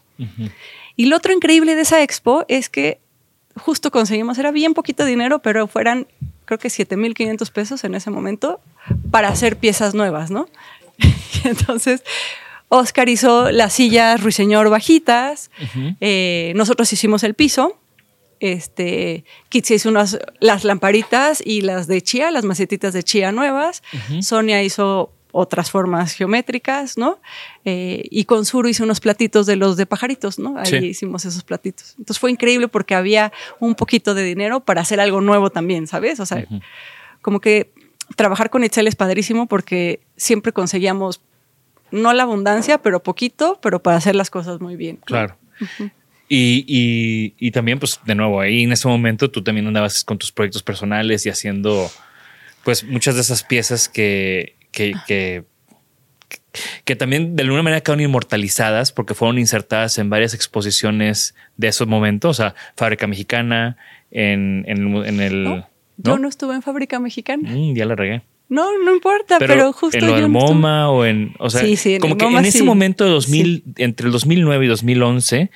Y 0.98 1.06
lo 1.06 1.16
otro 1.16 1.32
increíble 1.32 1.76
de 1.76 1.82
esa 1.84 2.04
expo 2.04 2.44
es 2.50 2.68
que 2.68 3.00
justo 3.56 3.90
conseguimos, 3.90 4.38
era 4.38 4.52
bien 4.52 4.74
poquito 4.74 5.06
dinero, 5.06 5.40
pero 5.40 5.68
fueran 5.68 6.06
creo 6.44 6.60
que 6.60 6.68
7.500 6.68 7.50
pesos 7.52 7.84
en 7.86 7.96
ese 7.96 8.12
momento 8.12 8.60
para 9.12 9.30
hacer 9.30 9.58
piezas 9.58 9.96
nuevas, 9.96 10.30
¿no? 10.30 10.50
entonces... 11.46 12.04
Oscar 12.70 13.08
hizo 13.08 13.50
las 13.50 13.72
sillas 13.72 14.22
ruiseñor 14.22 14.70
bajitas, 14.70 15.52
eh, 16.02 16.52
nosotros 16.58 16.92
hicimos 16.92 17.24
el 17.24 17.34
piso, 17.34 17.80
este, 18.40 19.26
Kitsi 19.50 19.76
hizo 19.76 19.90
unas, 19.90 20.20
las 20.40 20.64
lamparitas 20.64 21.42
y 21.46 21.62
las 21.62 21.88
de 21.88 22.02
chía, 22.02 22.32
las 22.32 22.46
macetitas 22.46 22.94
de 22.94 23.04
chía 23.04 23.32
nuevas. 23.32 23.84
Sonia 24.22 24.64
hizo 24.64 25.12
otras 25.32 25.70
formas 25.70 26.14
geométricas, 26.14 26.98
¿no? 26.98 27.20
Eh, 27.66 28.04
y 28.10 28.26
con 28.26 28.46
Suru 28.46 28.70
hizo 28.70 28.84
unos 28.84 29.00
platitos 29.00 29.46
de 29.46 29.56
los 29.56 29.78
de 29.78 29.86
pajaritos, 29.86 30.40
¿no? 30.40 30.58
Ahí 30.58 30.86
hicimos 30.86 31.26
esos 31.26 31.44
platitos. 31.44 31.96
Entonces 31.98 32.20
fue 32.20 32.32
increíble 32.32 32.68
porque 32.68 32.96
había 32.96 33.32
un 33.60 33.76
poquito 33.76 34.16
de 34.16 34.24
dinero 34.24 34.62
para 34.62 34.82
hacer 34.82 35.00
algo 35.00 35.22
nuevo 35.22 35.50
también, 35.50 35.86
¿sabes? 35.88 36.20
O 36.20 36.26
sea, 36.26 36.46
como 37.22 37.40
que 37.40 37.72
trabajar 38.16 38.50
con 38.50 38.64
Excel 38.64 38.88
es 38.88 38.96
padrísimo 38.96 39.48
porque 39.48 40.00
siempre 40.16 40.54
conseguíamos 40.54 41.22
no 41.92 42.14
la 42.14 42.24
abundancia, 42.24 42.80
pero 42.80 43.02
poquito, 43.02 43.60
pero 43.62 43.82
para 43.82 43.98
hacer 43.98 44.16
las 44.16 44.30
cosas 44.30 44.60
muy 44.60 44.76
bien. 44.76 44.98
Claro. 45.06 45.38
Y, 46.30 47.34
y, 47.38 47.52
también, 47.52 47.80
pues, 47.80 48.02
de 48.06 48.16
nuevo, 48.16 48.42
ahí 48.42 48.64
en 48.64 48.74
ese 48.74 48.88
momento 48.88 49.32
tú 49.32 49.42
también 49.44 49.66
andabas 49.68 50.04
con 50.04 50.18
tus 50.18 50.32
proyectos 50.32 50.62
personales 50.62 51.26
y 51.26 51.30
haciendo, 51.30 51.90
pues, 52.66 52.84
muchas 52.84 53.16
de 53.16 53.22
esas 53.22 53.44
piezas 53.44 53.88
que, 53.88 54.56
que, 54.72 54.94
que, 55.08 55.46
que 56.84 56.96
también 56.98 57.38
de 57.38 57.44
alguna 57.44 57.64
manera 57.64 57.82
quedaron 57.82 58.04
inmortalizadas 58.04 58.92
porque 58.92 59.14
fueron 59.14 59.40
insertadas 59.40 59.98
en 60.00 60.10
varias 60.10 60.34
exposiciones 60.34 61.34
de 61.56 61.70
esos 61.70 61.88
momentos. 61.88 62.32
O 62.32 62.44
sea, 62.44 62.56
Fábrica 62.76 63.08
Mexicana, 63.08 63.78
en, 64.12 64.66
en, 64.68 65.22
el. 65.22 65.44
No, 65.44 65.68
Yo 65.98 66.18
no 66.18 66.28
estuve 66.28 66.56
en 66.56 66.62
Fábrica 66.62 67.00
Mexicana. 67.00 67.50
Mm, 67.50 67.74
ya 67.74 67.86
la 67.86 67.96
regué. 67.96 68.22
No, 68.50 68.66
no 68.84 68.96
importa, 68.96 69.40
pero, 69.40 69.74
justo. 69.74 69.98
En 69.98 70.08
lo 70.08 70.16
del 70.16 70.30
MoMA 70.30 70.90
o 70.90 71.06
en. 71.06 71.34
O 71.40 71.50
sea, 71.50 71.62
como 72.00 72.18
que 72.18 72.26
en 72.26 72.46
ese 72.46 72.64
momento 72.64 73.04
de 73.04 73.12
2000, 73.12 73.64
entre 73.78 74.08
el 74.08 74.12
2009 74.14 74.66
y 74.66 74.68
2011, 74.70 75.52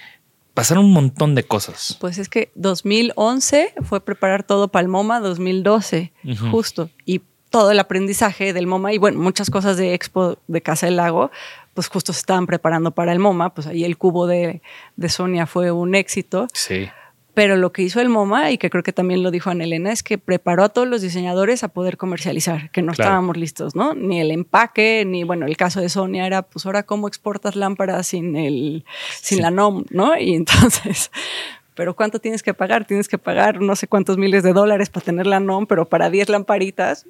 pasaron 0.53 0.85
un 0.85 0.93
montón 0.93 1.35
de 1.35 1.43
cosas. 1.43 1.97
Pues 1.99 2.17
es 2.17 2.29
que 2.29 2.51
2011 2.55 3.73
fue 3.83 4.03
preparar 4.03 4.43
todo 4.43 4.67
para 4.69 4.83
el 4.83 4.89
MoMA, 4.89 5.19
2012, 5.19 6.11
justo. 6.51 6.89
Y 7.05 7.21
todo 7.49 7.71
el 7.71 7.79
aprendizaje 7.79 8.53
del 8.53 8.65
MoMA 8.65 8.93
y 8.93 8.97
bueno, 8.97 9.19
muchas 9.19 9.49
cosas 9.49 9.77
de 9.77 9.93
Expo 9.93 10.37
de 10.47 10.61
Casa 10.61 10.85
del 10.85 10.95
Lago, 10.95 11.31
pues 11.73 11.87
justo 11.87 12.13
se 12.13 12.19
estaban 12.19 12.47
preparando 12.47 12.91
para 12.91 13.11
el 13.11 13.19
MoMA. 13.19 13.53
Pues 13.53 13.67
ahí 13.67 13.83
el 13.83 13.97
cubo 13.97 14.25
de, 14.27 14.61
de 14.95 15.09
Sonia 15.09 15.45
fue 15.45 15.71
un 15.71 15.95
éxito. 15.95 16.47
Sí. 16.53 16.89
Pero 17.33 17.55
lo 17.55 17.71
que 17.71 17.81
hizo 17.81 18.01
el 18.01 18.09
MoMA, 18.09 18.51
y 18.51 18.57
que 18.57 18.69
creo 18.69 18.83
que 18.83 18.91
también 18.91 19.23
lo 19.23 19.31
dijo 19.31 19.49
Ana 19.49 19.63
Elena, 19.63 19.91
es 19.91 20.03
que 20.03 20.17
preparó 20.17 20.65
a 20.65 20.69
todos 20.69 20.87
los 20.87 21.01
diseñadores 21.01 21.63
a 21.63 21.69
poder 21.69 21.95
comercializar, 21.95 22.71
que 22.71 22.81
no 22.81 22.91
estábamos 22.91 23.37
listos, 23.37 23.73
¿no? 23.73 23.93
Ni 23.93 24.19
el 24.19 24.31
empaque, 24.31 25.05
ni, 25.07 25.23
bueno, 25.23 25.45
el 25.45 25.55
caso 25.55 25.79
de 25.79 25.87
Sonia 25.87 26.27
era, 26.27 26.41
pues 26.41 26.65
ahora 26.65 26.83
cómo 26.83 27.07
exportas 27.07 27.55
lámparas 27.55 28.07
sin, 28.07 28.35
el, 28.35 28.83
sin 29.21 29.41
la 29.41 29.49
NOM, 29.49 29.85
¿no? 29.91 30.17
Y 30.17 30.35
entonces, 30.35 31.09
pero 31.75 31.95
¿cuánto 31.95 32.19
tienes 32.19 32.43
que 32.43 32.53
pagar? 32.53 32.85
Tienes 32.85 33.07
que 33.07 33.17
pagar 33.17 33.61
no 33.61 33.77
sé 33.77 33.87
cuántos 33.87 34.17
miles 34.17 34.43
de 34.43 34.51
dólares 34.51 34.89
para 34.89 35.05
tener 35.05 35.25
la 35.25 35.39
NOM, 35.39 35.67
pero 35.67 35.87
para 35.87 36.09
10 36.09 36.27
lamparitas 36.27 37.05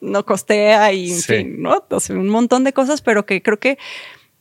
no 0.00 0.24
costea 0.24 0.90
y, 0.92 1.12
en 1.12 1.20
fin, 1.20 1.62
¿no? 1.62 1.74
Entonces, 1.82 2.10
un 2.16 2.28
montón 2.30 2.64
de 2.64 2.72
cosas, 2.72 3.02
pero 3.02 3.26
que 3.26 3.42
creo 3.42 3.58
que 3.58 3.78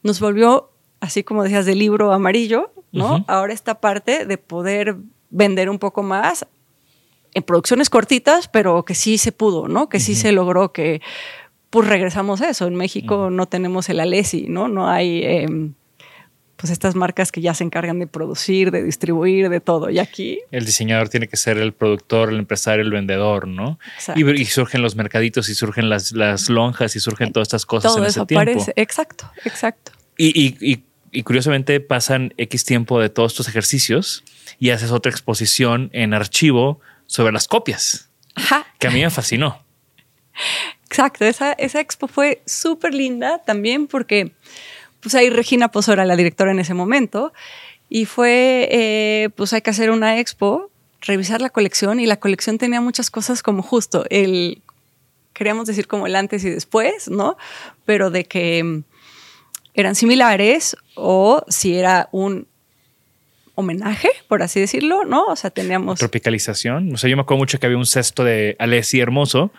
nos 0.02 0.22
volvió, 0.22 0.70
así 1.02 1.24
como 1.24 1.44
decías, 1.44 1.66
del 1.66 1.80
libro 1.80 2.14
amarillo, 2.14 2.72
¿no? 2.94 3.26
Ahora 3.28 3.52
esta 3.52 3.82
parte 3.82 4.26
de 4.26 4.38
poder 4.38 4.96
vender 5.36 5.70
un 5.70 5.80
poco 5.80 6.02
más 6.02 6.46
en 7.34 7.44
producciones 7.44 7.90
cortitas, 7.90 8.48
pero 8.48 8.86
que 8.86 8.96
sí 8.96 9.18
se 9.18 9.34
pudo, 9.34 9.68
¿no? 9.68 9.90
Que 9.90 10.00
sí 10.00 10.16
se 10.16 10.32
logró, 10.32 10.72
que 10.72 11.02
pues 11.70 11.88
regresamos 11.88 12.42
a 12.42 12.50
eso. 12.50 12.68
En 12.68 12.76
México 12.76 13.30
no 13.30 13.46
tenemos 13.46 13.90
el 13.90 14.00
Alessi, 14.00 14.46
¿no? 14.48 14.70
No 14.70 14.90
hay 14.90 15.22
em, 15.26 15.74
pues 16.56 16.72
estas 16.72 16.96
marcas 16.96 17.34
que 17.34 17.42
ya 17.42 17.54
se 17.54 17.66
encargan 17.66 18.00
de 18.00 18.08
producir, 18.08 18.72
de 18.72 18.82
distribuir, 18.82 19.50
de 19.50 19.60
todo. 19.60 19.90
Y 19.90 20.00
aquí... 20.00 20.40
El 20.52 20.66
diseñador 20.66 21.10
tiene 21.10 21.28
que 21.28 21.36
ser 21.36 21.58
el 21.58 21.74
productor, 21.74 22.30
el 22.30 22.40
empresario, 22.40 22.86
el 22.86 22.92
vendedor, 22.92 23.46
¿no? 23.50 23.78
Y, 24.16 24.46
surgen 24.46 24.82
los 24.82 24.96
mercaditos 24.96 25.50
y 25.50 25.56
surgen 25.56 25.90
las, 25.90 26.14
las 26.14 26.48
lonjas 26.48 26.96
y 26.96 27.02
surgen 27.02 27.34
todas 27.34 27.50
estas 27.50 27.66
cosas 27.66 27.92
todo 27.92 28.04
en 28.04 28.10
eso 28.10 28.22
ese 28.22 28.28
tiempo. 28.28 28.44
Aparece. 28.44 28.72
Exacto, 28.78 29.30
exacto. 29.44 29.92
y, 30.18 30.56
y 30.62 30.86
y 31.16 31.24
curiosamente 31.24 31.80
pasan 31.80 32.34
X 32.38 32.66
tiempo 32.66 33.00
de 33.00 33.10
todos 33.10 33.32
estos 33.32 33.48
ejercicios 33.48 34.24
y 34.60 34.70
haces 34.70 34.92
otra 34.92 35.12
exposición 35.12 35.90
en 35.94 36.14
archivo 36.14 36.80
sobre 37.08 37.34
las 37.34 37.48
copias, 37.48 38.10
que 38.80 38.88
a 38.88 38.92
mí 38.92 39.02
me 39.02 39.10
fascinó. 39.10 39.64
Exacto, 40.86 41.26
esa, 41.26 41.54
esa 41.54 41.80
expo 41.80 42.08
fue 42.08 42.42
súper 42.46 42.94
linda 42.94 43.40
también 43.40 43.88
porque 43.88 44.32
pues 45.02 45.14
ahí 45.16 45.30
Regina 45.30 45.70
Pozora, 45.70 46.06
la 46.06 46.16
directora 46.16 46.52
en 46.52 46.60
ese 46.60 46.74
momento, 46.74 47.32
y 47.90 48.06
fue, 48.06 48.68
eh, 48.72 49.30
pues 49.36 49.54
hay 49.54 49.62
que 49.62 49.70
hacer 49.70 49.92
una 49.92 50.20
expo, 50.20 50.72
revisar 51.02 51.42
la 51.42 51.52
colección 51.52 52.00
y 52.00 52.08
la 52.08 52.18
colección 52.18 52.58
tenía 52.58 52.82
muchas 52.82 53.12
cosas 53.12 53.44
como 53.44 53.62
justo 53.62 54.06
el 54.10 54.64
queríamos 55.34 55.68
decir 55.68 55.88
como 55.88 56.08
el 56.08 56.16
antes 56.16 56.44
y 56.46 56.50
después, 56.50 57.10
¿no? 57.10 57.38
Pero 57.86 58.10
de 58.10 58.24
que 58.24 58.64
mm, 58.64 58.84
eran 59.76 59.94
similares 59.94 60.76
o 60.96 61.44
si 61.50 61.78
era 61.78 62.10
un 62.12 62.48
homenaje, 63.56 64.10
por 64.28 64.44
así 64.44 64.60
decirlo, 64.60 65.06
¿no? 65.06 65.24
O 65.26 65.36
sea, 65.36 65.50
teníamos... 65.50 66.00
Tropicalización. 66.00 66.94
O 66.94 66.98
sea, 66.98 67.10
yo 67.10 67.16
me 67.16 67.24
acuerdo 67.24 67.40
mucho 67.40 67.60
que 67.60 67.66
había 67.66 67.78
un 67.78 67.86
cesto 67.86 68.24
de 68.24 68.56
Alessi 68.60 69.00
hermoso 69.00 69.52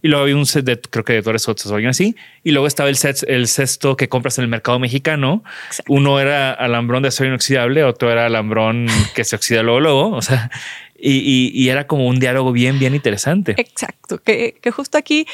y 0.00 0.08
luego 0.08 0.22
había 0.22 0.36
un 0.36 0.46
set 0.46 0.64
de, 0.64 0.80
creo 0.80 1.04
que 1.04 1.14
de 1.14 1.22
Torres 1.22 1.42
Sotos 1.42 1.66
o 1.66 1.74
alguien 1.74 1.90
así. 1.90 2.14
Y 2.44 2.52
luego 2.52 2.66
estaba 2.66 2.88
el, 2.88 2.96
set, 2.96 3.24
el 3.26 3.48
cesto 3.48 3.96
que 3.96 4.08
compras 4.08 4.38
en 4.38 4.44
el 4.44 4.48
mercado 4.48 4.78
mexicano. 4.78 5.42
Uno 5.88 6.20
era 6.20 6.52
alambrón 6.52 7.02
de 7.02 7.08
acero 7.08 7.28
inoxidable, 7.28 7.82
otro 7.82 8.10
era 8.10 8.26
alambrón 8.26 8.86
que 9.14 9.24
se 9.24 9.34
oxida 9.34 9.62
luego, 9.62 9.80
luego. 9.80 10.10
O 10.10 10.22
sea, 10.22 10.50
y, 10.96 11.50
y, 11.52 11.68
era 11.68 11.86
como 11.86 12.06
un 12.06 12.18
diálogo 12.18 12.52
bien, 12.52 12.78
bien 12.78 12.94
interesante. 12.94 13.54
Exacto, 13.56 14.18
que, 14.18 14.56
que, 14.60 14.70
justo 14.72 14.98
aquí 14.98 15.26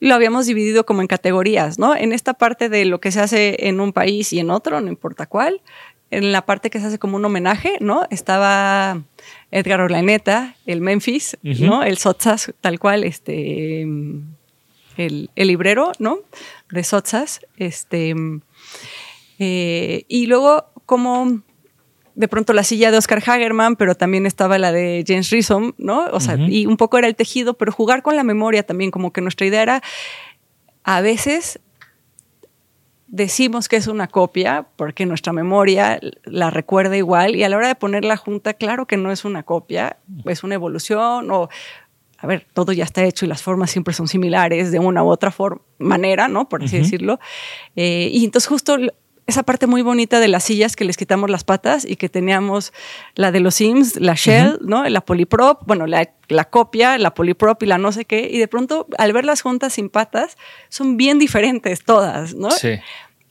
lo 0.00 0.16
habíamos 0.16 0.46
dividido 0.46 0.84
como 0.84 1.00
en 1.00 1.06
categorías, 1.06 1.78
¿no? 1.78 1.94
En 1.94 2.12
esta 2.12 2.34
parte 2.34 2.68
de 2.68 2.84
lo 2.84 3.00
que 3.00 3.12
se 3.12 3.20
hace 3.20 3.68
en 3.68 3.80
un 3.80 3.92
país 3.92 4.32
y 4.32 4.40
en 4.40 4.50
otro, 4.50 4.80
no 4.80 4.88
importa 4.88 5.26
cuál. 5.26 5.60
En 6.12 6.30
la 6.30 6.44
parte 6.44 6.68
que 6.68 6.78
se 6.78 6.86
hace 6.86 6.98
como 6.98 7.16
un 7.16 7.24
homenaje, 7.24 7.78
¿no? 7.80 8.06
Estaba 8.10 9.02
Edgar 9.50 9.80
Orlaneta, 9.80 10.56
el 10.66 10.82
Memphis, 10.82 11.38
¿no? 11.42 11.82
El 11.82 11.96
Sotzas, 11.96 12.52
tal 12.60 12.78
cual, 12.78 13.02
este, 13.02 13.80
el, 13.80 15.30
el, 15.34 15.48
librero, 15.48 15.92
¿no? 15.98 16.18
De 16.70 16.84
Sotzas, 16.84 17.40
este, 17.56 18.14
eh, 19.38 20.04
y 20.06 20.26
luego 20.26 20.66
como 20.84 21.40
de 22.14 22.28
pronto 22.28 22.52
la 22.52 22.62
silla 22.62 22.90
de 22.90 22.98
Oscar 22.98 23.22
Hagerman, 23.24 23.76
pero 23.76 23.94
también 23.94 24.26
estaba 24.26 24.58
la 24.58 24.70
de 24.70 25.04
James 25.06 25.30
Rison, 25.30 25.74
¿no? 25.78 26.04
O 26.12 26.20
sea, 26.20 26.36
y 26.36 26.66
un 26.66 26.76
poco 26.76 26.98
era 26.98 27.08
el 27.08 27.16
tejido, 27.16 27.54
pero 27.54 27.72
jugar 27.72 28.02
con 28.02 28.16
la 28.16 28.22
memoria 28.22 28.64
también, 28.64 28.90
como 28.90 29.12
que 29.12 29.22
nuestra 29.22 29.46
idea 29.46 29.62
era 29.62 29.82
a 30.84 31.00
veces 31.00 31.58
decimos 33.12 33.68
que 33.68 33.76
es 33.76 33.86
una 33.86 34.08
copia 34.08 34.66
porque 34.76 35.04
nuestra 35.04 35.34
memoria 35.34 36.00
la 36.24 36.48
recuerda 36.50 36.96
igual 36.96 37.36
y 37.36 37.44
a 37.44 37.48
la 37.50 37.58
hora 37.58 37.68
de 37.68 37.74
ponerla 37.74 38.16
junta, 38.16 38.54
claro 38.54 38.86
que 38.86 38.96
no 38.96 39.12
es 39.12 39.26
una 39.26 39.42
copia, 39.42 39.98
es 40.24 40.42
una 40.42 40.54
evolución 40.54 41.30
o, 41.30 41.50
a 42.16 42.26
ver, 42.26 42.46
todo 42.54 42.72
ya 42.72 42.84
está 42.84 43.04
hecho 43.04 43.26
y 43.26 43.28
las 43.28 43.42
formas 43.42 43.70
siempre 43.70 43.92
son 43.92 44.08
similares 44.08 44.72
de 44.72 44.78
una 44.78 45.04
u 45.04 45.08
otra 45.08 45.32
manera, 45.78 46.26
¿no? 46.28 46.48
Por 46.48 46.64
así 46.64 46.78
decirlo. 46.78 47.20
Eh, 47.76 48.08
y 48.10 48.24
entonces 48.24 48.48
justo 48.48 48.78
esa 49.26 49.44
parte 49.44 49.66
muy 49.66 49.82
bonita 49.82 50.20
de 50.20 50.28
las 50.28 50.44
sillas 50.44 50.74
que 50.74 50.84
les 50.84 50.96
quitamos 50.96 51.30
las 51.30 51.44
patas 51.44 51.84
y 51.84 51.96
que 51.96 52.08
teníamos 52.08 52.72
la 53.14 53.30
de 53.30 53.40
los 53.40 53.54
Sims, 53.54 54.00
la 54.00 54.14
Shell, 54.14 54.58
¿no? 54.62 54.88
La 54.88 55.00
Polyprop, 55.00 55.62
bueno, 55.66 55.86
la, 55.86 56.10
la, 56.28 56.44
copia, 56.46 56.98
la 56.98 57.14
Polyprop 57.14 57.62
y 57.62 57.66
la 57.66 57.78
no 57.78 57.92
sé 57.92 58.04
qué. 58.04 58.28
Y 58.30 58.38
de 58.38 58.48
pronto, 58.48 58.88
al 58.98 59.12
verlas 59.12 59.42
juntas 59.42 59.74
sin 59.74 59.90
patas, 59.90 60.36
son 60.68 60.96
bien 60.96 61.18
diferentes 61.18 61.84
todas, 61.84 62.34
¿no? 62.34 62.50
Sí. 62.50 62.80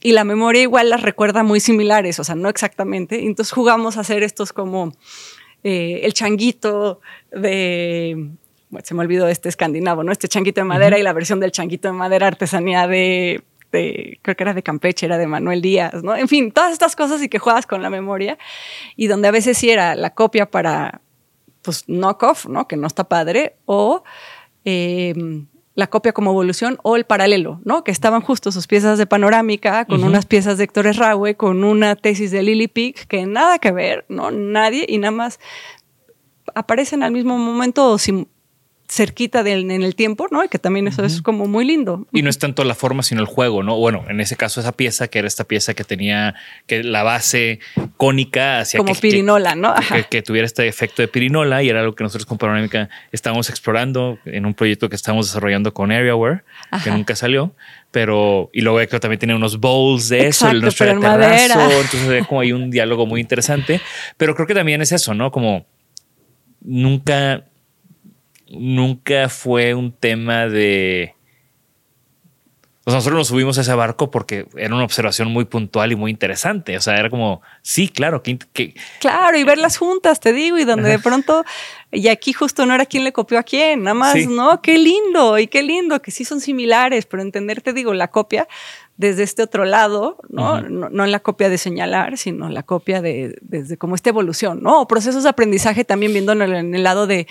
Y 0.00 0.12
la 0.12 0.24
memoria 0.24 0.62
igual 0.62 0.88
las 0.88 1.02
recuerda 1.02 1.42
muy 1.42 1.60
similares, 1.60 2.18
o 2.18 2.24
sea, 2.24 2.34
no 2.34 2.48
exactamente. 2.48 3.24
Entonces 3.24 3.52
jugamos 3.52 3.96
a 3.96 4.00
hacer 4.00 4.22
estos 4.22 4.52
como 4.52 4.92
eh, 5.62 6.00
el 6.04 6.14
changuito 6.14 7.00
de 7.30 8.30
se 8.82 8.94
me 8.94 9.02
olvidó 9.02 9.28
este 9.28 9.48
escandinavo, 9.50 10.02
¿no? 10.02 10.12
Este 10.12 10.28
changuito 10.28 10.60
de 10.60 10.64
madera 10.64 10.98
y 10.98 11.02
la 11.02 11.12
versión 11.12 11.40
del 11.40 11.52
changuito 11.52 11.88
de 11.88 11.92
madera 11.92 12.26
artesanía 12.26 12.86
de 12.86 13.42
creo 13.72 14.36
que 14.36 14.42
era 14.42 14.54
de 14.54 14.62
Campeche, 14.62 15.06
era 15.06 15.18
de 15.18 15.26
Manuel 15.26 15.62
Díaz, 15.62 16.02
¿no? 16.02 16.14
En 16.14 16.28
fin, 16.28 16.52
todas 16.52 16.72
estas 16.72 16.94
cosas 16.94 17.22
y 17.22 17.28
que 17.28 17.38
juegas 17.38 17.66
con 17.66 17.82
la 17.82 17.90
memoria 17.90 18.38
y 18.96 19.06
donde 19.06 19.28
a 19.28 19.30
veces 19.30 19.56
sí 19.58 19.70
era 19.70 19.94
la 19.94 20.10
copia 20.10 20.50
para, 20.50 21.00
pues, 21.62 21.84
knockoff, 21.88 22.46
¿no? 22.46 22.68
Que 22.68 22.76
no 22.76 22.86
está 22.86 23.04
padre, 23.04 23.56
o 23.64 24.04
em, 24.64 25.46
la 25.74 25.86
copia 25.86 26.12
como 26.12 26.30
evolución 26.32 26.78
o 26.82 26.96
el 26.96 27.04
paralelo, 27.04 27.60
¿no? 27.64 27.82
Que 27.82 27.90
estaban 27.90 28.20
justo 28.20 28.52
sus 28.52 28.66
piezas 28.66 28.98
de 28.98 29.06
panorámica 29.06 29.86
con 29.86 30.04
unas 30.04 30.26
piezas 30.26 30.58
de 30.58 30.64
Héctor 30.64 30.86
Esraue, 30.86 31.34
con 31.34 31.64
una 31.64 31.96
tesis 31.96 32.30
de 32.30 32.42
Lily 32.42 32.68
Pick, 32.68 33.06
que 33.06 33.24
nada 33.24 33.58
que 33.58 33.72
ver, 33.72 34.04
¿no? 34.08 34.30
Nadie 34.30 34.84
y 34.86 34.98
nada 34.98 35.12
más 35.12 35.40
aparecen 36.54 37.02
al 37.02 37.12
mismo 37.12 37.38
momento 37.38 37.90
o 37.90 37.98
sin, 37.98 38.28
cerquita 38.92 39.40
en 39.40 39.70
el 39.70 39.94
tiempo, 39.94 40.26
¿no? 40.30 40.44
Y 40.44 40.48
que 40.48 40.58
también 40.58 40.86
eso 40.86 41.02
es 41.02 41.22
como 41.22 41.46
muy 41.46 41.64
lindo. 41.64 42.06
Y 42.12 42.20
no 42.20 42.28
es 42.28 42.38
tanto 42.38 42.62
la 42.62 42.74
forma, 42.74 43.02
sino 43.02 43.22
el 43.22 43.26
juego, 43.26 43.62
¿no? 43.62 43.76
Bueno, 43.76 44.04
en 44.08 44.20
ese 44.20 44.36
caso 44.36 44.60
esa 44.60 44.72
pieza, 44.72 45.08
que 45.08 45.18
era 45.18 45.28
esta 45.28 45.44
pieza 45.44 45.72
que 45.72 45.82
tenía 45.82 46.34
que 46.66 46.84
la 46.84 47.02
base 47.02 47.60
cónica 47.96 48.60
hacia 48.60 48.78
como 48.78 48.94
pirinola, 48.94 49.54
¿no? 49.54 49.74
Que, 50.10 50.20
tuviera 50.20 50.44
este 50.44 50.68
efecto 50.68 51.00
de 51.00 51.08
pirinola 51.08 51.62
y 51.62 51.70
era 51.70 51.80
algo 51.80 51.94
que 51.94 52.04
nosotros 52.04 52.26
con 52.26 52.36
Panorámica 52.36 52.90
estábamos 53.12 53.48
explorando 53.48 54.18
en 54.26 54.44
un 54.44 54.52
proyecto 54.52 54.90
que 54.90 54.96
estamos 54.96 55.26
desarrollando 55.26 55.72
con 55.72 55.90
Areaware, 55.90 56.44
que 56.84 56.90
nunca 56.90 57.16
salió, 57.16 57.54
pero 57.90 58.50
y 58.52 58.60
luego 58.60 58.78
creo 58.86 59.00
también 59.00 59.18
tiene 59.18 59.34
unos 59.34 59.58
bowls 59.58 60.10
de 60.10 60.28
eso, 60.28 60.50
el 60.50 60.60
nuestro 60.60 60.86
de 60.86 61.00
terrazo, 61.00 61.60
entonces 61.80 62.26
como 62.26 62.42
hay 62.42 62.52
un 62.52 62.70
diálogo 62.70 63.06
muy 63.06 63.22
interesante, 63.22 63.80
pero 64.18 64.34
creo 64.34 64.46
que 64.46 64.54
también 64.54 64.82
es 64.82 64.92
eso, 64.92 65.14
¿no? 65.14 65.32
Como 65.32 65.66
nunca 66.60 67.46
nunca 68.52 69.28
fue 69.28 69.74
un 69.74 69.92
tema 69.92 70.46
de... 70.46 71.14
O 72.84 72.90
sea, 72.90 72.98
nosotros 72.98 73.18
nos 73.18 73.28
subimos 73.28 73.56
a 73.58 73.60
ese 73.60 73.72
barco 73.74 74.10
porque 74.10 74.46
era 74.56 74.74
una 74.74 74.82
observación 74.82 75.28
muy 75.28 75.44
puntual 75.44 75.92
y 75.92 75.96
muy 75.96 76.10
interesante. 76.10 76.76
O 76.76 76.80
sea, 76.80 76.96
era 76.96 77.10
como, 77.10 77.40
sí, 77.62 77.88
claro, 77.88 78.24
que, 78.24 78.74
claro, 78.98 79.38
y 79.38 79.44
verlas 79.44 79.76
juntas, 79.76 80.18
te 80.18 80.32
digo, 80.32 80.58
y 80.58 80.64
donde 80.64 80.90
de 80.90 80.98
pronto, 80.98 81.44
y 81.92 82.08
aquí 82.08 82.32
justo 82.32 82.66
no 82.66 82.74
era 82.74 82.84
quién 82.84 83.04
le 83.04 83.12
copió 83.12 83.38
a 83.38 83.44
quién, 83.44 83.84
nada 83.84 83.94
más, 83.94 84.26
¿no? 84.26 84.60
Qué 84.62 84.78
lindo, 84.78 85.38
y 85.38 85.46
qué 85.46 85.62
lindo, 85.62 86.02
que 86.02 86.10
sí 86.10 86.24
son 86.24 86.40
similares, 86.40 87.06
pero 87.06 87.22
entender, 87.22 87.60
te 87.62 87.72
digo, 87.72 87.94
la 87.94 88.08
copia 88.08 88.48
desde 88.96 89.22
este 89.22 89.44
otro 89.44 89.64
lado, 89.64 90.18
¿no? 90.28 90.60
no, 90.60 91.04
en 91.04 91.12
la 91.12 91.20
copia 91.20 91.48
de 91.48 91.58
señalar, 91.58 92.18
sino 92.18 92.48
la 92.48 92.64
copia 92.64 93.00
de, 93.00 93.38
desde 93.42 93.76
como 93.76 93.94
esta 93.94 94.10
evolución, 94.10 94.60
¿no? 94.60 94.80
O 94.80 94.88
procesos 94.88 95.22
de 95.22 95.28
aprendizaje 95.28 95.84
también 95.84 96.12
viendo 96.12 96.32
en 96.32 96.74
el 96.74 96.82
lado 96.82 97.06
de 97.06 97.28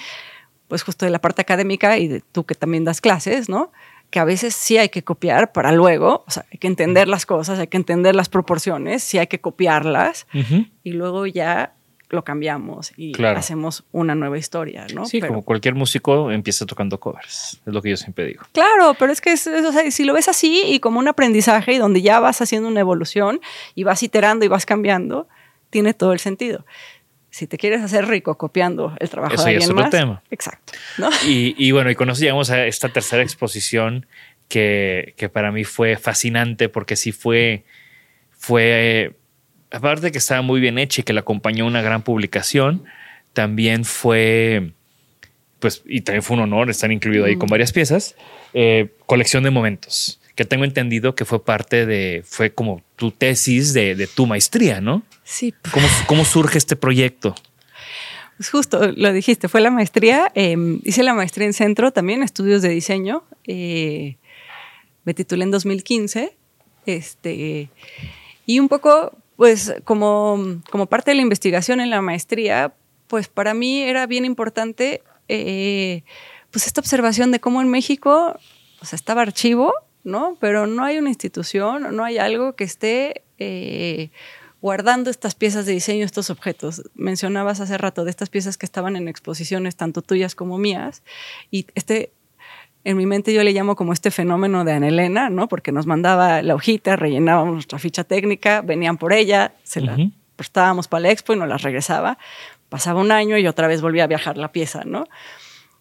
pues 0.72 0.84
justo 0.84 1.06
de 1.06 1.12
la 1.12 1.20
parte 1.20 1.42
académica 1.42 1.98
y 1.98 2.08
de 2.08 2.22
tú 2.22 2.46
que 2.46 2.56
también 2.56 2.86
das 2.86 3.02
clases, 3.02 3.50
¿no? 3.50 3.74
Que 4.10 4.20
a 4.20 4.24
veces 4.24 4.56
sí 4.56 4.78
hay 4.78 4.88
que 4.88 5.04
copiar 5.04 5.52
para 5.52 5.74
luego, 5.74 6.24
o 6.26 6.32
sea, 6.32 6.46
hay 6.50 6.60
que 6.60 6.68
entender 6.68 7.10
las 7.10 7.26
cosas, 7.26 7.60
hay 7.60 7.68
que 7.68 7.76
entender 7.76 8.16
las 8.16 8.30
proporciones, 8.30 9.04
sí 9.04 9.18
hay 9.18 9.28
que 9.28 9.42
copiarlas 9.42 10.28
y 10.82 10.94
luego 10.94 11.28
ya 11.28 11.74
lo 12.08 12.24
cambiamos 12.24 12.94
y 12.96 13.22
hacemos 13.22 13.84
una 13.92 14.16
nueva 14.16 14.38
historia, 14.38 14.88
¿no? 14.96 15.06
Sí, 15.06 15.20
como 15.20 15.44
cualquier 15.44 15.76
músico 15.76 16.32
empieza 16.32 16.66
tocando 16.66 17.02
covers, 17.02 17.60
es 17.66 17.74
lo 17.74 17.82
que 17.82 17.90
yo 17.90 17.98
siempre 17.98 18.28
digo. 18.28 18.46
Claro, 18.54 18.96
pero 18.98 19.12
es 19.12 19.20
que 19.20 19.34
o 19.34 19.36
sea, 19.74 19.92
si 19.92 20.06
lo 20.06 20.14
ves 20.14 20.30
así 20.30 20.64
y 20.68 20.80
como 20.80 21.00
un 21.00 21.10
aprendizaje 21.10 21.74
y 21.74 21.80
donde 21.80 22.02
ya 22.02 22.22
vas 22.22 22.40
haciendo 22.40 22.70
una 22.70 22.80
evolución 22.80 23.42
y 23.76 23.84
vas 23.84 24.02
iterando 24.04 24.46
y 24.46 24.48
vas 24.48 24.66
cambiando, 24.66 25.28
tiene 25.70 25.94
todo 25.94 26.14
el 26.14 26.20
sentido 26.20 26.64
si 27.32 27.48
te 27.48 27.58
quieres 27.58 27.82
hacer 27.82 28.08
rico 28.08 28.38
copiando 28.38 28.96
el 29.00 29.10
trabajo 29.10 29.36
de 29.36 29.42
alguien 29.42 29.62
es 29.62 29.70
otro 29.70 29.90
tema. 29.90 30.22
Exacto. 30.30 30.74
Y, 31.26 31.72
bueno, 31.72 31.90
y 31.90 31.96
con 31.96 32.10
eso 32.10 32.22
llegamos 32.22 32.52
a 32.52 32.68
esta 32.68 32.90
tercera 32.90 33.24
exposición 33.24 34.06
que, 34.48 35.16
para 35.34 35.52
mí 35.52 35.64
fue 35.64 35.96
fascinante 35.98 36.70
porque 36.70 36.96
sí 36.96 37.12
fue, 37.12 37.64
fue, 38.32 39.16
aparte 39.72 40.08
de 40.08 40.12
que 40.12 40.18
estaba 40.18 40.42
muy 40.42 40.60
bien 40.60 40.78
hecha 40.78 41.02
y 41.02 41.04
que 41.04 41.14
la 41.14 41.22
acompañó 41.22 41.66
una 41.66 41.82
gran 41.82 42.04
publicación, 42.04 42.84
también 43.34 43.86
fue, 43.86 44.74
pues, 45.60 45.84
y 45.86 46.02
también 46.02 46.22
fue 46.22 46.36
un 46.36 46.44
honor 46.44 46.70
estar 46.70 46.92
incluido 46.92 47.26
ahí 47.26 47.38
con 47.38 47.48
mm. 47.48 47.52
varias 47.52 47.72
piezas, 47.72 48.16
eh, 48.54 48.94
colección 49.06 49.44
de 49.44 49.52
momentos 49.52 50.22
que 50.36 50.46
tengo 50.46 50.64
entendido 50.64 51.16
que 51.16 51.26
fue 51.26 51.44
parte 51.44 51.86
de, 51.86 52.24
fue 52.26 52.54
como 52.54 52.82
tu 52.96 53.12
tesis 53.12 53.74
de, 53.74 54.08
tu 54.16 54.26
maestría, 54.26 54.82
¿no? 54.82 55.04
Sí. 55.32 55.54
¿Cómo, 56.08 56.26
surge 56.26 56.58
este 56.58 56.76
proyecto? 56.76 57.36
Pues 58.36 58.50
justo, 58.50 58.92
lo 58.92 59.14
dijiste, 59.14 59.48
fue 59.48 59.62
la 59.62 59.72
maestría. 59.72 60.30
Em, 60.36 60.82
hice 60.84 61.04
la 61.04 61.14
maestría 61.14 61.48
en 61.48 61.54
centro 61.54 61.92
también, 61.92 62.22
estudios 62.22 62.62
de 62.62 62.68
diseño. 62.68 63.24
Eh, 63.48 64.18
me 65.06 65.14
titulé 65.14 65.46
en 65.46 65.52
2015. 65.52 66.36
Este, 66.86 67.70
y 68.46 68.60
un 68.60 68.68
poco, 68.68 69.18
pues, 69.38 69.74
como, 69.86 70.62
como 70.70 70.88
parte 70.88 71.12
de 71.12 71.16
la 71.16 71.22
investigación 71.22 71.80
en 71.80 71.92
la 71.92 72.02
maestría, 72.02 72.74
pues 73.08 73.30
para 73.30 73.54
mí 73.54 73.84
era 73.84 74.08
bien 74.08 74.26
importante, 74.26 75.02
eh, 75.30 76.04
pues, 76.52 76.68
esta 76.68 76.82
observación 76.82 77.32
de 77.32 77.40
cómo 77.40 77.62
en 77.62 77.70
México, 77.70 78.38
o 78.82 78.86
sea, 78.86 78.98
estaba 78.98 79.22
archivo 79.22 79.74
¿no? 80.04 80.38
Pero 80.40 80.68
no 80.68 80.84
hay 80.84 80.98
una 80.98 81.10
institución, 81.10 81.96
no 81.96 82.04
hay 82.04 82.18
algo 82.18 82.54
que 82.56 82.64
esté 82.64 83.24
eh, 83.38 84.10
guardando 84.62 85.10
estas 85.10 85.36
piezas 85.36 85.66
de 85.66 85.74
diseño, 85.74 86.06
estos 86.06 86.30
objetos. 86.30 86.84
Mencionabas 86.94 87.60
hace 87.60 87.78
rato 87.78 88.04
de 88.04 88.12
estas 88.12 88.30
piezas 88.30 88.58
que 88.58 88.66
estaban 88.66 88.96
en 88.96 89.08
exposiciones, 89.08 89.76
tanto 89.76 90.02
tuyas 90.02 90.36
como 90.36 90.58
mías, 90.58 91.04
y 91.50 91.66
este, 91.76 92.12
en 92.84 92.98
mi 92.98 93.06
mente 93.06 93.34
yo 93.34 93.44
le 93.44 93.54
llamo 93.54 93.76
como 93.76 93.94
este 93.94 94.12
fenómeno 94.12 94.64
de 94.64 94.74
Anelena, 94.74 95.30
¿no? 95.30 95.48
Porque 95.48 95.72
nos 95.72 95.86
mandaba 95.86 96.42
la 96.42 96.56
hojita, 96.56 96.96
rellenábamos 96.96 97.54
nuestra 97.54 97.80
ficha 97.80 98.04
técnica, 98.04 98.62
venían 98.62 98.98
por 98.98 99.14
ella, 99.14 99.54
se 99.64 99.82
la 99.82 99.98
prestábamos 100.36 100.88
para 100.88 101.02
la 101.02 101.12
expo 101.12 101.34
y 101.34 101.38
nos 101.38 101.48
la 101.48 101.58
regresaba. 101.58 102.18
Pasaba 102.70 103.02
un 103.02 103.12
año 103.12 103.38
y 103.38 103.48
otra 103.48 103.68
vez 103.68 103.82
volvía 103.82 104.06
a 104.06 104.08
viajar 104.08 104.38
la 104.38 104.52
pieza, 104.52 104.84
¿no? 104.86 105.06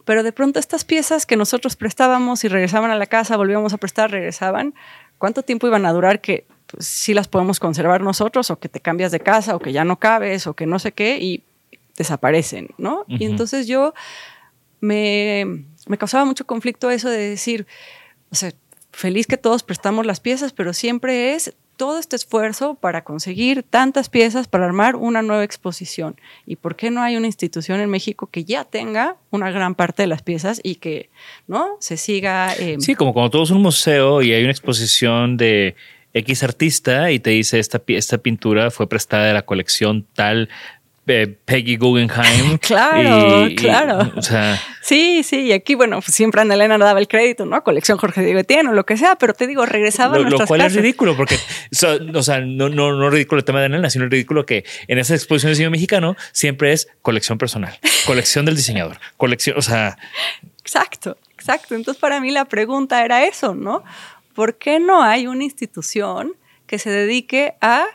pero 0.04 0.24
de 0.24 0.32
pronto 0.32 0.58
estas 0.58 0.84
piezas 0.84 1.24
que 1.24 1.36
nosotros 1.36 1.76
prestábamos 1.76 2.42
y 2.42 2.48
regresaban 2.48 2.90
a 2.90 2.96
la 2.96 3.06
casa, 3.06 3.36
volvíamos 3.36 3.72
a 3.74 3.76
prestar, 3.76 4.10
regresaban, 4.10 4.74
¿cuánto 5.18 5.44
tiempo 5.44 5.68
iban 5.68 5.86
a 5.86 5.92
durar 5.92 6.20
que 6.20 6.46
pues, 6.70 6.86
sí 6.86 7.14
las 7.14 7.28
podemos 7.28 7.60
conservar 7.60 8.02
nosotros 8.02 8.50
o 8.50 8.58
que 8.58 8.68
te 8.68 8.80
cambias 8.80 9.12
de 9.12 9.20
casa 9.20 9.56
o 9.56 9.58
que 9.58 9.72
ya 9.72 9.84
no 9.84 9.98
cabes 9.98 10.46
o 10.46 10.54
que 10.54 10.66
no 10.66 10.78
sé 10.78 10.92
qué 10.92 11.18
y 11.18 11.42
desaparecen, 11.96 12.68
¿no? 12.78 13.04
Y 13.08 13.24
entonces 13.24 13.66
yo 13.66 13.92
me, 14.80 15.64
me 15.86 15.98
causaba 15.98 16.24
mucho 16.24 16.46
conflicto 16.46 16.90
eso 16.90 17.10
de 17.10 17.30
decir, 17.30 17.66
o 18.30 18.34
sea, 18.34 18.52
feliz 18.92 19.26
que 19.26 19.36
todos 19.36 19.62
prestamos 19.62 20.06
las 20.06 20.20
piezas, 20.20 20.52
pero 20.52 20.72
siempre 20.72 21.34
es 21.34 21.54
todo 21.76 21.98
este 21.98 22.16
esfuerzo 22.16 22.74
para 22.74 23.04
conseguir 23.04 23.62
tantas 23.62 24.10
piezas 24.10 24.48
para 24.48 24.66
armar 24.66 24.96
una 24.96 25.22
nueva 25.22 25.44
exposición. 25.44 26.14
¿Y 26.44 26.56
por 26.56 26.76
qué 26.76 26.90
no 26.90 27.00
hay 27.00 27.16
una 27.16 27.26
institución 27.26 27.80
en 27.80 27.88
México 27.88 28.28
que 28.30 28.44
ya 28.44 28.64
tenga 28.64 29.16
una 29.30 29.50
gran 29.50 29.74
parte 29.74 30.02
de 30.02 30.06
las 30.06 30.20
piezas 30.20 30.60
y 30.62 30.74
que 30.74 31.08
no 31.48 31.76
se 31.80 31.96
siga? 31.96 32.54
Eh, 32.54 32.76
sí, 32.80 32.94
como 32.94 33.14
cuando 33.14 33.30
todo 33.30 33.44
es 33.44 33.50
un 33.50 33.62
museo 33.62 34.20
y 34.20 34.32
hay 34.34 34.42
una 34.42 34.52
exposición 34.52 35.38
de 35.38 35.74
X 36.14 36.42
artista 36.42 37.10
y 37.10 37.20
te 37.20 37.30
dice 37.30 37.58
esta, 37.58 37.80
esta 37.86 38.18
pintura 38.18 38.70
fue 38.70 38.88
prestada 38.88 39.26
de 39.26 39.34
la 39.34 39.42
colección 39.42 40.06
tal 40.14 40.48
Peggy 41.44 41.76
Guggenheim. 41.76 42.58
claro, 42.60 43.48
claro. 43.56 44.12
sí, 44.80 45.22
sí, 45.22 45.46
y 45.46 45.52
aquí, 45.52 45.74
bueno, 45.74 46.00
pues 46.00 46.14
siempre 46.14 46.40
Ana 46.40 46.54
Elena 46.54 46.78
no 46.78 46.84
daba 46.84 47.00
el 47.00 47.08
crédito, 47.08 47.46
¿no? 47.46 47.62
Colección 47.62 47.98
Jorge 47.98 48.22
Diego 48.22 48.38
Etienne 48.38 48.70
o 48.70 48.72
lo 48.72 48.84
que 48.86 48.96
sea, 48.96 49.16
pero 49.16 49.34
te 49.34 49.46
digo, 49.46 49.66
regresaba 49.66 50.18
lo, 50.18 50.26
a 50.26 50.30
Lo 50.30 50.46
cual 50.46 50.60
es 50.60 50.74
ridículo, 50.74 51.16
porque, 51.16 51.36
o 52.14 52.22
sea, 52.22 52.40
no, 52.40 52.68
no, 52.68 52.92
no 52.92 53.10
ridículo 53.10 53.40
el 53.40 53.44
tema 53.44 53.60
de 53.60 53.66
Ana 53.66 53.76
Elena, 53.76 53.90
sino 53.90 54.06
ridículo 54.06 54.46
que 54.46 54.64
en 54.86 54.98
esa 54.98 55.14
exposición 55.14 55.48
de 55.48 55.54
diseño 55.54 55.70
mexicano 55.70 56.16
siempre 56.32 56.72
es 56.72 56.88
colección 57.02 57.38
personal, 57.38 57.78
colección 58.06 58.44
del 58.44 58.56
diseñador, 58.56 58.98
colección, 59.16 59.58
o 59.58 59.62
sea. 59.62 59.98
Exacto, 60.60 61.16
exacto. 61.34 61.74
Entonces, 61.74 62.00
para 62.00 62.20
mí 62.20 62.30
la 62.30 62.44
pregunta 62.44 63.04
era 63.04 63.24
eso, 63.24 63.54
¿no? 63.54 63.82
¿Por 64.34 64.58
qué 64.58 64.80
no 64.80 65.02
hay 65.02 65.26
una 65.26 65.44
institución 65.44 66.34
que 66.66 66.78
se 66.78 66.90
dedique 66.90 67.54
a 67.60 67.86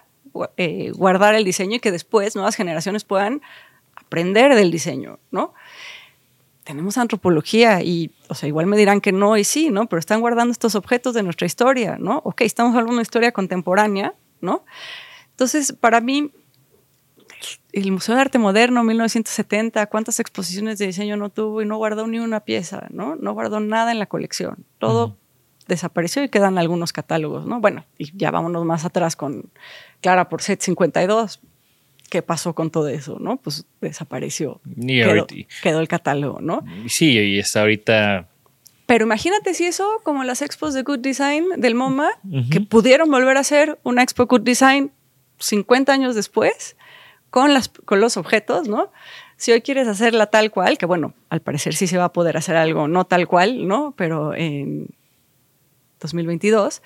eh, 0.57 0.91
guardar 0.91 1.33
el 1.35 1.45
diseño 1.45 1.77
y 1.77 1.79
que 1.79 1.91
después 1.91 2.35
nuevas 2.35 2.55
generaciones 2.55 3.05
puedan 3.05 3.41
aprender 3.95 4.53
del 4.53 4.69
diseño, 4.69 5.19
¿no? 5.31 5.53
Tenemos 6.65 6.97
antropología 6.97 7.81
y, 7.81 8.11
o 8.27 8.35
sea, 8.35 8.49
igual 8.49 8.65
me 8.65 8.75
dirán 8.75 8.99
que 8.99 9.11
no 9.11 9.37
y 9.37 9.43
sí, 9.43 9.69
¿no? 9.69 9.87
Pero 9.87 9.99
están 9.99 10.19
guardando 10.19 10.51
estos 10.51 10.75
objetos 10.75 11.13
de 11.13 11.23
nuestra 11.23 11.45
historia, 11.45 11.97
¿no? 11.99 12.21
Ok, 12.25 12.41
estamos 12.41 12.71
hablando 12.71 12.91
de 12.91 12.95
una 12.95 13.01
historia 13.03 13.31
contemporánea, 13.31 14.13
¿no? 14.41 14.65
Entonces, 15.29 15.73
para 15.73 16.01
mí, 16.01 16.31
el 17.71 17.91
Museo 17.91 18.15
de 18.15 18.21
Arte 18.21 18.39
Moderno, 18.39 18.83
1970, 18.83 19.85
¿cuántas 19.87 20.19
exposiciones 20.19 20.79
de 20.79 20.87
diseño 20.87 21.17
no 21.17 21.29
tuvo 21.29 21.61
y 21.61 21.65
no 21.65 21.77
guardó 21.77 22.07
ni 22.07 22.19
una 22.19 22.41
pieza, 22.41 22.87
¿no? 22.89 23.15
No 23.15 23.33
guardó 23.33 23.59
nada 23.59 23.91
en 23.91 23.99
la 23.99 24.07
colección. 24.07 24.65
Todo 24.79 25.17
desapareció 25.67 26.23
y 26.23 26.29
quedan 26.29 26.57
algunos 26.57 26.93
catálogos, 26.93 27.45
¿no? 27.45 27.59
Bueno, 27.59 27.85
y 27.97 28.15
ya 28.17 28.31
vámonos 28.31 28.65
más 28.65 28.85
atrás 28.85 29.15
con 29.15 29.49
Clara 30.01 30.29
por 30.29 30.41
Set 30.41 30.61
52. 30.61 31.39
¿Qué 32.09 32.21
pasó 32.21 32.53
con 32.53 32.69
todo 32.69 32.87
eso, 32.87 33.17
no? 33.19 33.37
Pues 33.37 33.65
desapareció. 33.81 34.61
Quedó, 34.85 35.25
quedó, 35.63 35.79
el 35.79 35.87
catálogo, 35.87 36.39
¿no? 36.39 36.63
Sí, 36.87 37.17
y 37.17 37.39
está 37.39 37.61
ahorita... 37.61 38.27
Pero 38.85 39.05
imagínate 39.05 39.55
si 39.55 39.65
eso, 39.65 39.99
como 40.03 40.23
las 40.23 40.43
expos 40.43 40.75
de 40.75 40.83
Good 40.83 40.99
Design 40.99 41.45
del 41.57 41.73
MoMA, 41.73 42.11
que 42.51 42.61
pudieron 42.61 43.09
volver 43.09 43.37
a 43.37 43.39
hacer 43.39 43.79
una 43.81 44.03
expo 44.03 44.27
Good 44.27 44.41
Design 44.41 44.91
50 45.39 45.91
años 45.91 46.13
después, 46.13 46.75
con, 47.31 47.53
las, 47.53 47.69
con 47.69 47.99
los 47.99 48.15
objetos, 48.15 48.67
¿no? 48.67 48.91
Si 49.37 49.51
hoy 49.51 49.61
quieres 49.61 49.87
hacerla 49.87 50.27
tal 50.27 50.51
cual, 50.51 50.77
que 50.77 50.85
bueno, 50.85 51.13
al 51.29 51.41
parecer 51.41 51.75
sí 51.75 51.87
se 51.87 51.97
va 51.97 52.05
a 52.05 52.13
poder 52.13 52.37
hacer 52.37 52.55
algo 52.55 52.87
no 52.87 53.05
tal 53.05 53.27
cual, 53.27 53.67
¿no? 53.67 53.93
Pero 53.97 54.33
en 54.33 54.87
2022, 56.05 56.81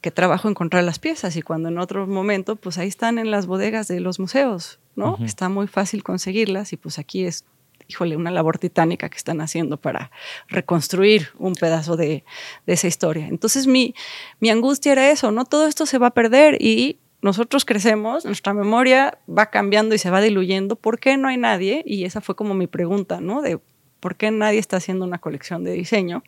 que 0.00 0.10
trabajo 0.10 0.48
encontrar 0.48 0.84
las 0.84 0.98
piezas 0.98 1.36
y 1.36 1.42
cuando 1.42 1.68
en 1.68 1.78
otro 1.78 2.06
momento, 2.06 2.56
pues 2.56 2.78
ahí 2.78 2.88
están 2.88 3.18
en 3.18 3.30
las 3.30 3.46
bodegas 3.46 3.86
de 3.88 4.00
los 4.00 4.18
museos, 4.18 4.80
¿no? 4.96 5.18
Está 5.22 5.48
muy 5.48 5.66
fácil 5.66 6.02
conseguirlas 6.02 6.72
y 6.72 6.76
pues 6.76 6.98
aquí 6.98 7.24
es, 7.24 7.44
híjole, 7.86 8.16
una 8.16 8.30
labor 8.30 8.58
titánica 8.58 9.10
que 9.10 9.18
están 9.18 9.40
haciendo 9.40 9.76
para 9.76 10.10
reconstruir 10.48 11.28
un 11.38 11.54
pedazo 11.54 11.96
de, 11.96 12.24
esa 12.66 12.86
historia. 12.86 13.26
Entonces 13.28 13.66
mi, 13.66 13.94
mi 14.40 14.48
angustia 14.48 14.92
era 14.92 15.10
eso, 15.10 15.30
¿no? 15.32 15.44
Todo 15.44 15.66
esto 15.66 15.84
se 15.84 15.98
va 15.98 16.08
a 16.08 16.14
perder 16.14 16.56
y 16.60 16.98
nosotros 17.22 17.66
crecemos, 17.66 18.24
nuestra 18.24 18.54
memoria 18.54 19.18
va 19.28 19.50
cambiando 19.50 19.94
y 19.94 19.98
se 19.98 20.10
va 20.10 20.22
diluyendo. 20.22 20.76
¿Por 20.76 20.98
qué 20.98 21.18
no 21.18 21.28
hay 21.28 21.36
nadie? 21.36 21.82
Y 21.84 22.04
esa 22.04 22.22
fue 22.22 22.34
como 22.34 22.54
mi 22.54 22.66
pregunta, 22.66 23.20
¿no? 23.20 23.42
De 23.42 23.60
por 24.00 24.16
qué 24.16 24.30
nadie 24.30 24.58
está 24.58 24.78
haciendo 24.78 25.04
una 25.04 25.18
colección 25.18 25.62
de 25.62 25.72
diseño. 25.72 26.22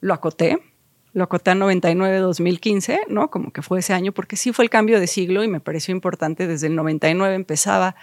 Lo 0.00 0.12
acoté, 0.12 0.58
lo 1.12 1.24
acoté 1.24 1.50
a 1.50 1.54
99-2015, 1.54 3.00
¿no? 3.08 3.30
Como 3.30 3.52
que 3.52 3.62
fue 3.62 3.80
ese 3.80 3.92
año, 3.92 4.12
porque 4.12 4.36
sí 4.36 4.52
fue 4.52 4.64
el 4.64 4.70
cambio 4.70 4.98
de 5.00 5.06
siglo 5.06 5.44
y 5.44 5.48
me 5.48 5.60
pareció 5.60 5.92
importante. 5.92 6.46
Desde 6.46 6.68
el 6.68 6.74
99 6.74 7.34
empezaba. 7.34 7.94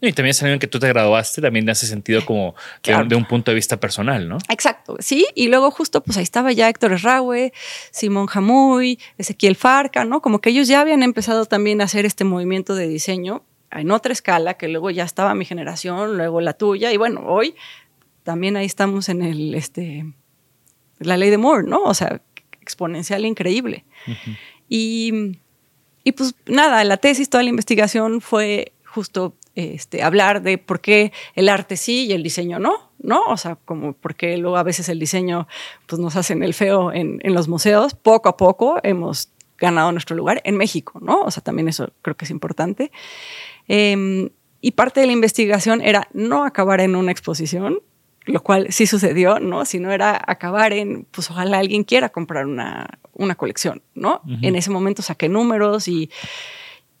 Y 0.00 0.12
también 0.12 0.34
sabiendo 0.34 0.60
que 0.60 0.66
tú 0.66 0.78
te 0.78 0.88
graduaste, 0.88 1.40
también 1.40 1.68
hace 1.70 1.86
sentido 1.86 2.24
como 2.26 2.54
de, 2.82 3.16
un, 3.16 3.24
punto 3.24 3.50
de 3.50 3.54
vista 3.54 3.80
personal, 3.80 4.28
¿no? 4.28 4.36
Exacto, 4.50 4.96
sí. 5.00 5.26
Y 5.34 5.48
luego 5.48 5.70
justo 5.70 6.02
pues 6.02 6.18
ahí 6.18 6.22
estaba 6.22 6.52
ya 6.52 6.68
Héctor 6.68 6.92
Esraue, 6.92 7.54
Simón 7.90 8.26
Jamuy, 8.26 8.98
Ezequiel 9.16 9.56
Farca, 9.56 10.04
¿no? 10.04 10.20
Como 10.20 10.40
que 10.40 10.50
ellos 10.50 10.68
ya 10.68 10.82
habían 10.82 11.02
empezado 11.02 11.46
también 11.46 11.80
a 11.80 11.84
hacer 11.84 12.04
este 12.04 12.24
movimiento 12.24 12.74
de 12.74 12.88
diseño 12.88 13.42
en 13.70 13.90
otra 13.90 14.12
escala, 14.12 14.54
que 14.54 14.68
luego 14.68 14.90
ya 14.90 15.04
estaba 15.04 15.34
mi 15.34 15.46
generación, 15.46 16.18
luego 16.18 16.42
la 16.42 16.52
tuya. 16.52 16.92
Y 16.92 16.98
bueno, 16.98 17.22
hoy 17.26 17.54
también 18.22 18.56
ahí 18.56 18.66
estamos 18.66 19.08
en 19.08 19.22
el, 19.22 19.54
este, 19.54 20.04
la 20.98 21.16
ley 21.16 21.30
de 21.30 21.38
Moore, 21.38 21.66
¿no? 21.66 21.82
O 21.82 21.94
sea, 21.94 22.20
exponencial 22.66 23.24
increíble. 23.24 23.84
y, 24.68 25.38
y, 26.02 26.12
pues 26.12 26.34
nada, 26.46 26.82
la 26.84 26.96
tesis, 26.96 27.30
toda 27.30 27.44
la 27.44 27.50
investigación 27.50 28.20
fue 28.20 28.72
justo 28.84 29.34
este, 29.54 30.02
hablar 30.02 30.42
de 30.42 30.58
por 30.58 30.80
qué 30.80 31.12
el 31.34 31.48
arte 31.48 31.76
sí 31.76 32.06
y 32.06 32.12
el 32.12 32.22
diseño 32.22 32.58
no, 32.58 32.90
¿no? 32.98 33.22
O 33.28 33.36
sea, 33.36 33.56
como 33.64 33.92
por 33.92 34.16
qué 34.16 34.36
luego 34.36 34.56
a 34.56 34.62
veces 34.62 34.88
el 34.88 34.98
diseño 34.98 35.46
pues, 35.86 36.00
nos 36.00 36.16
hacen 36.16 36.42
el 36.42 36.54
feo 36.54 36.92
en, 36.92 37.20
en 37.22 37.34
los 37.34 37.48
museos. 37.48 37.94
Poco 37.94 38.28
a 38.28 38.36
poco 38.36 38.78
hemos 38.82 39.30
ganado 39.58 39.92
nuestro 39.92 40.16
lugar 40.16 40.40
en 40.44 40.56
México, 40.56 40.98
¿no? 41.00 41.22
O 41.22 41.30
sea, 41.30 41.42
también 41.42 41.68
eso 41.68 41.92
creo 42.02 42.16
que 42.16 42.24
es 42.24 42.30
importante. 42.30 42.90
Em, 43.68 44.30
y 44.60 44.72
parte 44.72 45.00
de 45.00 45.06
la 45.06 45.12
investigación 45.12 45.80
era 45.80 46.08
no 46.12 46.44
acabar 46.44 46.80
en 46.80 46.96
una 46.96 47.12
exposición, 47.12 47.78
lo 48.26 48.42
cual 48.42 48.66
sí 48.70 48.86
sucedió, 48.86 49.38
¿no? 49.38 49.64
Si 49.64 49.78
no 49.78 49.92
era 49.92 50.20
acabar 50.26 50.72
en, 50.72 51.06
pues 51.10 51.30
ojalá 51.30 51.58
alguien 51.58 51.84
quiera 51.84 52.08
comprar 52.08 52.46
una, 52.46 52.98
una 53.12 53.34
colección, 53.36 53.82
¿no? 53.94 54.20
En 54.42 54.56
ese 54.56 54.70
momento 54.70 55.02
saqué 55.02 55.28
números 55.28 55.88
y, 55.88 56.10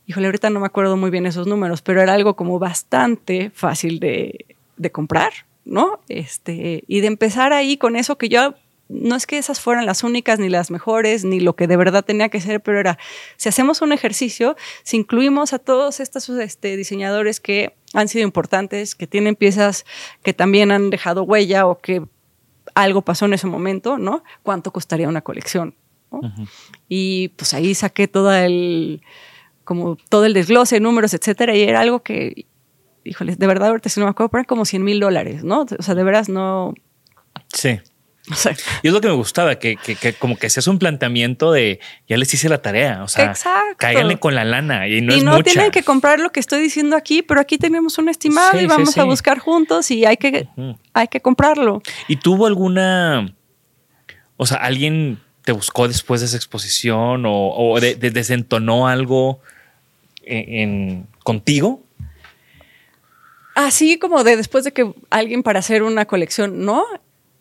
híjole, 0.06 0.26
ahorita 0.26 0.50
no 0.50 0.60
me 0.60 0.66
acuerdo 0.66 0.96
muy 0.96 1.10
bien 1.10 1.26
esos 1.26 1.46
números, 1.46 1.82
pero 1.82 2.00
era 2.00 2.14
algo 2.14 2.36
como 2.36 2.58
bastante 2.58 3.50
fácil 3.50 3.98
de, 3.98 4.46
de 4.76 4.92
comprar, 4.92 5.32
¿no? 5.64 6.00
Este, 6.08 6.84
y 6.86 7.00
de 7.00 7.08
empezar 7.08 7.52
ahí 7.52 7.76
con 7.76 7.96
eso 7.96 8.16
que 8.16 8.28
yo 8.28 8.54
no 8.88 9.16
es 9.16 9.26
que 9.26 9.38
esas 9.38 9.60
fueran 9.60 9.86
las 9.86 10.04
únicas 10.04 10.38
ni 10.38 10.48
las 10.48 10.70
mejores, 10.70 11.24
ni 11.24 11.40
lo 11.40 11.56
que 11.56 11.66
de 11.66 11.76
verdad 11.76 12.04
tenía 12.04 12.28
que 12.28 12.40
ser, 12.40 12.60
pero 12.60 12.78
era, 12.78 12.98
si 13.36 13.48
hacemos 13.48 13.82
un 13.82 13.92
ejercicio, 13.92 14.56
si 14.84 14.96
incluimos 14.96 15.52
a 15.52 15.58
todos 15.58 16.00
estos 16.00 16.28
este, 16.28 16.76
diseñadores 16.76 17.40
que 17.40 17.74
han 17.94 18.08
sido 18.08 18.24
importantes, 18.24 18.94
que 18.94 19.06
tienen 19.06 19.36
piezas 19.36 19.84
que 20.22 20.32
también 20.32 20.70
han 20.70 20.90
dejado 20.90 21.22
huella 21.22 21.66
o 21.66 21.78
que 21.78 22.02
algo 22.74 23.02
pasó 23.02 23.26
en 23.26 23.34
ese 23.34 23.46
momento, 23.46 23.98
¿no? 23.98 24.22
¿Cuánto 24.42 24.72
costaría 24.72 25.08
una 25.08 25.22
colección? 25.22 25.74
Y 26.88 27.28
pues 27.28 27.52
ahí 27.52 27.74
saqué 27.74 28.08
todo 28.08 28.32
el, 28.32 29.02
como 29.64 29.96
todo 30.08 30.24
el 30.24 30.34
desglose, 30.34 30.80
números, 30.80 31.14
etcétera, 31.14 31.54
y 31.54 31.62
era 31.62 31.80
algo 31.80 32.02
que, 32.02 32.46
híjole, 33.04 33.36
de 33.36 33.46
verdad 33.46 33.68
ahorita 33.68 33.88
si 33.88 34.00
no 34.00 34.06
me 34.06 34.10
acuerdo, 34.10 34.30
pero 34.30 34.44
como 34.44 34.64
100 34.64 34.82
mil 34.82 35.00
dólares, 35.00 35.44
¿no? 35.44 35.66
O 35.78 35.82
sea, 35.82 35.94
de 35.94 36.04
veras 36.04 36.28
no... 36.28 36.74
Sí. 37.52 37.80
Y 38.82 38.88
es 38.88 38.92
lo 38.92 39.00
que 39.00 39.08
me 39.08 39.14
gustaba, 39.14 39.56
que, 39.56 39.78
como 40.18 40.36
que 40.36 40.50
se 40.50 40.60
hace 40.60 40.70
un 40.70 40.78
planteamiento 40.78 41.52
de 41.52 41.80
ya 42.08 42.16
les 42.16 42.32
hice 42.34 42.48
la 42.48 42.60
tarea. 42.60 43.02
O 43.04 43.08
sea, 43.08 43.34
cáiganle 43.76 44.18
con 44.18 44.34
la 44.34 44.44
lana 44.44 44.88
y 44.88 45.00
no 45.00 45.14
y 45.14 45.20
no 45.20 45.42
tienen 45.42 45.70
que 45.70 45.82
comprar 45.82 46.18
lo 46.18 46.30
que 46.30 46.40
estoy 46.40 46.60
diciendo 46.60 46.96
aquí, 46.96 47.22
pero 47.22 47.40
aquí 47.40 47.58
tenemos 47.58 47.98
un 47.98 48.08
estimado 48.08 48.60
y 48.60 48.66
vamos 48.66 48.96
a 48.98 49.04
buscar 49.04 49.38
juntos 49.38 49.90
y 49.90 50.04
hay 50.04 50.16
que, 50.16 50.48
hay 50.92 51.08
que 51.08 51.20
comprarlo. 51.20 51.82
¿Y 52.08 52.16
tuvo 52.16 52.46
alguna, 52.46 53.32
o 54.36 54.46
sea, 54.46 54.58
alguien 54.58 55.20
te 55.44 55.52
buscó 55.52 55.86
después 55.86 56.20
de 56.20 56.26
esa 56.26 56.36
exposición 56.36 57.22
o, 57.26 57.78
desentonó 57.80 58.88
algo 58.88 59.40
en, 60.24 61.06
contigo? 61.22 61.82
Así 63.54 63.98
como 63.98 64.24
de 64.24 64.36
después 64.36 64.64
de 64.64 64.72
que 64.72 64.92
alguien 65.08 65.42
para 65.42 65.60
hacer 65.60 65.82
una 65.84 66.04
colección, 66.04 66.64
no, 66.64 66.84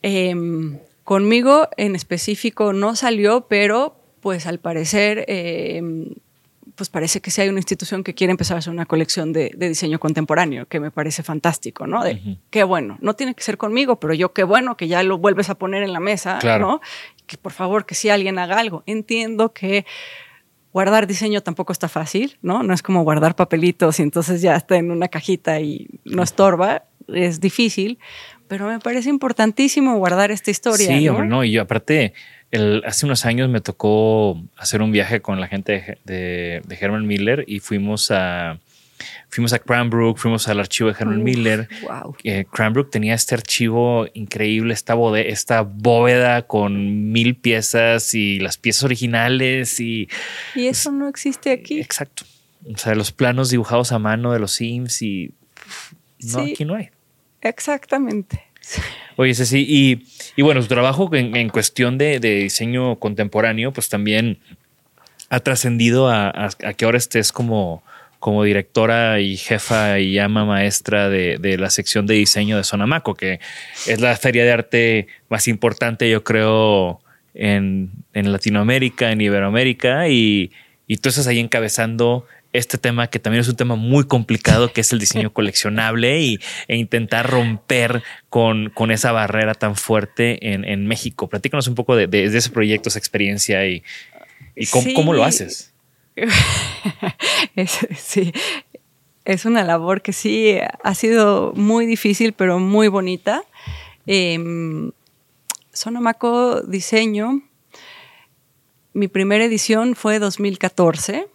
Em, 0.02 0.80
conmigo 1.04 1.70
en 1.78 1.96
específico 1.96 2.74
no 2.74 2.96
salió, 2.96 3.48
pero 3.48 3.96
pues 4.22 4.48
al 4.48 4.60
parecer 4.60 5.26
em, 5.28 6.16
pues 6.76 6.90
parece 6.90 7.22
que 7.22 7.32
sí 7.32 7.42
hay 7.42 7.50
una 7.50 7.60
institución 7.60 8.04
que 8.04 8.14
quiere 8.14 8.32
empezar 8.32 8.56
a 8.56 8.60
hacer 8.60 8.74
una 8.74 8.86
colección 8.86 9.34
de, 9.34 9.56
diseño 9.58 10.00
contemporáneo, 10.00 10.68
que 10.68 10.80
me 10.80 10.92
parece 10.92 11.24
fantástico, 11.24 11.88
¿no? 11.88 12.04
De 12.04 12.38
qué 12.50 12.64
bueno, 12.64 12.98
no 13.02 13.16
tiene 13.16 13.34
que 13.34 13.44
ser 13.44 13.58
conmigo, 13.58 14.00
pero 14.00 14.14
yo 14.14 14.34
qué 14.34 14.44
bueno 14.44 14.76
que 14.76 14.88
ya 14.88 15.02
lo 15.04 15.18
vuelves 15.18 15.50
a 15.50 15.56
poner 15.56 15.84
en 15.84 15.94
la 15.94 16.00
mesa, 16.00 16.40
¿no? 16.60 16.82
Que 17.26 17.38
por 17.38 17.54
favor, 17.54 17.86
que 17.86 17.96
si 17.96 18.10
alguien 18.10 18.38
haga 18.38 18.60
algo. 18.60 18.84
Entiendo 18.86 19.54
que 19.54 19.86
guardar 20.74 21.08
diseño 21.08 21.42
tampoco 21.42 21.72
está 21.72 21.88
fácil, 21.88 22.38
¿no? 22.42 22.62
No 22.62 22.74
es 22.74 22.82
como 22.82 23.04
guardar 23.04 23.36
papelitos 23.36 24.00
y 24.00 24.04
entonces 24.04 24.42
ya 24.42 24.56
está 24.56 24.76
en 24.76 24.92
una 24.92 25.08
cajita 25.08 25.62
y 25.62 25.88
no 26.04 26.22
estorba, 26.24 26.84
es 27.08 27.40
difícil, 27.40 28.00
pero 28.48 28.68
me 28.68 28.80
parece 28.80 29.10
importantísimo 29.10 29.98
guardar 29.98 30.32
esta 30.32 30.52
historia. 30.52 30.88
Sí, 30.88 31.08
hombre, 31.10 31.28
no, 31.28 31.44
y 31.44 31.52
yo 31.52 31.62
aparte 31.62 32.14
hace 32.86 33.06
unos 33.06 33.26
años 33.26 33.50
me 33.50 33.62
tocó 33.62 34.42
hacer 34.58 34.82
un 34.82 34.92
viaje 34.92 35.22
con 35.22 35.40
la 35.40 35.48
gente 35.48 36.00
de, 36.04 36.62
Herman 36.70 37.06
Miller 37.08 37.44
y 37.48 37.60
fuimos 37.60 38.12
a 38.12 38.60
fuimos 39.30 39.52
a 39.52 39.60
Cranbrook, 39.60 40.18
fuimos 40.18 40.48
al 40.48 40.60
archivo 40.60 40.90
de 40.90 40.96
Herman 40.98 41.22
Miller. 41.22 41.68
Wow. 41.82 42.16
Eh, 42.24 42.46
Cranbrook 42.50 42.90
tenía 42.90 43.14
este 43.14 43.36
archivo 43.36 44.08
increíble, 44.14 44.74
esta, 44.74 44.96
esta 45.20 45.62
bóveda 45.62 46.44
con 46.44 47.12
mil 47.12 47.36
piezas 47.36 48.14
y 48.14 48.40
las 48.40 48.58
piezas 48.58 48.84
originales 48.84 49.82
y... 49.82 50.08
Y 50.56 50.68
eso 50.68 50.92
no 50.94 51.10
existe 51.10 51.52
aquí. 51.52 51.82
Exacto. 51.82 52.24
O 52.74 52.78
sea, 52.78 52.96
los 52.96 53.12
planos 53.12 53.50
dibujados 53.50 53.92
a 53.92 54.00
mano 54.00 54.32
de 54.32 54.40
los 54.40 54.54
Sims 54.54 55.02
y... 55.02 55.34
No, 56.22 56.40
aquí 56.40 56.64
no 56.64 56.76
hay. 56.76 56.90
Exactamente. 57.46 58.44
Oye, 59.18 59.36
Ceci, 59.36 59.60
y, 59.60 60.08
y 60.36 60.42
bueno, 60.42 60.62
su 60.64 60.68
trabajo 60.68 61.08
en, 61.14 61.50
cuestión 61.50 62.00
de, 62.00 62.20
diseño 62.20 62.98
contemporáneo, 62.98 63.72
pues 63.72 63.88
también 63.88 64.40
ha 65.30 65.40
trascendido 65.40 66.10
a, 66.10 66.50
que 66.76 66.86
ahora 66.86 66.98
estés 66.98 67.32
como, 67.32 67.84
como 68.20 68.44
directora 68.44 69.20
y 69.20 69.38
jefa 69.38 70.00
y 70.00 70.14
llama 70.14 70.44
maestra 70.44 71.08
de, 71.08 71.58
la 71.60 71.70
sección 71.70 72.08
de 72.08 72.16
diseño 72.16 72.58
de 72.58 72.64
Sonamaco, 72.64 73.14
que 73.14 73.40
es 73.86 74.02
la 74.02 74.16
feria 74.18 74.44
de 74.44 74.52
arte 74.52 75.08
más 75.30 75.48
importante, 75.48 76.10
yo 76.10 76.24
creo, 76.24 77.00
en, 77.36 77.92
Latinoamérica, 78.14 79.12
en 79.12 79.22
Iberoamérica, 79.22 80.10
y, 80.10 80.52
y 80.88 80.98
tú 80.98 81.10
estás 81.10 81.28
ahí 81.28 81.40
encabezando 81.40 82.26
este 82.58 82.78
tema 82.78 83.08
que 83.08 83.20
también 83.20 83.42
es 83.42 83.48
un 83.48 83.56
tema 83.56 83.76
muy 83.76 84.06
complicado, 84.06 84.72
que 84.72 84.82
es 84.82 84.92
el 84.92 85.00
diseño 85.00 85.32
coleccionable 85.34 86.20
y, 86.20 86.40
e 86.68 86.78
intentar 86.78 87.30
romper 87.30 88.04
con, 88.30 88.70
con 88.70 88.92
esa 88.92 89.12
barrera 89.12 89.54
tan 89.54 89.76
fuerte 89.76 90.54
en, 90.54 90.88
México. 90.88 91.28
Platícanos 91.28 91.68
un 91.68 91.76
poco 91.76 91.96
de, 91.96 92.08
ese 92.24 92.50
proyecto, 92.50 92.90
esa 92.90 93.00
experiencia 93.00 93.66
y, 93.68 93.84
cómo, 94.94 95.14
lo 95.14 95.24
haces. 95.24 95.74
sí, 97.98 98.32
es 99.26 99.46
una 99.46 99.64
labor 99.64 100.02
que 100.02 100.14
sí 100.14 100.58
ha 100.84 100.96
sido 100.96 101.54
muy 101.56 101.86
difícil, 101.86 102.34
pero 102.34 102.60
muy 102.60 102.88
bonita. 102.88 103.44
Eh, 104.08 104.92
Sonomaco 105.74 106.62
Diseño, 106.62 107.42
mi 108.94 109.10
primera 109.10 109.44
edición 109.44 109.96
fue 109.96 110.20
2014 110.20 111.28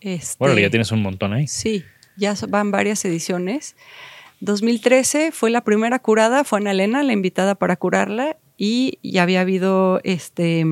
este, 0.00 0.36
bueno, 0.38 0.58
ya 0.58 0.70
tienes 0.70 0.92
un 0.92 1.02
montón 1.02 1.32
ahí. 1.32 1.46
Sí, 1.46 1.84
ya 2.16 2.34
van 2.48 2.70
varias 2.70 3.04
ediciones. 3.04 3.76
2013 4.40 5.32
fue 5.32 5.50
la 5.50 5.62
primera 5.64 5.98
curada, 5.98 6.44
fue 6.44 6.58
Ana 6.58 6.72
Elena 6.72 7.02
la 7.02 7.12
invitada 7.12 7.54
para 7.54 7.76
curarla 7.76 8.36
y 8.58 8.98
ya 9.02 9.22
había 9.22 9.40
habido 9.40 10.00
este 10.04 10.64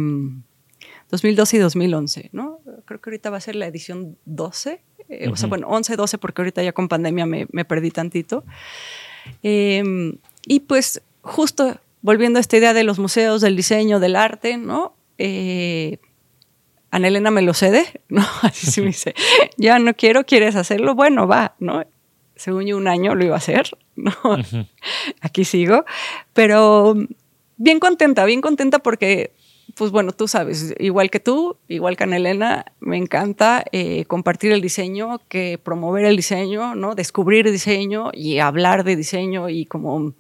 2012 1.11 1.57
y 1.57 1.61
2011, 1.61 2.31
¿no? 2.33 2.61
Creo 2.85 3.01
que 3.01 3.11
ahorita 3.11 3.31
va 3.31 3.39
a 3.39 3.41
ser 3.41 3.57
la 3.57 3.67
edición 3.67 4.19
12, 4.27 4.81
eh, 5.09 5.29
o 5.29 5.37
sea, 5.37 5.49
bueno, 5.49 5.69
11, 5.69 5.97
12 5.97 6.19
porque 6.19 6.43
ahorita 6.43 6.63
ya 6.63 6.73
con 6.73 6.89
pandemia 6.89 7.27
me, 7.27 7.65
perdí 7.65 7.91
tantito. 7.91 8.45
Em, 9.43 10.17
y 10.47 10.61
pues 10.61 11.03
justo 11.23 11.79
volviendo 12.03 12.39
a 12.39 12.41
esta 12.41 12.57
idea 12.57 12.75
de 12.75 12.85
los 12.85 12.99
museos, 12.99 13.41
del 13.41 13.57
diseño, 13.57 14.01
del 14.01 14.17
arte, 14.17 14.59
¿no? 14.59 14.95
Eh, 15.17 15.99
Ana 16.95 17.09
Elena 17.09 17.33
me 17.33 17.43
lo 17.43 17.55
cede, 17.55 18.01
¿no? 18.09 18.25
Así 18.43 18.71
se 18.71 18.81
me 18.81 18.89
dice, 18.89 19.15
ya 19.57 19.81
no 19.81 19.95
quiero, 19.95 20.25
¿quieres 20.25 20.55
hacerlo? 20.55 20.95
Bueno, 20.95 21.27
va, 21.27 21.57
¿no? 21.59 21.85
Según 22.37 22.67
yo 22.67 22.77
un 22.77 22.87
año 22.87 23.17
lo 23.17 23.25
iba 23.25 23.35
a 23.35 23.39
hacer, 23.39 23.69
¿no? 23.97 24.13
Aquí 25.21 25.45
sigo, 25.45 25.85
pero 26.33 26.95
bien 27.57 27.81
contenta, 27.81 28.25
bien 28.25 28.41
contenta 28.41 28.79
porque, 28.79 29.33
pues 29.75 29.91
bueno, 29.91 30.13
tú 30.13 30.29
sabes, 30.29 30.73
igual 30.79 31.11
que 31.11 31.19
tú, 31.19 31.57
igual 31.67 31.97
que 31.97 32.05
Ana 32.05 32.17
Elena, 32.17 32.65
me 32.79 32.97
encanta 32.97 33.65
eh, 33.73 34.05
compartir 34.05 34.53
el 34.53 34.61
diseño, 34.61 35.21
que 35.29 35.59
promover 35.61 36.05
el 36.05 36.15
diseño, 36.15 36.77
¿no? 36.77 36.95
Descubrir 36.95 37.51
diseño 37.51 38.13
y 38.13 38.39
hablar 38.39 38.85
de 38.85 38.95
diseño 38.95 39.49
y 39.49 39.67
como 39.67 40.15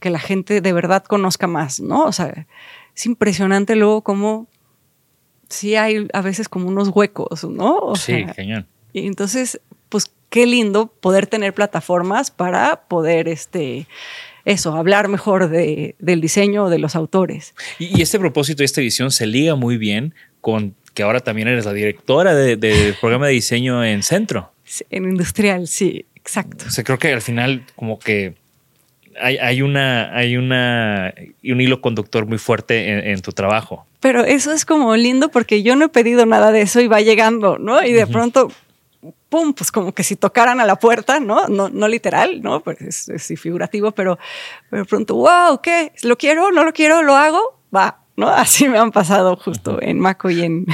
que 0.00 0.08
la 0.08 0.18
gente 0.18 0.62
de 0.62 0.72
verdad 0.72 1.04
conozca 1.04 1.46
más, 1.46 1.78
¿no? 1.80 2.04
O 2.04 2.12
sea, 2.12 2.46
es 2.94 3.04
impresionante 3.04 3.76
luego 3.76 4.00
cómo 4.00 4.46
sí 5.48 5.76
hay 5.76 6.08
a 6.12 6.20
veces 6.20 6.48
como 6.48 6.68
unos 6.68 6.88
huecos, 6.88 7.44
¿no? 7.44 7.94
sí, 7.96 8.24
genial. 8.34 8.66
Y 8.92 9.06
entonces, 9.06 9.60
pues 9.88 10.10
qué 10.30 10.46
lindo 10.46 10.86
poder 10.86 11.26
tener 11.26 11.54
plataformas 11.54 12.30
para 12.30 12.82
poder, 12.88 13.28
este, 13.28 13.86
eso, 14.44 14.74
hablar 14.74 15.08
mejor 15.08 15.48
de, 15.48 15.96
del 15.98 16.20
diseño 16.20 16.68
de 16.68 16.78
los 16.78 16.96
autores. 16.96 17.54
Y, 17.78 18.00
este 18.00 18.18
propósito 18.18 18.58
de 18.58 18.64
esta 18.64 18.80
edición 18.80 19.10
se 19.10 19.26
liga 19.26 19.54
muy 19.54 19.76
bien 19.76 20.14
con 20.40 20.74
que 20.94 21.02
ahora 21.02 21.20
también 21.20 21.48
eres 21.48 21.66
la 21.66 21.74
directora 21.74 22.34
del 22.34 22.94
programa 23.00 23.26
de 23.26 23.34
diseño 23.34 23.84
en 23.84 24.02
Centro. 24.02 24.52
en 24.88 25.04
Industrial, 25.04 25.68
sí, 25.68 26.06
exacto. 26.14 26.64
O 26.68 26.70
sea, 26.70 26.84
creo 26.84 26.98
que 26.98 27.12
al 27.12 27.20
final 27.20 27.64
como 27.76 27.98
que 27.98 28.34
hay, 29.20 29.62
una, 29.62 30.16
hay 30.16 30.36
una, 30.36 31.14
un 31.44 31.60
hilo 31.60 31.80
conductor 31.80 32.26
muy 32.26 32.38
fuerte 32.38 33.10
en, 33.10 33.20
tu 33.22 33.32
trabajo. 33.32 33.85
Pero 34.06 34.24
eso 34.24 34.52
es 34.52 34.64
como 34.64 34.94
lindo 34.94 35.30
porque 35.30 35.64
yo 35.64 35.74
no 35.74 35.86
he 35.86 35.88
pedido 35.88 36.26
nada 36.26 36.52
de 36.52 36.60
eso 36.60 36.78
y 36.80 36.86
va 36.86 37.00
llegando, 37.00 37.58
¿no? 37.58 37.82
Y 37.82 37.92
de 37.92 38.06
pronto, 38.06 38.52
pum, 39.28 39.52
pues 39.52 39.72
como 39.72 39.92
que 39.92 40.04
si 40.04 40.14
tocaran 40.14 40.60
a 40.60 40.64
la 40.64 40.76
puerta, 40.76 41.18
¿no? 41.18 41.48
No, 41.48 41.70
no 41.70 41.88
literal, 41.88 42.40
¿no? 42.40 42.60
Pues 42.60 42.80
es, 42.82 43.08
es 43.08 43.40
figurativo, 43.40 43.90
pero, 43.90 44.16
pero 44.70 44.84
de 44.84 44.88
pronto, 44.88 45.16
wow, 45.16 45.60
¿qué? 45.60 45.90
¿Lo 46.04 46.16
quiero? 46.16 46.52
¿No 46.52 46.62
lo 46.62 46.72
quiero? 46.72 47.02
¿Lo 47.02 47.16
hago? 47.16 47.60
Va, 47.74 47.98
¿no? 48.16 48.28
Así 48.30 48.68
me 48.68 48.78
han 48.78 48.92
pasado 48.92 49.34
justo 49.34 49.82
en 49.82 49.98
Maco 49.98 50.30
y 50.30 50.42
en. 50.42 50.66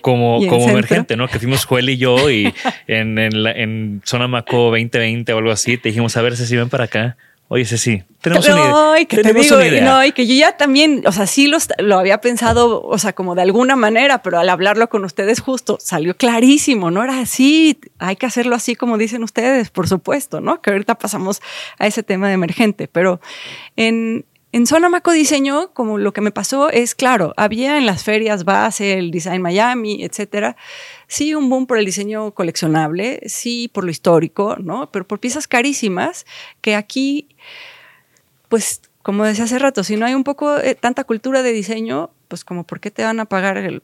Como, 0.00 0.40
como, 0.48 0.70
emergente, 0.70 1.18
¿no? 1.18 1.28
Que 1.28 1.38
fuimos 1.38 1.66
Joel 1.66 1.90
y 1.90 1.98
yo 1.98 2.30
y 2.30 2.50
en, 2.86 3.18
en, 3.18 3.46
en, 3.46 4.00
Zona 4.06 4.26
Maco 4.26 4.70
2020 4.70 5.34
o 5.34 5.36
algo 5.36 5.50
así, 5.50 5.76
te 5.76 5.90
dijimos, 5.90 6.16
a 6.16 6.22
ver 6.22 6.34
si 6.34 6.56
ven 6.56 6.70
para 6.70 6.84
acá. 6.84 7.18
Oye, 7.52 7.64
sí, 7.64 8.04
tenemos, 8.20 8.46
una, 8.46 9.00
idea. 9.00 9.06
que 9.06 9.20
una 9.20 9.66
idea. 9.66 9.84
No, 9.84 10.04
y 10.04 10.12
que 10.12 10.24
yo 10.24 10.34
ya 10.34 10.56
también, 10.56 11.02
o 11.04 11.10
sea, 11.10 11.26
sí 11.26 11.50
lo 11.78 11.98
había 11.98 12.20
pensado, 12.20 12.80
o 12.80 12.96
sea, 12.96 13.12
como 13.12 13.34
de 13.34 13.42
alguna 13.42 13.74
manera, 13.74 14.22
pero 14.22 14.38
al 14.38 14.48
hablarlo 14.48 14.88
con 14.88 15.04
ustedes 15.04 15.40
justo 15.40 15.76
salió 15.80 16.16
clarísimo, 16.16 16.92
¿no? 16.92 17.02
Era 17.02 17.18
así, 17.18 17.80
hay 17.98 18.14
que 18.14 18.26
hacerlo 18.26 18.54
así 18.54 18.76
como 18.76 18.98
dicen 18.98 19.24
ustedes, 19.24 19.70
por 19.70 19.88
supuesto, 19.88 20.40
¿no? 20.40 20.62
Que 20.62 20.70
ahorita 20.70 20.94
pasamos 20.94 21.42
a 21.76 21.88
ese 21.88 22.04
tema 22.04 22.28
de 22.28 22.34
emergente, 22.34 22.86
pero 22.86 23.20
en, 23.74 24.26
en 24.52 24.68
Zona 24.68 24.88
Maco 24.88 25.10
Diseño, 25.10 25.72
como 25.74 25.98
lo 25.98 26.12
que 26.12 26.20
me 26.20 26.30
pasó 26.30 26.70
es, 26.70 26.94
claro, 26.94 27.34
había 27.36 27.78
en 27.78 27.86
las 27.86 28.04
ferias 28.04 28.44
base, 28.44 28.96
el 28.96 29.10
Design 29.10 29.42
Miami, 29.42 30.04
etcétera, 30.04 30.56
sí 31.10 31.34
un 31.34 31.50
boom 31.50 31.66
por 31.66 31.76
el 31.76 31.84
diseño 31.84 32.32
coleccionable, 32.32 33.20
sí 33.26 33.68
por 33.68 33.82
lo 33.82 33.90
histórico, 33.90 34.56
¿no? 34.60 34.92
Pero 34.92 35.06
por 35.06 35.18
piezas 35.18 35.48
carísimas 35.48 36.24
que 36.60 36.76
aquí, 36.76 37.28
pues, 38.48 38.80
como 39.02 39.24
decía 39.24 39.44
hace 39.44 39.58
rato, 39.58 39.82
si 39.82 39.96
no 39.96 40.06
hay 40.06 40.14
un 40.14 40.22
poco 40.22 40.56
eh, 40.58 40.76
tanta 40.76 41.02
cultura 41.02 41.42
de 41.42 41.52
diseño, 41.52 42.10
pues 42.28 42.44
como, 42.44 42.64
¿por 42.64 42.78
qué 42.78 42.92
te 42.92 43.02
van 43.02 43.18
a 43.18 43.24
pagar 43.24 43.56
el 43.58 43.82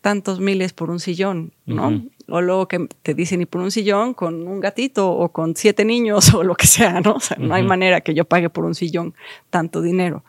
tantos 0.00 0.40
miles 0.40 0.72
por 0.72 0.90
un 0.90 1.00
sillón, 1.00 1.52
¿no? 1.66 2.02
O 2.28 2.40
luego 2.40 2.68
que 2.68 2.88
te 3.02 3.14
dicen, 3.14 3.42
y 3.42 3.46
por 3.46 3.60
un 3.60 3.70
sillón 3.70 4.14
con 4.14 4.46
un 4.46 4.60
gatito 4.60 5.10
o 5.10 5.30
con 5.30 5.56
siete 5.56 5.84
niños 5.84 6.32
o 6.34 6.44
lo 6.44 6.54
que 6.54 6.68
sea, 6.68 7.00
¿no? 7.00 7.14
O 7.14 7.20
sea, 7.20 7.36
no 7.38 7.52
hay 7.52 7.64
manera 7.64 8.00
que 8.00 8.14
yo 8.14 8.24
pague 8.24 8.48
por 8.48 8.64
un 8.64 8.76
sillón 8.76 9.14
tanto 9.50 9.82
dinero. 9.82 10.24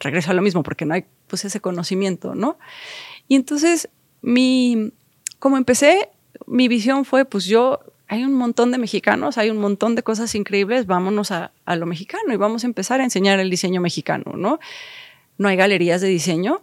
Regreso 0.00 0.30
a 0.30 0.34
lo 0.34 0.42
mismo 0.42 0.62
porque 0.62 0.86
no 0.86 0.94
hay 0.94 1.04
pues 1.26 1.44
ese 1.44 1.60
conocimiento, 1.60 2.34
¿no? 2.34 2.58
Y 3.28 3.36
entonces 3.36 3.90
mi, 4.22 4.92
como 5.38 5.56
empecé, 5.56 6.08
mi 6.46 6.68
visión 6.68 7.04
fue, 7.04 7.24
pues 7.24 7.44
yo, 7.44 7.80
hay 8.08 8.24
un 8.24 8.34
montón 8.34 8.72
de 8.72 8.78
mexicanos, 8.78 9.38
hay 9.38 9.50
un 9.50 9.58
montón 9.58 9.94
de 9.94 10.02
cosas 10.02 10.34
increíbles, 10.34 10.86
vámonos 10.86 11.30
a, 11.30 11.52
a 11.64 11.76
lo 11.76 11.86
mexicano 11.86 12.32
y 12.32 12.36
vamos 12.36 12.64
a 12.64 12.66
empezar 12.66 13.00
a 13.00 13.04
enseñar 13.04 13.38
el 13.40 13.50
diseño 13.50 13.80
mexicano, 13.80 14.32
¿no? 14.36 14.58
No 15.36 15.48
hay 15.48 15.56
galerías 15.56 16.00
de 16.00 16.08
diseño. 16.08 16.62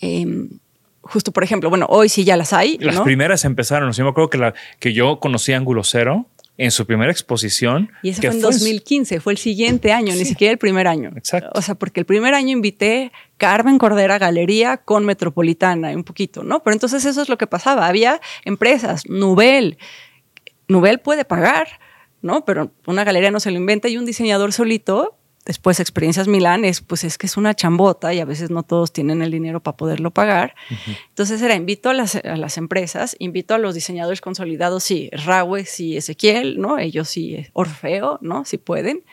Eh, 0.00 0.48
justo, 1.06 1.32
por 1.32 1.44
ejemplo, 1.44 1.70
bueno, 1.70 1.86
hoy 1.88 2.08
sí 2.08 2.24
ya 2.24 2.36
las 2.36 2.52
hay. 2.52 2.78
Las 2.78 3.00
primeras 3.00 3.44
empezaron, 3.44 3.92
yo 3.92 4.04
me 4.04 4.10
acuerdo 4.10 4.30
que, 4.30 4.38
la, 4.38 4.54
que 4.78 4.92
yo 4.92 5.20
conocí 5.20 5.52
Ángulo 5.52 5.84
Cero 5.84 6.26
en 6.58 6.70
su 6.70 6.86
primera 6.86 7.10
exposición. 7.10 7.90
Y 8.02 8.10
eso 8.10 8.22
fue 8.22 8.30
en 8.30 8.40
2015, 8.40 9.20
fue 9.20 9.32
el 9.34 9.38
siguiente 9.38 9.92
año, 9.92 10.14
ni 10.14 10.24
siquiera 10.24 10.52
el 10.52 10.58
primer 10.58 10.86
año. 10.86 11.12
Exacto. 11.16 11.50
O 11.54 11.62
sea, 11.62 11.74
porque 11.74 12.00
el 12.00 12.06
primer 12.06 12.34
año 12.34 12.50
invité 12.50 13.12
Carmen 13.36 13.78
Cordera 13.78 14.18
Galería 14.18 14.78
con 14.78 15.04
Metropolitana, 15.04 15.90
un 15.90 16.04
poquito, 16.04 16.42
¿no? 16.42 16.62
Pero 16.62 16.74
entonces 16.74 17.04
eso 17.04 17.20
es 17.22 17.28
lo 17.28 17.36
que 17.36 17.46
pasaba. 17.46 17.86
Había 17.86 18.20
empresas, 18.44 19.02
Nubel. 19.08 19.78
Nubel 20.68 20.98
puede 20.98 21.24
pagar, 21.24 21.68
¿no? 22.22 22.44
Pero 22.44 22.72
una 22.86 23.04
galería 23.04 23.30
no 23.30 23.40
se 23.40 23.50
lo 23.50 23.58
inventa 23.58 23.88
y 23.88 23.98
un 23.98 24.06
diseñador 24.06 24.52
solito 24.52 25.15
después 25.46 25.80
experiencias 25.80 26.26
Milán 26.28 26.64
es 26.64 26.82
pues 26.82 27.04
es 27.04 27.16
que 27.16 27.26
es 27.26 27.36
una 27.36 27.54
chambota 27.54 28.12
y 28.12 28.20
a 28.20 28.24
veces 28.24 28.50
no 28.50 28.64
todos 28.64 28.92
tienen 28.92 29.22
el 29.22 29.30
dinero 29.30 29.62
para 29.62 29.76
poderlo 29.76 30.10
pagar. 30.10 30.54
Entonces 31.08 31.40
era 31.40 31.54
invito 31.54 31.88
a 31.88 31.94
las, 31.94 32.16
a 32.16 32.36
las, 32.36 32.58
empresas, 32.58 33.16
invito 33.18 33.54
a 33.54 33.58
los 33.58 33.74
diseñadores 33.74 34.20
consolidados, 34.20 34.82
sí, 34.82 35.08
Raue, 35.12 35.64
sí, 35.64 35.96
Ezequiel, 35.96 36.60
¿no? 36.60 36.78
Ellos 36.78 37.08
sí, 37.08 37.46
Orfeo, 37.52 38.18
¿no? 38.20 38.44
Si 38.44 38.58
pueden. 38.58 39.04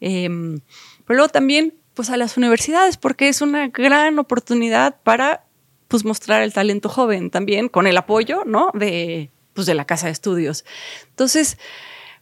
Em, 0.00 0.60
pero 1.06 1.18
luego 1.18 1.28
también 1.28 1.74
pues 1.92 2.10
a 2.10 2.16
las 2.16 2.36
universidades 2.36 2.96
porque 2.96 3.28
es 3.28 3.40
una 3.40 3.68
gran 3.68 4.18
oportunidad 4.18 5.00
para 5.02 5.44
pues 5.86 6.04
mostrar 6.04 6.42
el 6.42 6.52
talento 6.52 6.88
joven 6.88 7.30
también 7.30 7.68
con 7.68 7.86
el 7.86 7.96
apoyo, 7.96 8.44
¿no? 8.44 8.70
De 8.74 9.30
pues 9.52 9.66
de 9.68 9.74
la 9.74 9.84
casa 9.84 10.06
de 10.06 10.12
estudios. 10.12 10.64
Entonces, 11.10 11.58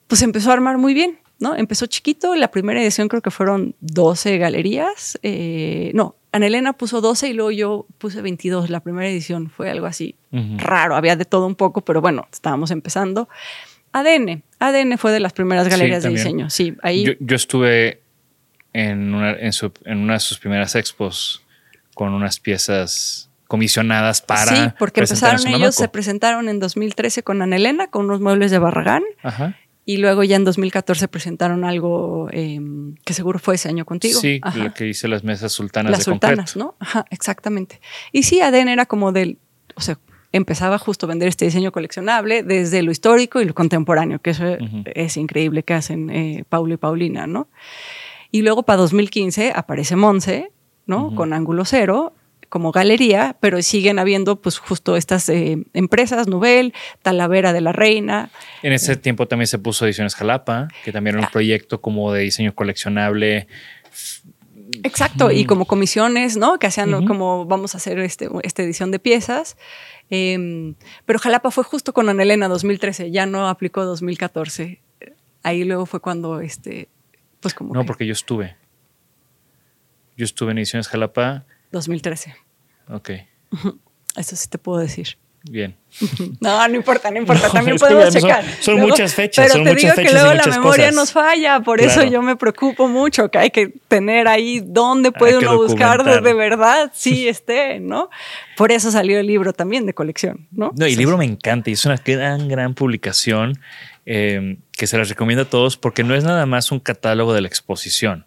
pues 0.09 0.21
empezó 0.21 0.51
a 0.51 0.53
armar 0.53 0.77
muy 0.77 0.93
bien. 0.93 1.22
¿No? 1.43 1.57
Empezó 1.57 1.87
chiquito, 1.87 2.35
la 2.35 2.51
primera 2.51 2.81
edición 2.81 3.09
creo 3.09 3.21
que 3.21 3.31
fueron 3.31 3.75
12 3.81 4.39
galerías. 4.39 5.19
Eh, 5.23 5.91
no, 5.95 6.17
Anelena 6.31 6.73
puso 6.73 7.01
12 7.01 7.29
y 7.29 7.33
luego 7.35 7.51
yo 7.51 7.87
puse 7.99 8.23
22. 8.23 8.71
La 8.71 8.81
primera 8.81 9.09
edición 9.09 9.51
fue 9.51 9.71
algo 9.71 9.87
así 9.87 10.17
raro, 10.57 10.97
había 10.97 11.17
de 11.17 11.27
todo 11.27 11.47
un 11.47 11.57
poco, 11.57 11.83
pero 11.83 12.01
bueno, 12.01 12.27
estábamos 12.33 12.71
empezando. 12.71 13.29
ADN, 13.93 14.43
ADN 14.59 14.97
fue 14.97 15.13
de 15.13 15.21
las 15.21 15.35
primeras 15.35 15.69
galerías 15.69 16.03
de 16.03 16.09
diseño. 16.09 16.49
Sí, 16.49 16.75
ahí. 16.83 17.17
Yo, 17.21 17.37
estuve 17.37 18.01
en 18.73 19.13
una, 19.13 19.37
en, 19.37 19.99
una 19.99 20.15
de 20.15 20.21
sus 20.21 20.39
primeras 20.39 20.75
expos 20.77 21.45
con 21.95 22.15
unas 22.15 22.41
piezas 22.41 23.29
comisionadas 23.49 24.23
para. 24.23 24.57
Sí, 24.57 24.73
porque 24.79 25.01
empezaron 25.01 25.47
ellos, 25.49 25.75
se 25.75 25.89
presentaron 25.89 26.49
en 26.49 26.59
2013 26.61 27.23
con 27.23 27.43
Anelena, 27.43 27.89
con 27.89 28.07
unos 28.07 28.21
muebles 28.21 28.51
de 28.51 28.59
Barragán. 28.59 29.03
Ajá. 29.23 29.57
Y 29.85 29.97
luego 29.97 30.23
ya 30.23 30.37
en 30.37 30.45
2014 30.45 31.09
presentaron 31.09 31.65
algo 31.65 32.29
em, 32.31 32.95
que 33.05 33.15
seguro 33.15 33.39
fue 33.39 33.57
ese 33.57 33.69
año 33.69 33.85
contigo. 33.85 34.21
Sí, 34.21 34.41
lo 34.55 34.73
que 34.73 34.87
hice 34.87 35.09
las 35.09 35.25
mesas 35.25 35.53
sultanas 35.53 35.91
las 35.91 36.05
sultanas, 36.05 36.57
¿no? 36.57 36.77
Ajá, 36.79 37.05
exactamente. 37.11 37.81
Y 38.13 38.23
sí, 38.23 38.41
ADN 38.41 38.69
era 38.69 38.87
como 38.87 39.11
del, 39.11 39.39
o 39.75 39.81
sea, 39.81 39.99
empezaba 40.31 40.79
justo 40.79 41.07
a 41.07 41.09
vender 41.09 41.29
este 41.29 41.45
diseño 41.45 41.73
coleccionable 41.73 42.43
desde 42.43 42.83
lo 42.83 42.93
histórico 42.93 43.41
y 43.41 43.45
lo 43.45 43.55
contemporáneo, 43.55 44.21
que 44.21 44.31
eso 44.31 44.45
es 44.87 45.17
increíble 45.17 45.63
que 45.63 45.75
hacen 45.75 46.11
eh, 46.11 46.45
Paulo 46.49 46.75
y 46.75 46.77
Paulina, 46.77 47.27
¿no? 47.27 47.49
Y 48.31 48.43
luego 48.43 48.63
para 48.63 48.79
2015 48.79 49.53
aparece 49.55 49.97
Monse, 49.97 50.53
¿no? 50.87 51.15
Con 51.15 51.33
ángulo 51.33 51.65
cero 51.65 52.15
como 52.53 52.71
galería, 52.71 53.35
pero 53.41 53.63
siguen 53.63 53.99
habiendo 53.99 54.39
pues 54.39 54.59
justo 54.59 54.99
estas 54.99 55.27
eh, 55.31 55.57
empresas, 55.73 56.29
Nubel, 56.29 56.75
Talavera 57.01 57.55
de 57.55 57.63
la 57.63 57.73
Reina. 57.73 58.29
En 58.63 58.75
ese 58.75 58.95
tiempo 58.97 59.27
también 59.27 59.47
se 59.47 59.59
puso 59.59 59.87
Ediciones 59.87 60.15
Jalapa, 60.15 60.69
que 60.85 60.93
también 60.93 61.15
era 61.15 61.21
un 61.21 61.29
ah. 61.29 61.33
proyecto 61.33 61.81
como 61.81 62.13
de 62.13 62.21
diseño 62.21 62.55
coleccionable. 62.55 63.49
Exacto, 64.83 65.31
y 65.31 65.47
como 65.47 65.65
comisiones, 65.65 66.37
¿no? 66.37 66.59
Que 66.59 66.67
hacían 66.67 67.07
como 67.07 67.47
vamos 67.47 67.75
a 67.75 67.79
hacer 67.79 67.99
este, 68.01 68.29
esta 68.43 68.63
edición 68.63 68.91
de 68.91 68.99
piezas. 68.99 69.57
Em, 70.11 70.75
pero 71.07 71.19
Jalapa 71.19 71.51
fue 71.51 71.65
justo 71.65 71.95
con 71.95 72.11
Anelena 72.11 72.49
2013, 72.49 73.11
ya 73.11 73.25
no 73.25 73.49
aplicó 73.49 73.87
2014. 73.87 74.79
Ahí 75.43 75.65
luego 75.65 75.87
fue 75.87 76.01
cuando, 76.01 76.41
este, 76.41 76.91
pues 77.41 77.55
como... 77.55 77.73
No, 77.73 77.87
porque 77.87 78.05
yo 78.05 78.13
estuve. 78.13 78.57
Yo 80.19 80.27
estuve 80.27 80.51
en 80.53 80.59
Ediciones 80.59 80.89
Jalapa 80.89 81.47
2013. 81.73 82.35
Ok. 82.89 83.11
Eso 84.17 84.37
sí 84.37 84.49
te 84.49 84.59
puedo 84.59 84.79
decir. 84.79 85.17
Bien. 85.51 85.75
No, 86.41 86.69
no 86.69 86.77
importa, 86.77 87.11
no 87.11 87.19
importa. 87.19 87.49
También 87.53 87.77
podemos 87.77 88.13
checar. 88.13 88.45
Son, 88.61 88.79
muchas 88.79 89.15
fechas. 89.15 89.51
Pero 89.53 89.65
te 89.65 89.75
digo 89.75 89.95
que 89.95 90.13
luego 90.13 90.35
la 90.35 90.47
memoria 90.47 90.91
nos 90.93 91.13
falla. 91.13 91.61
Por 91.61 91.81
eso 91.81 92.05
yo 92.05 92.23
me 92.23 92.37
preocupo 92.37 92.89
mucho 92.89 93.29
que 93.31 93.39
hay 93.39 93.51
que 93.51 93.73
tener 93.89 94.29
ahí 94.29 94.63
dónde 94.65 95.11
puede 95.11 95.39
uno 95.39 95.57
buscar 95.57 96.05
de, 96.05 96.35
verdad 96.35 96.93
sí 96.95 97.29
esté, 97.29 97.81
¿no? 97.81 98.09
Por 98.57 98.71
eso 98.71 98.91
salió 98.91 99.19
el 99.19 99.27
libro 99.27 99.53
también 99.53 99.85
de 99.87 99.95
colección, 99.95 100.47
¿no? 100.53 100.73
No, 100.77 100.87
y 100.87 100.93
el 100.93 100.99
libro 100.99 101.19
me 101.19 101.25
encanta 101.25 101.71
y 101.71 101.73
es 101.73 101.85
una 101.85 101.97
gran, 101.97 102.49
gran 102.49 102.75
publicación 102.75 103.59
eh, 104.07 104.59
que 104.73 104.87
se 104.87 104.97
las 104.97 105.09
recomiendo 105.09 105.43
a 105.43 105.47
todos 105.47 105.77
porque 105.77 106.05
no 106.05 106.15
es 106.15 106.25
nada 106.25 106.47
más 106.47 106.71
un 106.71 106.81
catálogo 106.81 107.35
de 107.35 107.41
la 107.41 107.49
exposición 107.49 108.27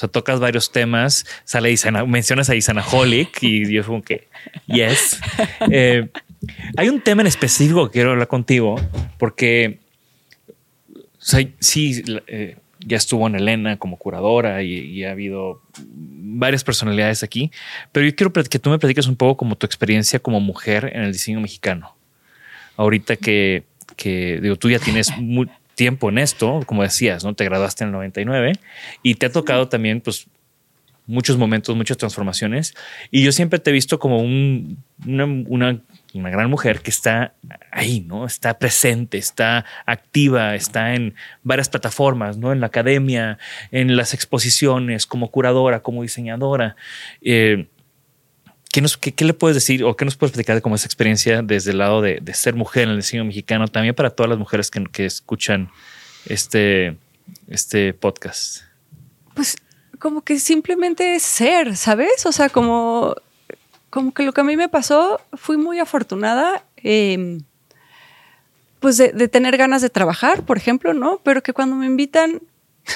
sea, 0.00 0.08
tocas 0.08 0.40
varios 0.40 0.72
temas, 0.72 1.26
sale 1.44 1.70
Isana, 1.70 2.04
mencionas 2.04 2.48
a 2.50 2.54
Isanaholic 2.54 3.42
y 3.42 3.70
yo 3.70 3.84
como 3.84 4.02
que, 4.02 4.28
yes. 4.66 5.20
Eh, 5.70 6.08
hay 6.76 6.88
un 6.88 7.00
tema 7.00 7.20
en 7.20 7.26
específico 7.26 7.86
que 7.86 7.92
quiero 7.92 8.12
hablar 8.12 8.28
contigo 8.28 8.76
porque 9.18 9.78
sí, 11.18 12.02
eh, 12.26 12.56
ya 12.80 12.96
estuvo 12.96 13.26
en 13.26 13.34
Elena 13.34 13.76
como 13.76 13.96
curadora 13.96 14.62
y, 14.62 15.04
ha 15.04 15.12
habido 15.12 15.62
varias 15.78 16.64
personalidades 16.64 17.22
aquí, 17.22 17.50
pero 17.92 18.06
yo 18.06 18.14
quiero 18.14 18.32
que 18.32 18.58
tú 18.58 18.70
me 18.70 18.78
platiques 18.78 19.06
un 19.06 19.16
poco 19.16 19.36
como 19.36 19.56
tu 19.56 19.66
experiencia 19.66 20.18
como 20.18 20.40
mujer 20.40 20.90
en 20.94 21.02
el 21.02 21.12
diseño 21.12 21.40
mexicano. 21.40 21.94
Ahorita 22.76 23.16
que, 23.16 23.64
que 23.96 24.40
digo, 24.40 24.56
tú 24.56 24.70
ya 24.70 24.78
tienes 24.78 25.12
tiempo 25.74 26.08
en 26.08 26.18
esto, 26.18 26.60
como 26.66 26.82
decías, 26.82 27.24
¿no? 27.24 27.34
Te 27.34 27.44
graduaste 27.44 27.84
en 27.84 27.88
el 27.88 27.92
99 27.92 28.52
y 29.02 29.14
te 29.14 29.26
ha 29.26 29.32
tocado 29.32 29.68
también, 29.68 30.00
pues, 30.00 30.26
muchos 31.10 31.36
momentos, 31.36 31.76
muchas 31.76 31.96
transformaciones. 31.96 32.74
Y 33.10 33.22
yo 33.24 33.32
siempre 33.32 33.58
te 33.58 33.70
he 33.70 33.72
visto 33.72 33.98
como 33.98 34.20
un, 34.20 34.78
una, 35.06 35.80
gran 36.14 36.48
mujer 36.48 36.80
que 36.80 36.90
está 36.90 37.34
ahí, 37.72 38.00
¿no? 38.00 38.24
Está 38.24 38.58
presente, 38.58 39.18
está 39.18 39.64
activa, 39.86 40.54
está 40.54 40.94
en 40.94 41.14
varias 41.42 41.68
plataformas, 41.68 42.38
¿no? 42.38 42.52
En 42.52 42.60
la 42.60 42.66
academia, 42.66 43.38
en 43.72 43.96
las 43.96 44.14
exposiciones, 44.14 45.06
como 45.06 45.30
curadora, 45.30 45.80
como 45.80 46.02
diseñadora. 46.02 46.76
Eh, 47.22 47.66
¿Qué, 48.72 48.80
nos, 48.80 48.96
qué, 48.96 49.24
le 49.24 49.34
puedes 49.34 49.56
decir 49.56 49.82
o 49.82 49.96
qué 49.96 50.04
nos 50.04 50.16
puedes 50.16 50.32
platicar 50.32 50.54
de 50.54 50.62
cómo 50.62 50.76
esa 50.76 50.86
experiencia 50.86 51.42
desde 51.42 51.72
el 51.72 51.78
lado 51.78 52.02
de, 52.02 52.22
ser 52.34 52.54
mujer 52.54 52.84
en 52.84 52.90
el 52.90 52.96
diseño 52.96 53.24
mexicano, 53.24 53.66
también 53.66 53.94
para 53.96 54.10
todas 54.10 54.30
las 54.30 54.38
mujeres 54.38 54.70
que, 54.70 54.84
que 54.84 55.06
escuchan 55.06 55.70
este, 56.26 56.96
este 57.48 57.92
podcast? 57.94 58.62
Pues 59.34 59.56
como 59.98 60.22
que 60.22 60.38
simplemente 60.38 61.16
es 61.16 61.24
ser, 61.24 61.76
¿sabes? 61.76 62.26
O 62.26 62.32
sea, 62.32 62.48
como, 62.48 63.16
como 63.90 64.14
que 64.14 64.22
lo 64.22 64.32
que 64.32 64.40
a 64.40 64.44
mí 64.44 64.56
me 64.56 64.68
pasó, 64.68 65.20
fui 65.34 65.56
muy 65.56 65.80
afortunada. 65.80 66.64
Em, 66.76 67.40
pues 68.78 68.96
de, 68.96 69.12
de, 69.12 69.28
tener 69.28 69.56
ganas 69.56 69.82
de 69.82 69.90
trabajar, 69.90 70.44
por 70.44 70.56
ejemplo, 70.56 70.94
¿no? 70.94 71.20
Pero 71.24 71.42
que 71.42 71.52
cuando 71.52 71.74
me 71.74 71.86
invitan 71.86 72.40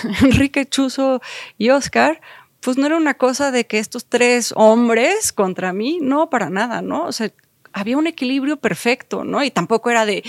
Enrique 0.22 0.66
Chuzo 0.66 1.20
y 1.58 1.70
Oscar, 1.70 2.20
pues 2.64 2.78
no 2.78 2.86
era 2.86 2.96
una 2.96 3.14
cosa 3.14 3.50
de 3.50 3.66
que 3.66 3.78
estos 3.78 4.06
tres 4.06 4.54
hombres 4.56 5.32
contra 5.32 5.74
mí, 5.74 5.98
no, 6.00 6.30
para 6.30 6.48
nada, 6.48 6.80
¿no? 6.80 7.04
O 7.04 7.12
sea, 7.12 7.30
había 7.74 7.98
un 7.98 8.06
equilibrio 8.06 8.56
perfecto, 8.56 9.22
¿no? 9.22 9.44
Y 9.44 9.50
tampoco 9.50 9.90
era 9.90 10.06
de, 10.06 10.24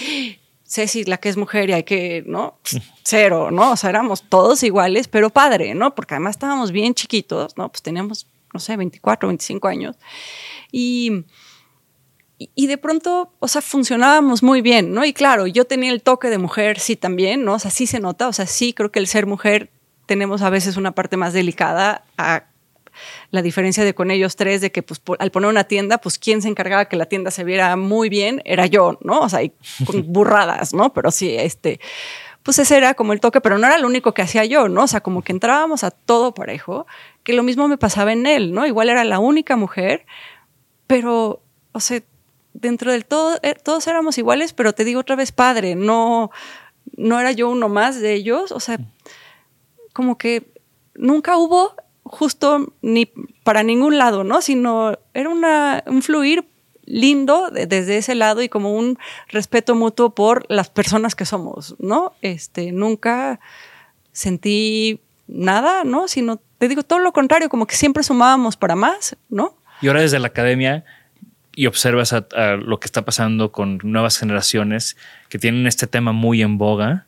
Ceci, 0.67 1.05
la 1.05 1.17
que 1.17 1.29
es 1.29 1.37
mujer 1.37 1.69
y 1.69 1.73
hay 1.73 1.83
que, 1.83 2.23
¿no? 2.27 2.59
Cero, 3.03 3.51
¿no? 3.51 3.71
O 3.71 3.77
sea, 3.77 3.89
éramos 3.89 4.23
todos 4.27 4.63
iguales, 4.63 5.07
pero 5.07 5.29
padre, 5.29 5.75
¿no? 5.75 5.95
Porque 5.95 6.15
además 6.15 6.35
estábamos 6.35 6.71
bien 6.71 6.93
chiquitos, 6.93 7.55
¿no? 7.55 7.69
Pues 7.69 7.81
teníamos, 7.81 8.27
no 8.53 8.59
sé, 8.59 8.75
24, 8.75 9.29
25 9.29 9.67
años. 9.69 9.95
Y, 10.73 11.23
y 12.37 12.67
de 12.67 12.77
pronto, 12.77 13.31
o 13.39 13.47
sea, 13.47 13.61
funcionábamos 13.61 14.43
muy 14.43 14.61
bien, 14.61 14.93
¿no? 14.93 15.05
Y 15.05 15.13
claro, 15.13 15.47
yo 15.47 15.63
tenía 15.63 15.91
el 15.91 16.01
toque 16.01 16.29
de 16.29 16.37
mujer, 16.37 16.79
sí, 16.79 16.97
también, 16.97 17.45
¿no? 17.45 17.53
O 17.53 17.59
sea, 17.59 17.71
sí 17.71 17.87
se 17.87 18.01
nota, 18.01 18.27
o 18.27 18.33
sea, 18.33 18.45
sí 18.45 18.73
creo 18.73 18.91
que 18.91 18.99
el 18.99 19.07
ser 19.07 19.25
mujer 19.25 19.71
tenemos 20.05 20.41
a 20.41 20.49
veces 20.49 20.77
una 20.77 20.93
parte 20.93 21.17
más 21.17 21.33
delicada 21.33 22.03
a 22.17 22.45
la 23.31 23.41
diferencia 23.41 23.83
de 23.83 23.93
con 23.93 24.11
ellos 24.11 24.35
tres, 24.35 24.61
de 24.61 24.71
que 24.71 24.83
pues, 24.83 25.01
al 25.19 25.31
poner 25.31 25.49
una 25.49 25.65
tienda, 25.65 25.97
pues 25.97 26.17
quien 26.17 26.41
se 26.41 26.47
encargaba 26.47 26.85
que 26.85 26.95
la 26.95 27.05
tienda 27.05 27.31
se 27.31 27.43
viera 27.43 27.75
muy 27.75 28.09
bien 28.09 28.41
era 28.45 28.65
yo, 28.65 28.97
¿no? 29.01 29.19
O 29.19 29.29
sea, 29.29 29.41
con 29.85 30.03
burradas, 30.13 30.73
¿no? 30.73 30.93
Pero 30.93 31.11
sí, 31.11 31.35
este, 31.35 31.79
pues 32.43 32.59
ese 32.59 32.77
era 32.77 32.93
como 32.93 33.13
el 33.13 33.19
toque, 33.19 33.41
pero 33.41 33.57
no 33.57 33.67
era 33.67 33.77
lo 33.77 33.87
único 33.87 34.13
que 34.13 34.21
hacía 34.21 34.45
yo, 34.45 34.69
¿no? 34.69 34.83
O 34.83 34.87
sea, 34.87 35.01
como 35.01 35.23
que 35.23 35.31
entrábamos 35.31 35.83
a 35.83 35.91
todo 35.91 36.33
parejo, 36.33 36.85
que 37.23 37.33
lo 37.33 37.43
mismo 37.43 37.67
me 37.67 37.77
pasaba 37.77 38.13
en 38.13 38.25
él, 38.25 38.53
¿no? 38.53 38.65
Igual 38.65 38.89
era 38.89 39.03
la 39.03 39.19
única 39.19 39.55
mujer, 39.55 40.05
pero, 40.87 41.41
o 41.71 41.79
sea, 41.79 42.01
dentro 42.53 42.91
del 42.91 43.05
todo, 43.05 43.37
eh, 43.41 43.55
todos 43.55 43.87
éramos 43.87 44.17
iguales, 44.17 44.53
pero 44.53 44.73
te 44.73 44.85
digo 44.85 44.99
otra 45.01 45.15
vez, 45.15 45.31
padre, 45.31 45.75
no, 45.75 46.31
no 46.95 47.19
era 47.19 47.31
yo 47.31 47.49
uno 47.49 47.67
más 47.67 47.99
de 47.99 48.13
ellos, 48.13 48.51
o 48.51 48.59
sea, 48.59 48.77
como 49.95 50.17
que 50.17 50.51
nunca 50.93 51.37
hubo 51.37 51.73
justo 52.03 52.73
ni 52.81 53.05
para 53.45 53.63
ningún 53.63 53.97
lado, 53.97 54.25
¿no? 54.25 54.41
Sino 54.41 54.99
era 55.13 55.29
una, 55.29 55.85
un 55.87 56.01
fluir 56.01 56.45
lindo 56.83 57.49
desde 57.49 57.97
ese 57.97 58.13
lado 58.13 58.41
y 58.41 58.49
como 58.49 58.75
un 58.75 58.99
respeto 59.29 59.73
mutuo 59.73 60.13
por 60.13 60.45
las 60.49 60.69
personas 60.69 61.15
que 61.15 61.23
somos, 61.23 61.77
¿no? 61.79 62.11
Este, 62.21 62.73
nunca 62.73 63.39
sentí 64.11 64.99
nada, 65.27 65.85
¿no? 65.85 66.09
Sino, 66.09 66.41
te 66.57 66.67
digo, 66.67 66.83
todo 66.83 66.99
lo 66.99 67.13
contrario, 67.13 67.47
como 67.47 67.65
que 67.65 67.77
siempre 67.77 68.03
sumábamos 68.03 68.57
para 68.57 68.75
más, 68.75 69.15
¿no? 69.29 69.55
Y 69.81 69.87
ahora 69.87 70.01
desde 70.01 70.19
la 70.19 70.27
academia 70.27 70.83
y 71.55 71.67
observas 71.67 72.11
a, 72.11 72.25
lo 72.57 72.81
que 72.81 72.85
está 72.85 73.05
pasando 73.05 73.53
con 73.53 73.79
nuevas 73.81 74.17
generaciones 74.17 74.97
que 75.29 75.39
tienen 75.39 75.67
este 75.67 75.87
tema 75.87 76.11
muy 76.11 76.41
en 76.41 76.57
boga, 76.57 77.07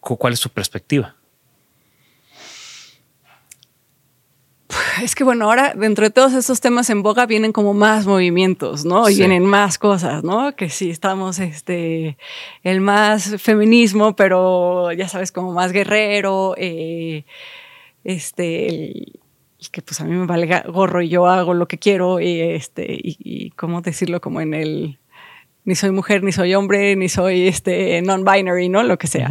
¿cuál 0.00 0.34
es 0.34 0.40
tu 0.40 0.50
perspectiva? 0.50 1.16
Es 5.04 5.14
que 5.14 5.24
bueno, 5.24 5.46
ahora 5.46 5.72
dentro 5.76 6.04
de 6.04 6.10
todos 6.10 6.34
estos 6.34 6.60
temas 6.60 6.90
en 6.90 7.02
boga 7.02 7.26
vienen 7.26 7.52
como 7.52 7.74
más 7.74 8.06
movimientos, 8.06 8.84
¿no? 8.84 9.08
Y 9.08 9.16
vienen 9.16 9.44
más 9.44 9.78
cosas, 9.78 10.22
¿no? 10.24 10.54
Que 10.54 10.68
sí, 10.68 10.90
estamos, 10.90 11.38
este, 11.38 12.16
el 12.62 12.80
más 12.80 13.40
feminismo, 13.40 14.14
pero 14.14 14.92
ya 14.92 15.08
sabes, 15.08 15.32
como 15.32 15.52
más 15.52 15.72
guerrero, 15.72 16.54
eh, 16.56 17.24
este, 18.04 18.68
el, 18.68 19.20
que 19.72 19.82
pues 19.82 20.00
a 20.00 20.04
mí 20.04 20.14
me 20.14 20.26
valga 20.26 20.64
gorro 20.68 21.02
y 21.02 21.08
yo 21.08 21.26
hago 21.26 21.54
lo 21.54 21.68
que 21.68 21.78
quiero 21.78 22.20
y 22.20 22.40
este, 22.40 22.86
y, 22.88 23.50
cómo 23.50 23.82
decirlo 23.82 24.20
como 24.20 24.40
en 24.40 24.54
el, 24.54 24.98
ni 25.64 25.74
soy 25.74 25.90
mujer, 25.90 26.22
ni 26.22 26.32
soy 26.32 26.54
hombre, 26.54 26.96
ni 26.96 27.08
soy 27.08 27.46
este 27.46 28.00
non-binary, 28.02 28.68
¿no? 28.68 28.82
Lo 28.82 28.98
que 28.98 29.06
sea 29.06 29.30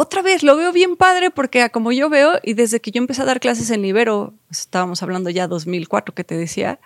otra 0.00 0.22
vez 0.22 0.42
lo 0.42 0.56
veo 0.56 0.72
bien 0.72 0.96
padre 0.96 1.30
porque 1.30 1.68
como 1.68 1.92
yo 1.92 2.08
veo 2.08 2.40
y 2.42 2.54
desde 2.54 2.80
que 2.80 2.90
yo 2.90 3.02
empecé 3.02 3.20
a 3.20 3.26
dar 3.26 3.38
clases 3.38 3.70
en 3.70 3.82
Libero, 3.82 4.32
estábamos 4.50 5.02
hablando 5.02 5.28
ya 5.28 5.46
2004 5.46 6.14
que 6.14 6.24
te 6.24 6.38
decía, 6.38 6.80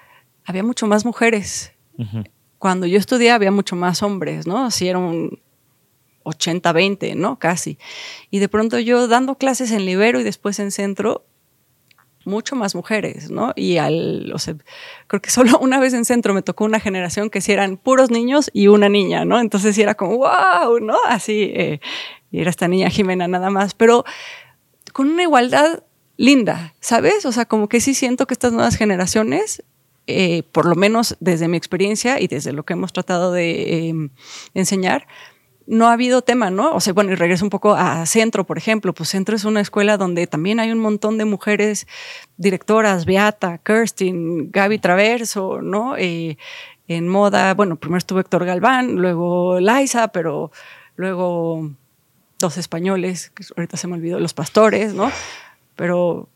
había 0.45 0.65
mucho 0.65 0.89
más 0.89 1.05
mujeres. 1.05 1.73
Cuando 2.59 2.89
yo 2.89 2.99
estudié 2.99 3.31
había 3.31 3.53
mucho 3.53 3.77
más 3.77 4.03
hombres, 4.03 4.49
¿no? 4.49 4.65
Así 4.65 4.89
era 4.89 4.99
un 4.99 5.41
80-20, 6.25 7.15
¿no? 7.15 7.39
Casi. 7.39 7.79
Y 8.33 8.41
de 8.41 8.49
pronto 8.49 8.81
yo 8.81 9.07
dando 9.07 9.37
clases 9.37 9.71
en 9.71 9.87
Libero 9.87 10.19
y 10.19 10.25
después 10.25 10.59
en 10.59 10.73
Centro, 10.73 11.25
mucho 12.25 12.57
más 12.57 12.75
mujeres, 12.75 13.31
¿no? 13.31 13.53
Y 13.55 13.77
al, 13.77 14.33
o 14.33 14.39
sea, 14.39 14.57
creo 15.07 15.23
que 15.23 15.31
solo 15.31 15.59
una 15.61 15.79
vez 15.79 15.95
en 15.95 16.05
Centro 16.05 16.35
me 16.35 16.43
tocó 16.43 16.65
una 16.65 16.81
generación 16.81 17.31
que 17.31 17.41
sí 17.41 17.53
eran 17.53 17.77
puros 17.77 18.11
niños 18.11 18.51
y 18.53 18.67
una 18.67 18.89
niña, 18.89 19.25
¿no? 19.25 19.39
Entonces 19.39 19.77
sí 19.77 19.83
era 19.83 19.95
como, 19.95 20.17
wow, 20.17 20.81
¿no? 20.81 20.97
Así, 21.07 21.53
eh, 21.55 21.81
y 22.35 22.41
era 22.41 22.51
esta 22.51 22.67
niña 22.67 22.91
Jimena 22.91 23.29
nada 23.29 23.49
más, 23.49 23.75
pero 23.75 24.05
con 24.93 25.09
una 25.09 25.23
igualdad 25.23 25.85
linda, 26.17 26.75
¿sabes? 26.81 27.25
O 27.27 27.31
sea, 27.31 27.45
como 27.45 27.69
que 27.69 27.81
sí 27.81 27.95
siento 27.95 28.27
que 28.27 28.35
estas 28.35 28.53
nuevas 28.53 28.75
generaciones, 28.75 29.63
eh, 30.09 30.43
por 30.51 30.67
lo 30.67 30.75
menos 30.75 31.17
desde 31.21 31.47
mi 31.47 31.57
experiencia 31.57 32.21
y 32.21 32.27
desde 32.27 32.53
lo 32.53 32.65
que 32.65 32.73
hemos 32.73 32.93
tratado 32.93 33.31
de 33.31 33.89
em, 33.89 34.11
enseñar, 34.53 35.07
no 35.69 35.87
ha 35.87 35.93
habido 35.93 36.23
tema, 36.23 36.51
¿no? 36.51 36.75
O 36.75 36.81
sea, 36.81 36.93
bueno, 36.93 37.13
y 37.13 37.15
regreso 37.15 37.45
un 37.45 37.51
poco 37.51 37.75
a 37.75 38.05
Centro, 38.05 38.45
por 38.45 38.59
ejemplo. 38.59 38.93
Pues 38.93 39.11
Centro 39.11 39.37
es 39.37 39.45
una 39.45 39.61
escuela 39.61 39.97
donde 39.97 40.27
también 40.27 40.59
hay 40.59 40.73
un 40.73 40.81
montón 40.81 41.19
de 41.19 41.25
mujeres 41.25 41.87
directoras, 42.37 43.07
Beata, 43.07 43.59
Kirstin, 43.59 44.51
Gaby 44.51 44.79
Traverso, 44.81 45.63
¿no? 45.63 45.97
Eh, 45.97 46.37
en 46.89 47.09
moda, 47.09 47.55
bueno, 47.55 47.77
primero 47.77 47.99
estuvo 47.99 48.19
Héctor 48.19 48.45
Galván, 48.45 48.97
luego 48.97 49.61
Liza, 49.61 50.09
pero 50.09 50.51
luego 50.97 51.71
dos 52.39 52.59
españoles, 52.59 53.31
que 53.35 53.45
ahorita 53.57 53.77
se 53.77 53.87
me 53.87 53.95
olvidó, 53.95 54.21
los 54.21 54.35
pastores, 54.35 54.95
¿no? 54.95 55.11
Pero 55.77 56.29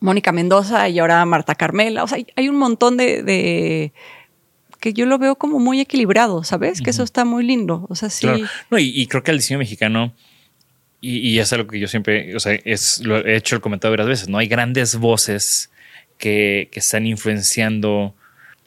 Mónica 0.00 0.32
Mendoza 0.32 0.88
y 0.88 0.98
ahora 0.98 1.24
Marta 1.24 1.54
Carmela, 1.54 2.02
o 2.04 2.08
sea, 2.08 2.18
hay 2.36 2.48
un 2.48 2.56
montón 2.56 2.96
de, 2.96 3.92
que 4.80 4.92
yo 4.92 5.06
lo 5.06 5.18
veo 5.18 5.36
como 5.36 5.60
muy 5.60 5.80
equilibrado, 5.80 6.42
¿sabes? 6.42 6.82
Que 6.82 6.90
eso 6.90 7.04
está 7.04 7.24
muy 7.24 7.44
lindo, 7.44 7.86
o 7.88 7.94
sea, 7.94 8.10
sí. 8.10 8.26
No, 8.70 8.78
y, 8.78 9.06
creo 9.06 9.22
que 9.22 9.30
el 9.30 9.38
diseño 9.38 9.58
mexicano, 9.58 10.12
y, 11.00 11.38
es 11.38 11.52
algo 11.52 11.68
que 11.68 11.78
yo 11.78 11.88
siempre, 11.88 12.34
o 12.34 12.40
sea, 12.40 12.58
es, 12.64 13.00
lo 13.00 13.18
he 13.18 13.36
hecho 13.36 13.54
el 13.54 13.62
comentario 13.62 13.92
varias 13.92 14.08
veces, 14.08 14.28
¿no? 14.28 14.38
Hay 14.38 14.48
grandes 14.48 14.96
voces 14.96 15.70
que, 16.18 16.68
están 16.72 17.06
influenciando, 17.06 18.14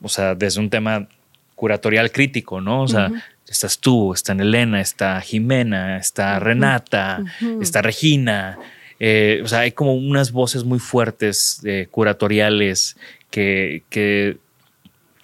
o 0.02 0.10
sea, 0.10 0.36
desde 0.36 0.62
un 0.62 0.70
tema 0.70 1.10
curatorial 1.56 2.12
crítico, 2.12 2.62
¿no? 2.62 2.84
O 2.84 2.88
sea, 2.88 3.12
estás 3.48 3.80
tú, 3.80 4.14
está 4.14 4.34
Elena, 4.34 4.82
está 4.82 5.22
Jimena, 5.22 5.98
está 5.98 6.40
Renata, 6.40 7.24
está 7.62 7.82
Regina. 7.82 8.58
Eh, 9.00 9.42
o 9.44 9.48
sea, 9.48 9.60
hay 9.60 9.72
como 9.72 9.94
unas 9.94 10.32
voces 10.32 10.64
muy 10.64 10.80
fuertes 10.80 11.62
eh, 11.66 11.88
curatoriales 11.92 12.98
que, 13.30 13.84
que, 13.90 14.38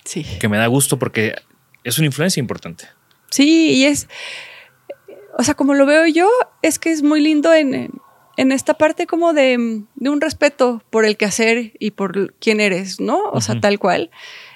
sí. 0.03 0.25
que 0.39 0.49
me 0.49 0.57
da 0.57 0.67
gusto 0.67 0.99
porque 0.99 1.35
es 1.83 1.97
una 1.97 2.07
influencia 2.07 2.39
importante. 2.39 2.85
Sí, 3.29 3.71
y 3.71 3.85
es, 3.85 4.07
o 5.37 5.43
sea, 5.43 5.53
como 5.53 5.73
lo 5.73 5.85
veo 5.85 6.05
yo, 6.05 6.29
es 6.61 6.79
que 6.79 6.91
es 6.91 7.01
muy 7.01 7.21
lindo 7.21 7.53
en, 7.53 7.91
en 8.37 8.51
esta 8.51 8.73
parte 8.73 9.07
como 9.07 9.33
de, 9.33 9.83
de, 9.95 10.09
un 10.09 10.21
respeto 10.21 10.83
por 10.89 11.05
el 11.05 11.17
quehacer 11.17 11.73
y 11.79 11.91
por 11.91 12.33
quién 12.35 12.59
eres, 12.59 12.99
¿no? 12.99 13.23
O 13.31 13.39
sea, 13.39 13.59
tal 13.59 13.79
cual. 13.79 14.11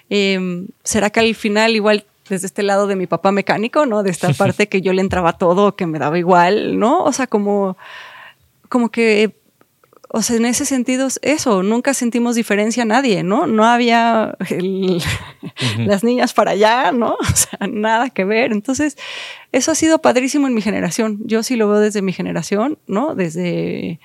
Em, 0.09 0.67
¿Será 0.83 1.09
que 1.09 1.21
al 1.21 1.35
final 1.35 1.75
igual 1.75 2.05
desde 2.29 2.47
este 2.47 2.63
lado 2.63 2.87
de 2.87 2.95
mi 2.95 3.07
papá 3.07 3.31
mecánico, 3.31 3.85
¿no? 3.85 4.03
De 4.03 4.11
esta 4.11 4.33
parte 4.37 4.67
que 4.67 4.81
yo 4.81 4.93
le 4.93 5.01
entraba 5.01 5.37
todo, 5.37 5.75
que 5.75 5.85
me 5.85 5.99
daba 5.99 6.17
igual, 6.17 6.79
¿no? 6.79 7.03
O 7.03 7.11
sea, 7.11 7.27
como, 7.27 7.77
como 8.69 8.89
que, 8.89 9.35
o 10.09 10.21
sea, 10.21 10.37
en 10.37 10.45
ese 10.45 10.65
sentido, 10.65 11.07
eso, 11.21 11.63
nunca 11.63 11.93
sentimos 11.93 12.35
diferencia 12.35 12.83
a 12.83 12.85
nadie, 12.85 13.23
¿no? 13.23 13.47
No 13.47 13.65
había 13.65 14.37
las 15.79 16.03
niñas 16.03 16.33
para 16.33 16.51
allá, 16.51 16.91
¿no? 16.91 17.17
O 17.19 17.35
sea, 17.35 17.67
nada 17.67 18.09
que 18.09 18.25
ver. 18.25 18.51
Entonces, 18.51 18.97
eso 19.51 19.71
ha 19.71 19.75
sido 19.75 19.99
padrísimo 20.01 20.47
en 20.47 20.53
mi 20.53 20.61
generación. 20.61 21.19
Yo 21.25 21.43
sí 21.43 21.55
lo 21.55 21.69
veo 21.69 21.79
desde 21.79 22.01
mi 22.01 22.13
generación, 22.13 22.77
¿no? 22.87 23.15
Desde, 23.15 23.99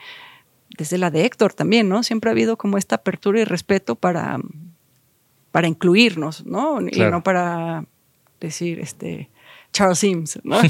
desde 0.77 0.99
la 0.99 1.11
de 1.11 1.25
Héctor 1.25 1.55
también, 1.55 1.89
¿no? 1.89 2.03
Siempre 2.03 2.31
ha 2.31 2.33
habido 2.33 2.57
como 2.57 2.77
esta 2.77 2.97
apertura 2.97 3.41
y 3.41 3.45
respeto 3.45 3.95
para 3.95 4.39
para 5.51 5.69
incluirnos, 5.69 6.47
¿no? 6.47 6.81
Y 6.81 7.01
no 7.01 7.23
para 7.23 7.85
decir, 8.41 8.81
este, 8.81 9.29
Charles 9.73 9.99
Sims, 9.99 10.39
¿no? 10.43 10.61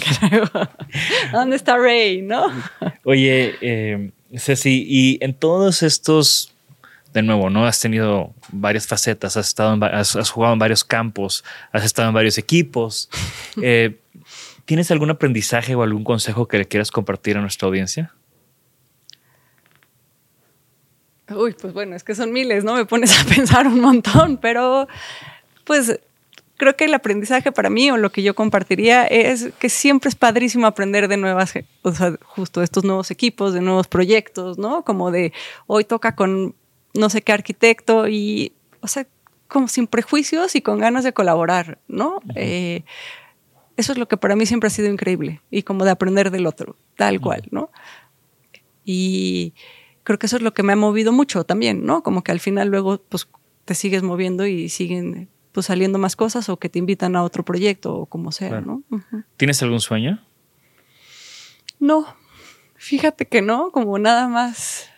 ¿Dónde 1.33 1.57
está 1.57 1.79
Ray, 1.79 2.23
no? 2.23 2.47
Oye, 3.05 3.57
eh, 3.61 4.11
Ceci, 4.37 4.85
y 4.87 5.19
en 5.25 5.35
todos 5.35 5.83
estos, 5.83 6.53
de 7.13 7.23
nuevo, 7.23 7.51
¿no? 7.51 7.67
Has 7.67 7.81
tenido 7.81 8.35
varias 8.53 8.87
facetas, 8.87 9.37
has, 9.37 9.49
estado 9.49 9.83
has, 9.85 10.31
jugado 10.31 10.53
en 10.53 10.59
varios 10.59 10.85
campos, 10.85 11.45
has 11.73 11.85
estado 11.85 12.09
en 12.09 12.15
varios 12.15 12.39
equipos. 12.39 13.09
Eh, 13.63 13.99
¿Tienes 14.65 14.93
algún 14.93 15.11
aprendizaje 15.11 15.75
o 15.75 15.83
algún 15.83 16.05
consejo 16.05 16.47
que 16.47 16.59
le 16.59 16.65
quieras 16.65 16.93
compartir 16.93 17.37
a 17.37 17.41
nuestra 17.41 17.67
audiencia? 17.67 18.15
Uy, 21.29 21.57
pues 21.61 21.73
bueno, 21.73 21.97
es 21.97 22.05
que 22.05 22.15
son 22.15 22.33
miles, 22.33 22.63
¿no? 22.63 22.75
Me 22.75 22.85
pones 22.85 23.19
a 23.19 23.25
pensar 23.35 23.67
un 23.67 23.81
montón, 23.81 24.37
pero 24.37 24.87
pues 25.65 25.99
creo 26.61 26.77
que 26.77 26.85
el 26.85 26.93
aprendizaje 26.93 27.53
para 27.53 27.71
mí 27.71 27.91
o 27.91 27.97
lo 27.97 28.13
que 28.13 28.23
yo 28.23 28.35
compartiría 28.35 29.07
es 29.07 29.51
que 29.59 29.71
siempre 29.71 30.11
es 30.11 30.15
padrísimo 30.15 30.67
aprender 30.67 31.09
de 31.09 31.17
nuevas, 31.17 31.55
o 31.81 31.93
sea, 31.93 32.19
justo 32.23 32.63
estos 32.63 32.85
nuevos 32.85 33.11
equipos, 33.11 33.55
de 33.55 33.63
nuevos 33.63 33.89
proyectos, 33.89 34.59
¿no? 34.59 34.85
Como 34.85 35.11
de 35.11 35.33
hoy 35.67 35.85
toca 35.85 36.15
con 36.15 36.55
no 36.93 37.09
sé 37.09 37.23
qué 37.23 37.33
arquitecto 37.33 38.09
y, 38.09 38.53
o 38.83 38.89
sea, 38.89 39.07
como 39.49 39.69
sin 39.69 39.87
prejuicios 39.87 40.55
y 40.55 40.61
con 40.61 40.79
ganas 40.79 41.03
de 41.03 41.15
colaborar, 41.15 41.79
¿no? 41.89 42.21
Eh, 42.35 42.85
eso 43.79 43.93
es 43.93 43.99
lo 43.99 44.07
que 44.07 44.19
para 44.19 44.37
mí 44.37 44.45
siempre 44.45 44.67
ha 44.67 44.71
sido 44.71 44.91
increíble 44.91 45.41
y 45.51 45.63
como 45.63 45.87
de 45.87 45.93
aprender 45.93 46.31
del 46.31 46.47
otro, 46.47 46.77
tal 46.95 47.23
cual, 47.23 47.45
¿no? 47.51 47.71
Y 48.85 49.55
creo 50.03 50.19
que 50.19 50.27
eso 50.27 50.37
es 50.37 50.43
lo 50.43 50.53
que 50.53 50.63
me 50.63 50.75
ha 50.75 50.77
movido 50.77 51.11
mucho 51.11 51.45
también, 51.45 51.87
¿no? 51.87 52.03
Como 52.03 52.23
que 52.23 52.33
al 52.33 52.41
final 52.41 52.69
luego, 52.69 53.01
pues, 53.09 53.29
te 53.65 53.75
sigues 53.75 54.03
moviendo 54.03 54.47
y 54.47 54.69
siguen 54.69 55.31
pues 55.53 55.67
saliendo 55.67 55.99
más 55.99 56.17
cosas 56.17 56.49
o 56.49 56.59
que 56.59 56.69
te 56.69 56.79
invitan 56.79 57.17
a 57.17 57.23
otro 57.23 57.45
proyecto 57.45 57.95
o 57.95 58.07
como 58.07 58.33
sea, 58.33 58.61
¿no? 58.61 58.83
¿Tienes 59.37 59.63
algún 59.63 59.81
sueño? 59.81 60.25
No, 61.79 62.15
fíjate 62.77 63.27
que 63.27 63.43
no, 63.43 63.73
como 63.73 63.99
nada 63.99 64.29
más. 64.29 64.91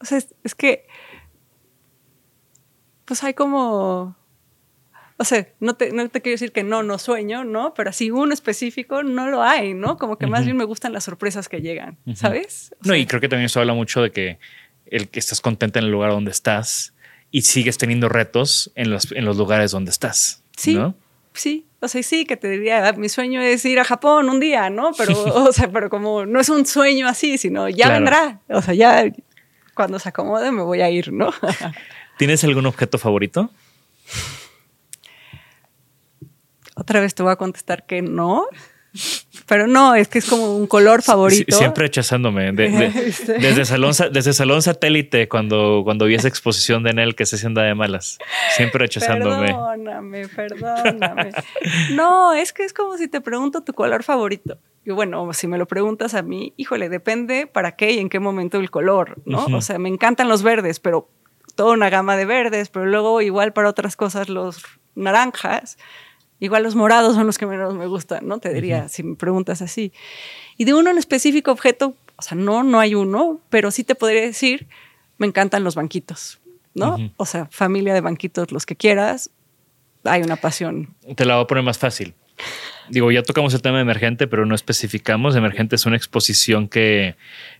O 0.00 0.04
sea, 0.04 0.18
es, 0.18 0.54
que, 0.54 0.86
pues 3.04 3.22
hay 3.24 3.34
como, 3.34 4.16
o 5.16 5.24
sea, 5.24 5.48
no 5.60 5.74
te, 5.74 5.92
no 5.92 6.08
te 6.08 6.22
quiero 6.22 6.34
decir 6.34 6.52
que 6.52 6.62
no, 6.62 6.82
no 6.82 6.98
sueño, 6.98 7.44
¿no? 7.44 7.74
Pero 7.74 7.90
así 7.90 8.10
uno 8.10 8.32
específico 8.32 9.02
no 9.02 9.28
lo 9.28 9.42
hay, 9.42 9.74
¿no? 9.74 9.98
Como 9.98 10.16
que 10.16 10.26
más 10.26 10.44
bien 10.44 10.56
me 10.56 10.64
gustan 10.64 10.92
las 10.92 11.04
sorpresas 11.04 11.48
que 11.48 11.60
llegan, 11.60 11.98
¿sabes? 12.14 12.74
no, 12.82 12.94
y 12.94 13.06
creo 13.06 13.20
que 13.20 13.28
también 13.28 13.46
eso 13.46 13.60
habla 13.60 13.74
mucho 13.74 14.02
de 14.02 14.10
que 14.10 14.38
el 14.86 15.08
que 15.08 15.18
estás 15.18 15.40
contenta 15.40 15.80
en 15.80 15.86
el 15.86 15.90
lugar 15.90 16.12
donde 16.12 16.30
estás 16.30 16.94
y 17.30 17.42
sigues 17.42 17.78
teniendo 17.78 18.08
retos 18.08 18.70
en 18.74 18.90
los, 18.90 19.12
en 19.12 19.24
los 19.24 19.36
lugares 19.36 19.70
donde 19.70 19.90
estás. 19.90 20.42
Sí. 20.56 20.78
Sí, 21.34 21.66
o 21.78 21.86
sea, 21.86 22.02
sí, 22.02 22.24
que 22.24 22.36
te 22.36 22.48
diría, 22.48 22.92
mi 22.94 23.08
sueño 23.08 23.40
es 23.40 23.64
ir 23.64 23.78
a 23.78 23.84
Japón 23.84 24.28
un 24.28 24.40
día, 24.40 24.70
¿no? 24.70 24.90
Pero, 24.98 25.12
o 25.48 25.52
sea, 25.52 25.70
pero 25.70 25.88
como 25.88 26.26
no 26.26 26.40
es 26.40 26.48
un 26.48 26.66
sueño 26.66 27.06
así, 27.06 27.38
sino 27.38 27.68
ya 27.68 27.90
vendrá. 27.90 28.40
O 28.48 28.60
sea, 28.60 28.74
ya 28.74 29.04
cuando 29.74 30.00
se 30.00 30.08
acomode 30.08 30.50
me 30.50 30.62
voy 30.62 30.80
a 30.80 30.90
ir, 30.90 31.12
¿no? 31.12 31.32
¿Tienes 32.18 32.42
algún 32.42 32.66
objeto 32.66 32.98
favorito? 32.98 33.50
Otra 36.74 37.00
vez 37.00 37.14
te 37.14 37.22
voy 37.22 37.30
a 37.30 37.36
contestar 37.36 37.86
que 37.86 38.02
no. 38.02 38.46
Pero 39.46 39.66
no, 39.66 39.94
es 39.94 40.08
que 40.08 40.18
es 40.18 40.28
como 40.28 40.56
un 40.56 40.66
color 40.66 41.02
favorito. 41.02 41.56
siempre 41.56 41.84
rechazándome. 41.84 42.52
desde, 42.52 43.64
salón, 43.64 43.92
desde 44.12 44.32
Salón 44.34 44.60
Satélite, 44.62 45.28
cuando, 45.28 45.80
cuando 45.84 46.04
vi 46.04 46.14
esa 46.14 46.28
exposición 46.28 46.82
de 46.82 46.92
Nel 46.92 47.14
que 47.14 47.24
se 47.24 47.38
sienta 47.38 47.62
de 47.62 47.74
malas. 47.74 48.18
Siempre 48.56 48.80
rechazándome. 48.80 49.46
Perdóname, 49.46 50.28
perdóname. 50.28 51.30
no, 51.92 52.34
es 52.34 52.52
que 52.52 52.64
es 52.64 52.74
como 52.74 52.98
si 52.98 53.08
te 53.08 53.20
pregunto 53.20 53.62
tu 53.62 53.72
color 53.72 54.02
favorito. 54.02 54.58
Y 54.84 54.90
bueno, 54.90 55.32
si 55.32 55.46
me 55.46 55.58
lo 55.58 55.66
preguntas 55.66 56.14
a 56.14 56.22
mí, 56.22 56.52
híjole, 56.56 56.88
depende 56.88 57.46
para 57.46 57.72
qué 57.72 57.92
y 57.92 57.98
en 57.98 58.08
qué 58.08 58.20
momento 58.20 58.58
el 58.58 58.70
color, 58.70 59.16
¿no? 59.24 59.46
O 59.46 59.60
sea, 59.60 59.78
me 59.78 59.88
encantan 59.88 60.28
los 60.28 60.42
verdes, 60.42 60.80
pero 60.80 61.10
toda 61.54 61.72
una 61.72 61.90
gama 61.90 62.16
de 62.16 62.24
verdes, 62.24 62.68
pero 62.68 62.86
luego 62.86 63.20
igual 63.20 63.52
para 63.52 63.68
otras 63.68 63.96
cosas 63.96 64.28
los 64.28 64.62
naranjas. 64.94 65.76
Igual 66.40 66.62
los 66.62 66.74
morados 66.74 67.14
son 67.14 67.26
los 67.26 67.38
que 67.38 67.46
menos 67.46 67.74
me 67.74 67.86
gustan, 67.86 68.26
¿no? 68.26 68.38
Te 68.38 68.52
diría, 68.52 68.88
si 68.88 69.02
me 69.02 69.16
preguntas 69.16 69.60
así. 69.62 69.92
Y 70.56 70.64
de 70.64 70.74
uno 70.74 70.90
en 70.90 70.98
específico 70.98 71.50
objeto, 71.50 71.94
o 72.16 72.22
sea, 72.22 72.36
no, 72.36 72.62
no 72.62 72.80
hay 72.80 72.94
uno, 72.94 73.40
pero 73.50 73.70
sí 73.70 73.84
te 73.84 73.94
podría 73.94 74.22
decir, 74.22 74.68
me 75.18 75.26
encantan 75.26 75.64
los 75.64 75.74
banquitos, 75.74 76.40
¿no? 76.74 76.96
O 77.16 77.26
sea, 77.26 77.46
familia 77.50 77.94
de 77.94 78.00
banquitos, 78.00 78.52
los 78.52 78.66
que 78.66 78.76
quieras, 78.76 79.30
hay 80.04 80.22
una 80.22 80.36
pasión. 80.36 80.94
Te 81.16 81.24
la 81.24 81.34
voy 81.34 81.44
a 81.44 81.46
poner 81.46 81.64
más 81.64 81.78
fácil. 81.78 82.14
Digo, 82.88 83.10
ya 83.10 83.22
tocamos 83.22 83.52
el 83.52 83.60
tema 83.60 83.76
de 83.76 83.82
emergente, 83.82 84.26
pero 84.26 84.46
no 84.46 84.54
especificamos. 84.54 85.36
Emergente 85.36 85.76
es 85.76 85.84
una 85.86 85.96
exposición 85.96 86.68
que, 86.68 87.16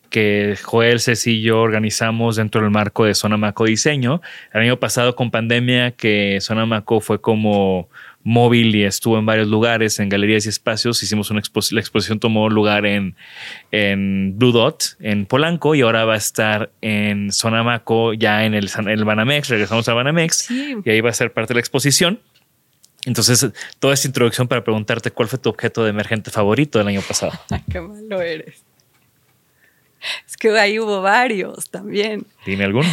que 0.08 0.56
Joel, 0.62 1.00
Ceci 1.00 1.32
y 1.32 1.42
yo 1.42 1.60
organizamos 1.60 2.36
dentro 2.36 2.62
del 2.62 2.70
marco 2.70 3.04
de 3.04 3.14
Zona 3.14 3.36
Maco 3.36 3.64
Diseño. 3.64 4.22
El 4.52 4.62
año 4.62 4.78
pasado 4.78 5.16
con 5.16 5.30
pandemia, 5.30 5.90
que 5.90 6.38
Zona 6.40 6.64
Maco 6.64 7.00
fue 7.00 7.20
como 7.20 7.88
móvil 8.28 8.76
y 8.76 8.84
estuvo 8.84 9.18
en 9.18 9.24
varios 9.24 9.48
lugares, 9.48 9.98
en 9.98 10.10
galerías 10.10 10.44
y 10.44 10.50
espacios. 10.50 11.02
Hicimos 11.02 11.30
una 11.30 11.40
exposición, 11.40 11.76
la 11.76 11.80
exposición 11.80 12.20
tomó 12.20 12.50
lugar 12.50 12.84
en, 12.84 13.16
en 13.72 14.38
Blue 14.38 14.52
Dot, 14.52 14.96
en 15.00 15.24
Polanco, 15.24 15.74
y 15.74 15.80
ahora 15.80 16.04
va 16.04 16.14
a 16.14 16.18
estar 16.18 16.70
en 16.82 17.32
Sonamaco, 17.32 18.12
ya 18.12 18.44
en 18.44 18.52
el, 18.52 18.70
el 18.86 19.04
Banamex. 19.04 19.48
Regresamos 19.48 19.88
a 19.88 19.94
Banamex 19.94 20.50
y 20.50 20.90
ahí 20.90 21.00
va 21.00 21.08
a 21.08 21.14
ser 21.14 21.32
parte 21.32 21.48
de 21.48 21.54
la 21.54 21.60
exposición. 21.60 22.20
Entonces, 23.06 23.50
toda 23.78 23.94
esta 23.94 24.06
introducción 24.06 24.46
para 24.46 24.62
preguntarte 24.62 25.10
cuál 25.10 25.28
fue 25.28 25.38
tu 25.38 25.48
objeto 25.48 25.82
de 25.82 25.90
emergente 25.90 26.30
favorito 26.30 26.78
del 26.78 26.88
año 26.88 27.00
pasado. 27.00 27.32
Qué 27.72 27.80
malo 27.80 28.20
eres. 28.20 28.62
Es 30.26 30.36
que 30.36 30.50
ahí 30.58 30.78
hubo 30.78 31.00
varios 31.00 31.70
también. 31.70 32.26
Dime 32.44 32.64
alguno. 32.64 32.88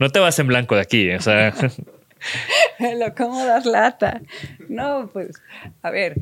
No 0.00 0.10
te 0.10 0.18
vas 0.18 0.38
en 0.38 0.48
blanco 0.48 0.74
de 0.74 0.80
aquí, 0.80 1.10
o 1.10 1.20
sea. 1.20 1.54
lo 2.98 3.14
como 3.14 3.44
das 3.44 3.66
lata. 3.66 4.20
No, 4.68 5.10
pues, 5.12 5.40
a 5.82 5.90
ver, 5.90 6.16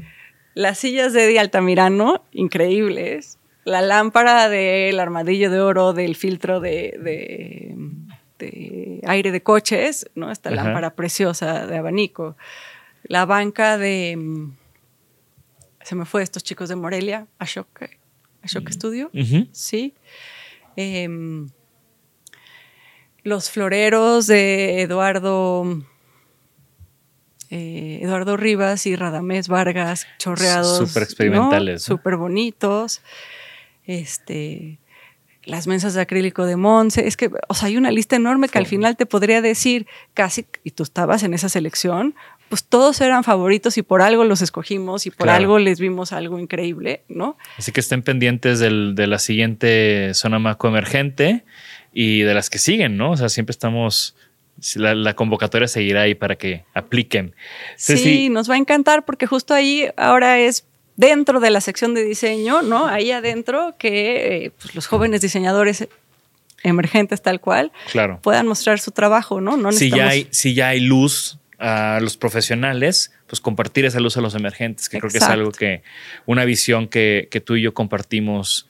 las 0.55 0.79
sillas 0.79 1.13
de 1.13 1.25
Eddie 1.25 1.39
Altamirano, 1.39 2.25
increíbles. 2.33 3.39
La 3.65 3.83
lámpara 3.83 4.49
del 4.49 4.99
armadillo 5.01 5.51
de 5.51 5.61
oro 5.61 5.93
del 5.93 6.15
filtro 6.15 6.61
de, 6.61 7.75
aire 9.05 9.33
de 9.33 9.43
coches, 9.43 10.09
¿no? 10.15 10.31
Esta 10.31 10.51
lámpara 10.51 10.95
preciosa 10.95 11.67
de 11.67 11.77
abanico. 11.77 12.37
La 13.03 13.27
banca 13.27 13.77
de. 13.77 14.49
Se 15.83 15.95
me 15.95 16.05
fue 16.05 16.23
estos 16.23 16.43
chicos 16.43 16.69
de 16.69 16.77
Morelia, 16.77 17.27
Ashok, 17.39 17.91
Ashok 18.43 18.71
Studio. 18.71 19.11
Sí. 19.53 19.95
Em, 20.77 21.49
los 23.27 23.51
floreros 23.51 24.29
de 24.29 24.83
Eduardo 24.83 25.83
eh, 27.51 27.99
Eduardo 28.01 28.37
Rivas 28.37 28.87
y 28.87 28.95
Radamés 28.95 29.49
Vargas, 29.49 30.07
chorreados. 30.19 30.89
Súper 30.89 31.03
experimentales. 31.03 31.83
Súper 31.83 32.17
bonitos. 32.17 33.03
Este, 33.85 34.79
las 35.43 35.67
mesas 35.67 35.95
de 35.95 36.03
acrílico 36.03 36.45
de 36.45 36.55
Monse. 36.55 37.09
Es 37.09 37.17
que, 37.17 37.31
o 37.49 37.55
sea, 37.55 37.67
hay 37.67 37.77
una 37.77 37.91
lista 37.91 38.15
enorme 38.15 38.49
que 38.49 38.59
al 38.59 38.67
final 38.67 38.97
te 38.97 39.07
podría 39.07 39.43
decir 39.43 39.89
casi, 40.15 40.47
y 40.63 40.71
tú 40.71 40.85
estabas 40.85 41.25
en 41.25 41.35
esa 41.35 41.49
selección, 41.49 42.15
pues 42.49 42.63
todos 42.63 43.01
eran 43.01 43.25
favoritos 43.25 43.77
y 43.77 43.83
por 43.83 44.03
algo 44.03 44.25
los 44.25 44.41
escogimos 44.41 45.05
y 45.07 45.11
por 45.11 45.29
algo 45.29 45.59
les 45.59 45.81
vimos 45.81 46.13
algo 46.13 46.39
increíble, 46.39 47.03
¿no? 47.09 47.37
Así 47.59 47.73
que 47.73 47.81
estén 47.81 48.03
pendientes 48.03 48.61
de 48.61 49.07
la 49.09 49.19
siguiente 49.19 50.15
zona 50.15 50.39
maco 50.39 50.69
emergente 50.69 51.45
y 51.99 52.21
de 52.21 52.35
las 52.35 52.51
que 52.51 52.59
siguen, 52.59 52.99
¿no? 52.99 53.13
O 53.13 53.17
sea, 53.17 53.31
siempre 53.31 53.53
estamos 53.53 54.15
la, 54.75 55.15
convocatoria 55.15 55.67
seguirá 55.67 56.03
ahí 56.03 56.15
para 56.15 56.37
que 56.37 56.67
apliquen. 56.75 57.35
Sí, 57.77 58.29
nos 58.29 58.51
va 58.51 58.55
a 58.55 58.59
encantar 58.59 59.07
porque 59.07 59.27
justo 59.27 59.55
ahí 59.55 59.89
ahora 59.97 60.39
es 60.39 60.67
dentro 60.97 61.41
de 61.41 61.49
la 61.49 61.63
sección 61.63 61.95
de 61.95 62.05
diseño, 62.05 62.61
¿no? 62.61 62.87
Ahí 62.87 63.13
adentro 63.13 63.77
que 63.79 64.45
eh, 64.45 64.53
pues, 64.61 64.75
los 64.75 64.87
jóvenes 64.87 65.23
diseñadores 65.23 65.89
emergentes 66.63 67.23
tal 67.23 67.41
cual 67.41 67.73
claro. 67.91 68.21
puedan 68.23 68.47
mostrar 68.47 68.79
su 68.79 68.91
trabajo, 68.91 69.41
¿no? 69.41 69.57
no 69.57 69.73
si, 69.73 69.89
ya 69.89 70.09
hay, 70.09 70.29
si 70.33 70.53
ya 70.53 70.69
hay 70.69 70.81
luz 70.81 71.39
a 71.59 71.99
los 72.03 72.19
profesionales, 72.19 73.11
pues 73.27 73.41
compartir 73.41 73.87
esa 73.87 74.01
luz 74.01 74.19
a 74.19 74.21
los 74.21 74.35
emergentes, 74.35 74.91
que 74.91 74.99
creo 74.99 75.11
que 75.11 75.19
es 75.19 75.25
algo 75.25 75.51
que, 75.51 75.83
una 76.27 76.45
visión 76.45 76.89
que, 76.89 77.29
que 77.31 77.41
tú 77.41 77.57
y 77.57 77.63
yo 77.63 77.73
compartimos 77.73 78.69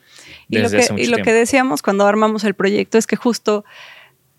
desde 0.48 0.78
hace 0.78 0.92
mucho 0.92 1.04
Y 1.04 1.06
lo 1.06 1.18
que 1.18 1.32
decíamos 1.32 1.82
cuando 1.82 2.06
armamos 2.06 2.44
el 2.44 2.54
proyecto 2.54 2.98
es 2.98 3.06
que 3.06 3.16
justo 3.16 3.64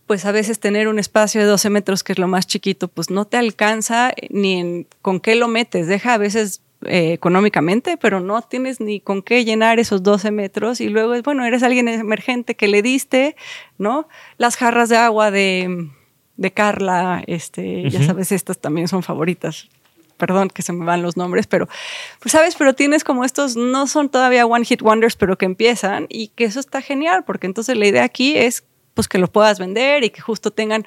pues 0.08 0.26
a 0.26 0.32
veces 0.32 0.60
tener 0.60 0.88
un 0.88 1.00
espacio 1.00 1.42
de 1.42 1.48
12 1.48 1.70
metros, 1.70 2.04
que 2.04 2.14
es 2.14 2.20
lo 2.20 2.30
más 2.30 2.48
chiquito, 2.48 2.88
pues 2.88 3.10
no 3.10 3.26
te 3.26 3.36
alcanza 3.36 4.14
ni 4.30 4.60
en 4.60 4.88
con 5.02 5.20
qué 5.20 5.36
lo 5.36 5.50
metes. 5.50 5.88
Deja 5.88 6.14
a 6.14 6.18
veces 6.18 6.62
eh, 6.86 7.12
económicamente, 7.12 7.98
pero 7.98 8.22
no 8.22 8.42
tienes 8.42 8.80
ni 8.80 9.02
con 9.02 9.22
qué 9.22 9.44
llenar 9.44 9.80
esos 9.80 10.04
12 10.04 10.32
metros. 10.32 10.80
Y 10.80 10.88
luego 10.88 11.14
es, 11.14 11.24
bueno, 11.24 11.44
eres 11.46 11.62
alguien 11.62 11.90
emergente 11.90 12.56
que 12.56 12.70
le 12.70 12.82
diste, 12.82 13.36
¿no? 13.78 14.08
Las 14.38 14.56
jarras 14.56 14.88
de 14.88 14.96
agua 14.96 15.30
de, 15.30 15.90
de 16.38 16.52
Carla, 16.52 17.22
este, 17.28 17.90
ya 17.90 18.02
sabes, 18.04 18.32
estas 18.32 18.60
también 18.60 18.88
son 18.88 19.04
favoritas. 19.04 19.68
Perdón 20.18 20.50
que 20.50 20.62
se 20.62 20.74
me 20.74 20.84
van 20.84 21.02
los 21.02 21.16
nombres, 21.16 21.48
pero, 21.48 21.68
pues 22.20 22.32
sabes, 22.32 22.56
pero 22.56 22.74
tienes 22.74 23.04
como 23.04 23.24
estos, 23.24 23.56
no 23.56 23.88
son 23.88 24.10
todavía 24.10 24.46
one 24.46 24.66
hit 24.66 24.82
wonders, 24.82 25.16
pero 25.16 25.38
que 25.38 25.46
empiezan 25.46 26.08
y 26.10 26.30
que 26.30 26.46
eso 26.46 26.60
está 26.60 26.82
genial, 26.82 27.24
porque 27.24 27.48
entonces 27.48 27.78
la 27.78 27.86
idea 27.86 28.04
aquí 28.04 28.36
es 28.36 28.64
pues 28.94 29.08
que 29.08 29.20
lo 29.20 29.28
puedas 29.28 29.60
vender 29.60 30.04
y 30.04 30.10
que 30.10 30.22
justo 30.22 30.50
tengan 30.50 30.86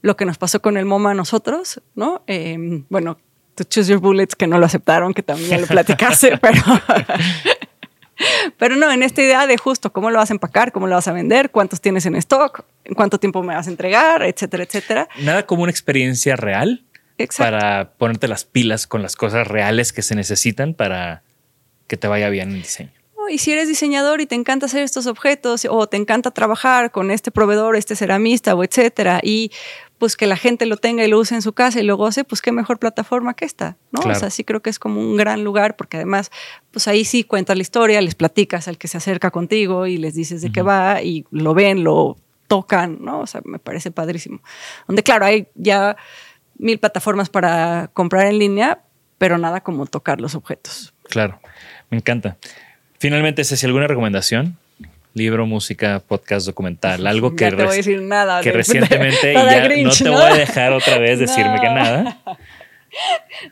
lo 0.00 0.16
que 0.16 0.24
nos 0.24 0.38
pasó 0.38 0.60
con 0.60 0.76
el 0.78 0.86
MoMA 0.86 1.10
a 1.10 1.14
nosotros, 1.14 1.82
¿no? 1.94 2.22
Em, 2.26 2.84
bueno, 2.88 3.18
to 3.54 3.64
choose 3.64 3.90
your 3.90 4.00
bullets 4.00 4.34
que 4.34 4.46
no 4.46 4.58
lo 4.58 4.66
aceptaron, 4.66 5.12
que 5.14 5.22
también 5.22 5.50
ya 5.50 5.58
lo 5.58 5.66
platicaste, 5.66 6.38
pero... 6.42 6.62
Pero 8.58 8.76
no, 8.76 8.90
en 8.92 9.02
esta 9.02 9.22
idea 9.22 9.46
de 9.46 9.58
justo 9.58 9.92
cómo 9.92 10.10
lo 10.10 10.18
vas 10.18 10.30
a 10.30 10.34
empacar, 10.34 10.72
cómo 10.72 10.86
lo 10.86 10.94
vas 10.94 11.08
a 11.08 11.12
vender, 11.12 11.50
cuántos 11.50 11.80
tienes 11.80 12.06
en 12.06 12.14
stock, 12.16 12.64
en 12.84 12.94
cuánto 12.94 13.18
tiempo 13.18 13.42
me 13.42 13.54
vas 13.54 13.66
a 13.66 13.70
entregar, 13.70 14.22
etcétera, 14.22 14.62
etcétera. 14.62 15.08
Nada 15.20 15.46
como 15.46 15.64
una 15.64 15.70
experiencia 15.70 16.36
real 16.36 16.84
para 17.38 17.92
ponerte 17.92 18.28
las 18.28 18.44
pilas 18.44 18.86
con 18.86 19.02
las 19.02 19.16
cosas 19.16 19.46
reales 19.46 19.92
que 19.92 20.02
se 20.02 20.14
necesitan 20.14 20.74
para 20.74 21.22
que 21.86 21.96
te 21.96 22.08
vaya 22.08 22.28
bien 22.28 22.50
el 22.50 22.62
diseño 22.62 22.92
y 23.28 23.38
si 23.38 23.52
eres 23.52 23.68
diseñador 23.68 24.20
y 24.20 24.26
te 24.26 24.34
encanta 24.34 24.66
hacer 24.66 24.82
estos 24.82 25.06
objetos 25.06 25.66
o 25.68 25.86
te 25.86 25.96
encanta 25.96 26.30
trabajar 26.30 26.90
con 26.90 27.10
este 27.10 27.30
proveedor, 27.30 27.76
este 27.76 27.96
ceramista 27.96 28.54
o 28.54 28.64
etcétera, 28.64 29.20
y 29.22 29.50
pues 29.98 30.16
que 30.16 30.26
la 30.26 30.36
gente 30.36 30.66
lo 30.66 30.76
tenga 30.76 31.04
y 31.04 31.08
lo 31.08 31.18
use 31.18 31.34
en 31.34 31.42
su 31.42 31.52
casa 31.52 31.80
y 31.80 31.84
lo 31.84 31.96
goce, 31.96 32.24
pues 32.24 32.42
qué 32.42 32.52
mejor 32.52 32.78
plataforma 32.78 33.34
que 33.34 33.44
esta, 33.44 33.76
¿no? 33.90 34.00
O 34.00 34.14
sea, 34.14 34.28
sí 34.28 34.44
creo 34.44 34.60
que 34.60 34.68
es 34.68 34.78
como 34.78 35.00
un 35.00 35.16
gran 35.16 35.44
lugar 35.44 35.76
porque 35.76 35.96
además, 35.96 36.30
pues 36.72 36.88
ahí 36.88 37.04
sí 37.04 37.24
cuentas 37.24 37.56
la 37.56 37.62
historia, 37.62 38.00
les 38.00 38.14
platicas 38.14 38.68
al 38.68 38.76
que 38.76 38.88
se 38.88 38.98
acerca 38.98 39.30
contigo 39.30 39.86
y 39.86 39.96
les 39.96 40.14
dices 40.14 40.42
de 40.42 40.52
qué 40.52 40.62
va 40.62 41.00
y 41.02 41.24
lo 41.30 41.54
ven, 41.54 41.84
lo 41.84 42.18
tocan, 42.48 42.98
¿no? 43.00 43.20
O 43.20 43.26
sea, 43.26 43.40
me 43.44 43.58
parece 43.58 43.90
padrísimo. 43.90 44.42
Donde 44.86 45.02
claro, 45.02 45.24
hay 45.24 45.48
ya 45.54 45.96
mil 46.58 46.78
plataformas 46.78 47.28
para 47.28 47.90
comprar 47.92 48.26
en 48.26 48.38
línea, 48.38 48.80
pero 49.18 49.38
nada 49.38 49.62
como 49.62 49.86
tocar 49.86 50.20
los 50.20 50.34
objetos. 50.34 50.92
Claro, 51.04 51.40
me 51.90 51.98
encanta. 51.98 52.36
Finalmente, 52.98 53.44
si 53.44 53.66
¿alguna 53.66 53.86
recomendación? 53.86 54.56
Libro, 55.12 55.46
música, 55.46 56.02
podcast, 56.06 56.46
documental, 56.46 57.06
algo 57.06 57.36
que, 57.36 57.50
no 57.50 57.56
te 57.56 57.64
voy 57.64 57.74
a 57.74 57.76
decir 57.76 58.02
nada 58.02 58.40
que 58.40 58.50
recientemente 58.50 59.32
ya 59.34 59.68
no 59.68 59.90
te 59.90 60.08
voy 60.08 60.22
a 60.22 60.34
dejar 60.34 60.72
otra 60.72 60.98
vez 60.98 61.20
decirme 61.20 61.60
que 61.60 61.68
nada. 61.68 62.18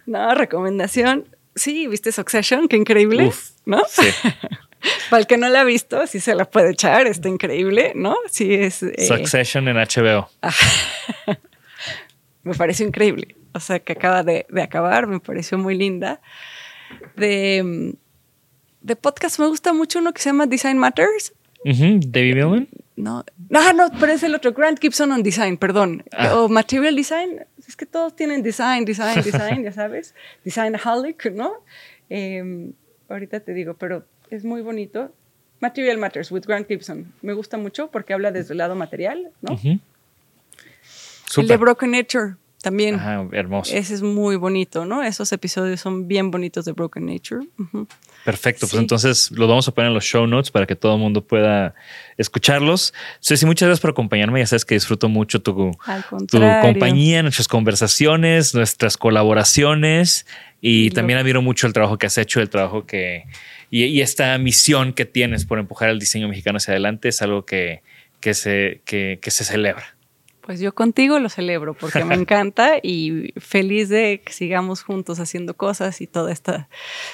No, 0.06 0.34
recomendación. 0.34 1.28
Sí, 1.54 1.86
¿viste 1.86 2.12
Succession? 2.12 2.66
Qué 2.66 2.76
increíble, 2.76 3.30
¿no? 3.64 3.82
Sí. 3.88 4.08
Para 5.10 5.20
el 5.20 5.26
que 5.26 5.36
no 5.36 5.48
la 5.48 5.60
ha 5.60 5.64
visto, 5.64 6.06
sí 6.06 6.18
se 6.18 6.34
la 6.34 6.46
puede 6.46 6.72
echar, 6.72 7.06
está 7.06 7.28
increíble, 7.28 7.92
¿no? 7.94 8.16
Sí 8.28 8.54
es... 8.54 8.82
Eh, 8.82 9.06
Succession 9.06 9.68
en 9.68 9.76
HBO. 9.76 10.28
Me 12.42 12.54
pareció 12.54 12.86
increíble. 12.86 13.36
O 13.52 13.60
sea, 13.60 13.78
que 13.80 13.92
acaba 13.92 14.22
de, 14.22 14.46
de 14.48 14.62
acabar, 14.62 15.06
me 15.06 15.20
pareció 15.20 15.58
muy 15.58 15.76
linda. 15.76 16.20
De 17.16 17.94
de 18.82 18.96
podcast 18.96 19.38
me 19.38 19.46
gusta 19.46 19.72
mucho 19.72 19.98
uno 19.98 20.12
que 20.12 20.20
se 20.20 20.28
llama 20.28 20.46
Design 20.46 20.78
Matters. 20.78 21.32
David 21.64 22.34
Millman. 22.34 22.68
no, 22.96 23.24
no, 23.48 23.72
no, 23.72 23.88
pero 24.00 24.12
es 24.12 24.22
el 24.22 24.34
otro, 24.34 24.52
Grant 24.52 24.80
Gibson 24.80 25.12
on 25.12 25.22
Design, 25.22 25.56
perdón. 25.56 26.04
Ah. 26.10 26.36
O 26.36 26.48
Material 26.48 26.96
Design, 26.96 27.44
es 27.66 27.76
que 27.76 27.86
todos 27.86 28.16
tienen 28.16 28.42
design, 28.42 28.84
design, 28.84 29.22
design, 29.22 29.62
ya 29.62 29.72
sabes. 29.72 30.14
Designaholic, 30.44 31.32
¿no? 31.32 31.52
Eh, 32.10 32.72
ahorita 33.08 33.40
te 33.40 33.54
digo, 33.54 33.74
pero 33.74 34.04
es 34.30 34.44
muy 34.44 34.62
bonito. 34.62 35.12
Material 35.60 35.98
Matters 35.98 36.32
with 36.32 36.42
Grant 36.42 36.66
Gibson. 36.66 37.12
Me 37.22 37.34
gusta 37.34 37.56
mucho 37.56 37.88
porque 37.92 38.12
habla 38.12 38.32
desde 38.32 38.54
el 38.54 38.58
lado 38.58 38.74
material, 38.74 39.30
¿no? 39.42 39.56
El 41.40 41.48
de. 41.48 41.56
Broken 41.56 41.90
Nature 41.90 42.34
también. 42.62 42.94
Ajá, 42.94 43.26
hermoso. 43.32 43.74
Ese 43.74 43.94
es 43.94 44.02
muy 44.02 44.36
bonito, 44.36 44.86
¿no? 44.86 45.02
Esos 45.02 45.32
episodios 45.32 45.80
son 45.80 46.06
bien 46.06 46.30
bonitos 46.30 46.64
de 46.64 46.72
Broken 46.72 47.06
Nature. 47.06 47.46
Perfecto, 48.24 48.68
pues 48.68 48.80
entonces 48.80 49.32
los 49.32 49.48
vamos 49.48 49.66
a 49.66 49.72
poner 49.72 49.88
en 49.88 49.94
los 49.94 50.04
show 50.04 50.26
notes 50.26 50.50
para 50.50 50.64
que 50.64 50.76
todo 50.76 50.94
el 50.94 51.00
mundo 51.00 51.26
pueda 51.26 51.74
escucharlos. 52.16 52.94
Ceci, 53.20 53.46
muchas 53.46 53.66
gracias 53.66 53.80
por 53.80 53.90
acompañarme. 53.90 54.38
Ya 54.38 54.46
sabes 54.46 54.64
que 54.64 54.74
disfruto 54.74 55.08
mucho 55.08 55.42
tu, 55.42 55.72
tu 56.28 56.40
compañía, 56.62 57.22
nuestras 57.22 57.48
conversaciones, 57.48 58.54
nuestras 58.54 58.96
colaboraciones 58.96 60.24
y 60.60 60.90
también 60.90 61.18
admiro 61.18 61.42
mucho 61.42 61.66
el 61.66 61.72
trabajo 61.72 61.98
que 61.98 62.06
has 62.06 62.16
hecho, 62.16 62.40
el 62.40 62.48
trabajo 62.48 62.86
que 62.86 63.24
y, 63.72 63.84
y 63.84 64.02
esta 64.02 64.36
misión 64.38 64.92
que 64.92 65.06
tienes 65.06 65.46
por 65.46 65.58
empujar 65.58 65.88
el 65.88 65.98
diseño 65.98 66.28
mexicano 66.28 66.58
hacia 66.58 66.72
adelante 66.72 67.08
es 67.08 67.22
algo 67.22 67.46
que, 67.46 67.82
que, 68.20 68.34
se, 68.34 68.82
que, 68.84 69.18
que 69.20 69.30
se 69.30 69.44
celebra. 69.44 69.91
Pues 70.42 70.60
yo 70.60 70.74
contigo 70.74 71.18
lo 71.18 71.28
celebro 71.28 71.74
porque 71.74 72.04
me 72.04 72.14
encanta 72.16 72.78
y 72.82 73.32
feliz 73.38 73.88
de 73.88 74.22
que 74.24 74.32
sigamos 74.32 74.82
juntos 74.82 75.20
haciendo 75.20 75.54
cosas 75.54 76.00
y 76.00 76.06
toda 76.06 76.32
esta, 76.32 76.68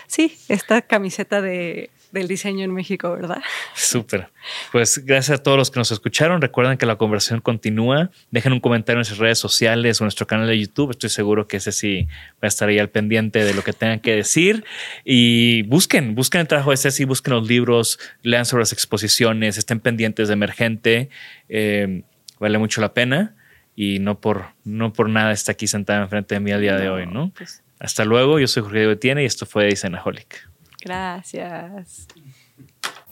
sí, 0.07 0.37
esta 0.49 0.83
camiseta 0.83 1.41
de, 1.41 1.91
del 2.12 2.26
diseño 2.26 2.64
en 2.64 2.72
México, 2.72 3.12
¿verdad? 3.12 3.43
Súper. 3.74 4.31
Pues 4.72 5.05
gracias 5.05 5.41
a 5.41 5.43
todos 5.43 5.59
los 5.59 5.70
que 5.70 5.79
nos 5.79 5.93
escucharon. 5.93 6.41
Recuerden 6.41 6.79
que 6.79 6.87
la 6.87 6.97
conversación 6.97 7.41
continúa. 7.41 8.11
Dejen 8.31 8.53
un 8.53 8.61
comentario 8.61 8.97
en 8.97 9.01
nuestras 9.01 9.18
redes 9.18 9.39
sociales 9.39 10.01
o 10.01 10.05
en 10.05 10.07
nuestro 10.07 10.26
canal 10.26 10.47
de 10.47 10.59
YouTube. 10.59 10.91
Estoy 10.91 11.11
seguro 11.11 11.47
que 11.47 11.59
ese 11.59 11.72
sí 11.72 12.09
va 12.35 12.43
a 12.43 12.47
estar 12.47 12.68
ahí 12.68 12.79
al 12.79 12.89
pendiente 12.89 13.45
de 13.45 13.53
lo 13.53 13.62
que 13.62 13.72
tengan 13.72 14.01
que 14.01 14.14
decir. 14.14 14.64
Y 15.05 15.62
busquen, 15.62 16.14
busquen 16.14 16.41
el 16.43 16.49
trabajo 16.49 16.70
de 16.70 16.79
Ceci, 16.79 17.05
busquen 17.05 17.35
los 17.35 17.47
libros, 17.47 17.99
lean 18.22 18.47
sobre 18.47 18.62
las 18.62 18.72
exposiciones, 18.72 19.59
estén 19.59 19.81
pendientes 19.81 20.29
de 20.29 20.35
Emergente. 20.35 21.11
Eh, 21.49 22.03
vale 22.41 22.59
mucho 22.59 22.80
la 22.80 22.95
pena. 22.95 23.34
Y 23.74 24.01
no 24.01 24.20
por, 24.20 24.47
no 24.64 24.93
por 24.93 25.09
nada 25.09 25.30
está 25.30 25.53
aquí 25.53 25.68
sentada 25.68 26.03
enfrente 26.03 26.34
de 26.34 26.41
mí 26.41 26.51
al 26.51 26.61
día 26.61 26.76
de 26.76 26.89
hoy, 26.91 27.07
¿no? 27.07 27.30
Pues, 27.36 27.62
Hasta 27.78 28.05
luego. 28.05 28.41
Yo 28.41 28.49
soy 28.49 28.62
Jorge 28.62 28.78
Diego 28.78 28.93
Etienne 28.93 29.22
y 29.22 29.26
esto 29.26 29.47
fue 29.47 29.66
Designaholic. 29.66 30.49
gracias. 30.80 32.09